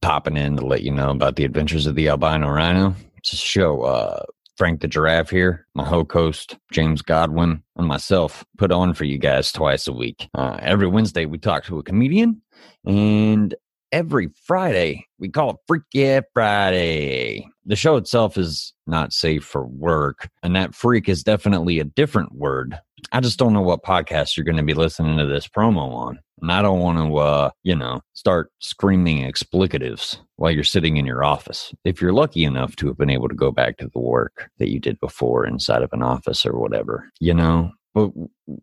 popping 0.00 0.36
in 0.36 0.56
to 0.56 0.64
let 0.64 0.82
you 0.82 0.92
know 0.92 1.10
about 1.10 1.34
the 1.34 1.44
adventures 1.44 1.86
of 1.86 1.96
the 1.96 2.08
albino 2.08 2.48
rhino. 2.48 2.94
It's 3.16 3.32
a 3.32 3.36
show 3.36 3.82
uh, 3.82 4.22
Frank 4.60 4.82
the 4.82 4.88
Giraffe 4.88 5.30
here, 5.30 5.66
my 5.74 5.88
co-host 5.88 6.58
James 6.70 7.00
Godwin, 7.00 7.62
and 7.76 7.86
myself 7.86 8.44
put 8.58 8.70
on 8.70 8.92
for 8.92 9.04
you 9.04 9.16
guys 9.16 9.52
twice 9.52 9.88
a 9.88 9.92
week. 9.94 10.28
Uh, 10.34 10.58
every 10.60 10.86
Wednesday, 10.86 11.24
we 11.24 11.38
talk 11.38 11.64
to 11.64 11.78
a 11.78 11.82
comedian, 11.82 12.42
and 12.84 13.54
every 13.90 14.28
Friday. 14.44 15.06
We 15.18 15.30
call 15.30 15.52
it 15.52 15.56
Freak 15.66 15.84
Yeah 15.94 16.20
Friday. 16.34 17.48
The 17.64 17.74
show 17.74 17.96
itself 17.96 18.36
is 18.36 18.74
not 18.86 19.14
safe 19.14 19.44
for 19.44 19.66
work, 19.66 20.28
and 20.42 20.54
that 20.56 20.74
freak 20.74 21.08
is 21.08 21.22
definitely 21.22 21.78
a 21.78 21.84
different 21.84 22.34
word. 22.34 22.78
I 23.12 23.20
just 23.20 23.38
don't 23.38 23.52
know 23.52 23.60
what 23.60 23.82
podcast 23.82 24.36
you're 24.36 24.44
going 24.44 24.56
to 24.56 24.62
be 24.62 24.74
listening 24.74 25.18
to 25.18 25.26
this 25.26 25.48
promo 25.48 25.92
on. 25.92 26.18
And 26.40 26.50
I 26.50 26.62
don't 26.62 26.80
want 26.80 26.98
to, 26.98 27.16
uh, 27.16 27.50
you 27.62 27.76
know, 27.76 28.00
start 28.14 28.50
screaming 28.60 29.30
explicatives 29.30 30.18
while 30.36 30.50
you're 30.50 30.64
sitting 30.64 30.96
in 30.96 31.04
your 31.04 31.22
office. 31.22 31.74
If 31.84 32.00
you're 32.00 32.12
lucky 32.12 32.44
enough 32.44 32.76
to 32.76 32.86
have 32.86 32.96
been 32.96 33.10
able 33.10 33.28
to 33.28 33.34
go 33.34 33.50
back 33.50 33.76
to 33.78 33.90
the 33.92 34.00
work 34.00 34.50
that 34.58 34.70
you 34.70 34.80
did 34.80 34.98
before 35.00 35.46
inside 35.46 35.82
of 35.82 35.92
an 35.92 36.02
office 36.02 36.46
or 36.46 36.58
whatever, 36.58 37.10
you 37.20 37.34
know, 37.34 37.72
but 37.94 38.10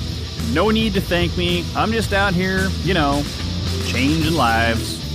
No 0.52 0.70
need 0.70 0.94
to 0.94 1.00
thank 1.00 1.36
me. 1.36 1.64
I'm 1.74 1.90
just 1.90 2.12
out 2.12 2.34
here, 2.34 2.68
you 2.84 2.94
know, 2.94 3.24
changing 3.86 4.34
lives. 4.34 5.05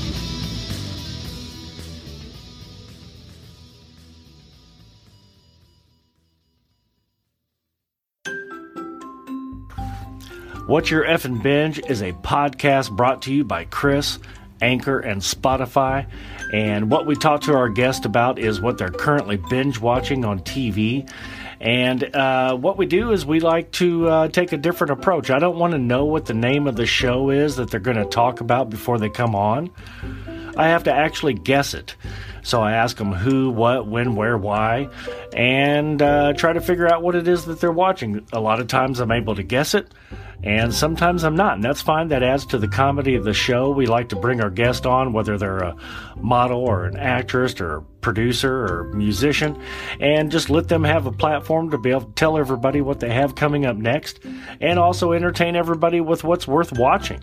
What's 10.68 10.92
Your 10.92 11.04
Effin' 11.04 11.42
Binge 11.42 11.80
is 11.90 12.02
a 12.02 12.14
podcast 12.14 12.96
brought 12.96 13.24
to 13.24 13.34
you 13.34 13.44
by 13.44 13.66
Chris, 13.66 14.20
Anchor, 14.62 15.00
and 15.00 15.20
Spotify. 15.20 16.06
And 16.54 16.90
what 16.90 17.06
we 17.06 17.16
talk 17.16 17.42
to 17.42 17.56
our 17.56 17.68
guest 17.68 18.06
about 18.06 18.40
is 18.40 18.62
what 18.62 18.78
they're 18.78 18.90
currently 18.90 19.38
binge 19.38 19.80
watching 19.80 20.24
on 20.24 20.40
TV. 20.42 21.10
And 21.60 22.16
uh, 22.16 22.56
what 22.56 22.78
we 22.78 22.86
do 22.86 23.12
is 23.12 23.26
we 23.26 23.40
like 23.40 23.72
to 23.74 24.08
uh, 24.08 24.28
take 24.30 24.52
a 24.52 24.58
different 24.58 24.92
approach. 24.92 25.30
I 25.30 25.40
don't 25.40 25.58
want 25.58 25.72
to 25.74 25.80
know 25.80 26.06
what 26.06 26.26
the 26.26 26.34
name 26.34 26.68
of 26.68 26.76
the 26.76 26.86
show 26.86 27.32
is 27.32 27.56
that 27.58 27.70
they're 27.72 27.80
going 27.80 27.98
to 27.98 28.06
talk 28.06 28.40
about 28.40 28.70
before 28.70 28.98
they 28.98 29.10
come 29.10 29.36
on. 29.36 29.72
I 30.62 30.68
have 30.68 30.84
to 30.84 30.94
actually 30.94 31.34
guess 31.34 31.74
it. 31.74 31.96
So 32.44 32.62
I 32.62 32.74
ask 32.74 32.96
them 32.96 33.14
who, 33.14 33.50
what, 33.50 33.88
when, 33.88 34.16
where, 34.16 34.38
why, 34.38 34.90
and 35.34 36.00
uh, 36.00 36.34
try 36.34 36.54
to 36.54 36.62
figure 36.62 36.88
out 36.88 37.02
what 37.02 37.16
it 37.16 37.28
is 37.28 37.46
that 37.46 37.60
they're 37.60 37.72
watching. 37.72 38.28
A 38.32 38.40
lot 38.40 38.60
of 38.60 38.68
times 38.68 39.00
I'm 39.00 39.12
able 39.12 39.34
to 39.36 39.44
guess 39.44 39.74
it 39.74 39.92
and 40.44 40.74
sometimes 40.74 41.24
I'm 41.24 41.36
not, 41.36 41.54
and 41.54 41.64
that's 41.64 41.82
fine. 41.82 42.08
That 42.08 42.24
adds 42.24 42.48
to 42.48 42.58
the 42.58 42.68
comedy 42.68 43.16
of 43.16 43.24
the 43.24 43.34
show. 43.34 43.70
We 43.70 43.86
like 43.86 44.10
to 44.10 44.16
bring 44.16 44.42
our 44.42 44.50
guest 44.50 44.88
on, 44.88 45.14
whether 45.14 45.38
they're 45.38 45.60
a 45.60 45.76
model 46.18 46.62
or 46.62 46.86
an 46.86 46.98
actress 46.98 47.62
or 47.62 47.82
producer 48.02 48.66
or 48.66 48.84
musician 48.94 49.62
and 50.00 50.32
just 50.32 50.50
let 50.50 50.68
them 50.68 50.84
have 50.84 51.06
a 51.06 51.12
platform 51.12 51.70
to 51.70 51.78
be 51.78 51.92
able 51.92 52.02
to 52.02 52.12
tell 52.14 52.40
everybody 52.40 52.82
what 52.82 53.00
they 53.00 53.14
have 53.14 53.36
coming 53.36 53.68
up 53.68 53.78
next 53.78 54.20
and 54.60 54.80
also 54.80 55.12
entertain 55.12 55.56
everybody 55.56 56.02
with 56.02 56.24
what's 56.24 56.48
worth 56.48 56.76
watching. 56.78 57.22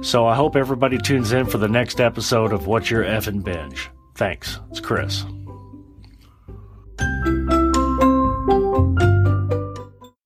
So 0.00 0.26
I 0.26 0.34
hope 0.34 0.56
everybody 0.56 0.98
tunes 0.98 1.32
in 1.32 1.46
for 1.46 1.58
the 1.58 1.68
next 1.68 2.00
episode 2.00 2.52
of 2.52 2.66
What's 2.66 2.90
Your 2.90 3.04
Effin' 3.04 3.44
Binge. 3.44 3.90
Thanks. 4.16 4.58
It's 4.70 4.80
Chris. 4.80 5.24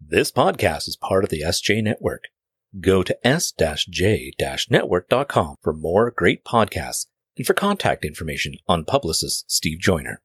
This 0.01 0.31
podcast 0.31 0.89
is 0.89 0.97
part 0.97 1.25
of 1.25 1.31
the 1.31 1.41
SJ 1.41 1.83
Network. 1.83 2.29
Go 2.81 3.03
to 3.03 3.27
s-j-network.com 3.27 5.57
for 5.62 5.73
more 5.73 6.11
great 6.11 6.45
podcasts 6.45 7.07
and 7.37 7.47
for 7.47 7.55
contact 7.55 8.05
information 8.05 8.57
on 8.68 8.85
publicist 8.85 9.51
Steve 9.51 9.79
Joyner. 9.79 10.23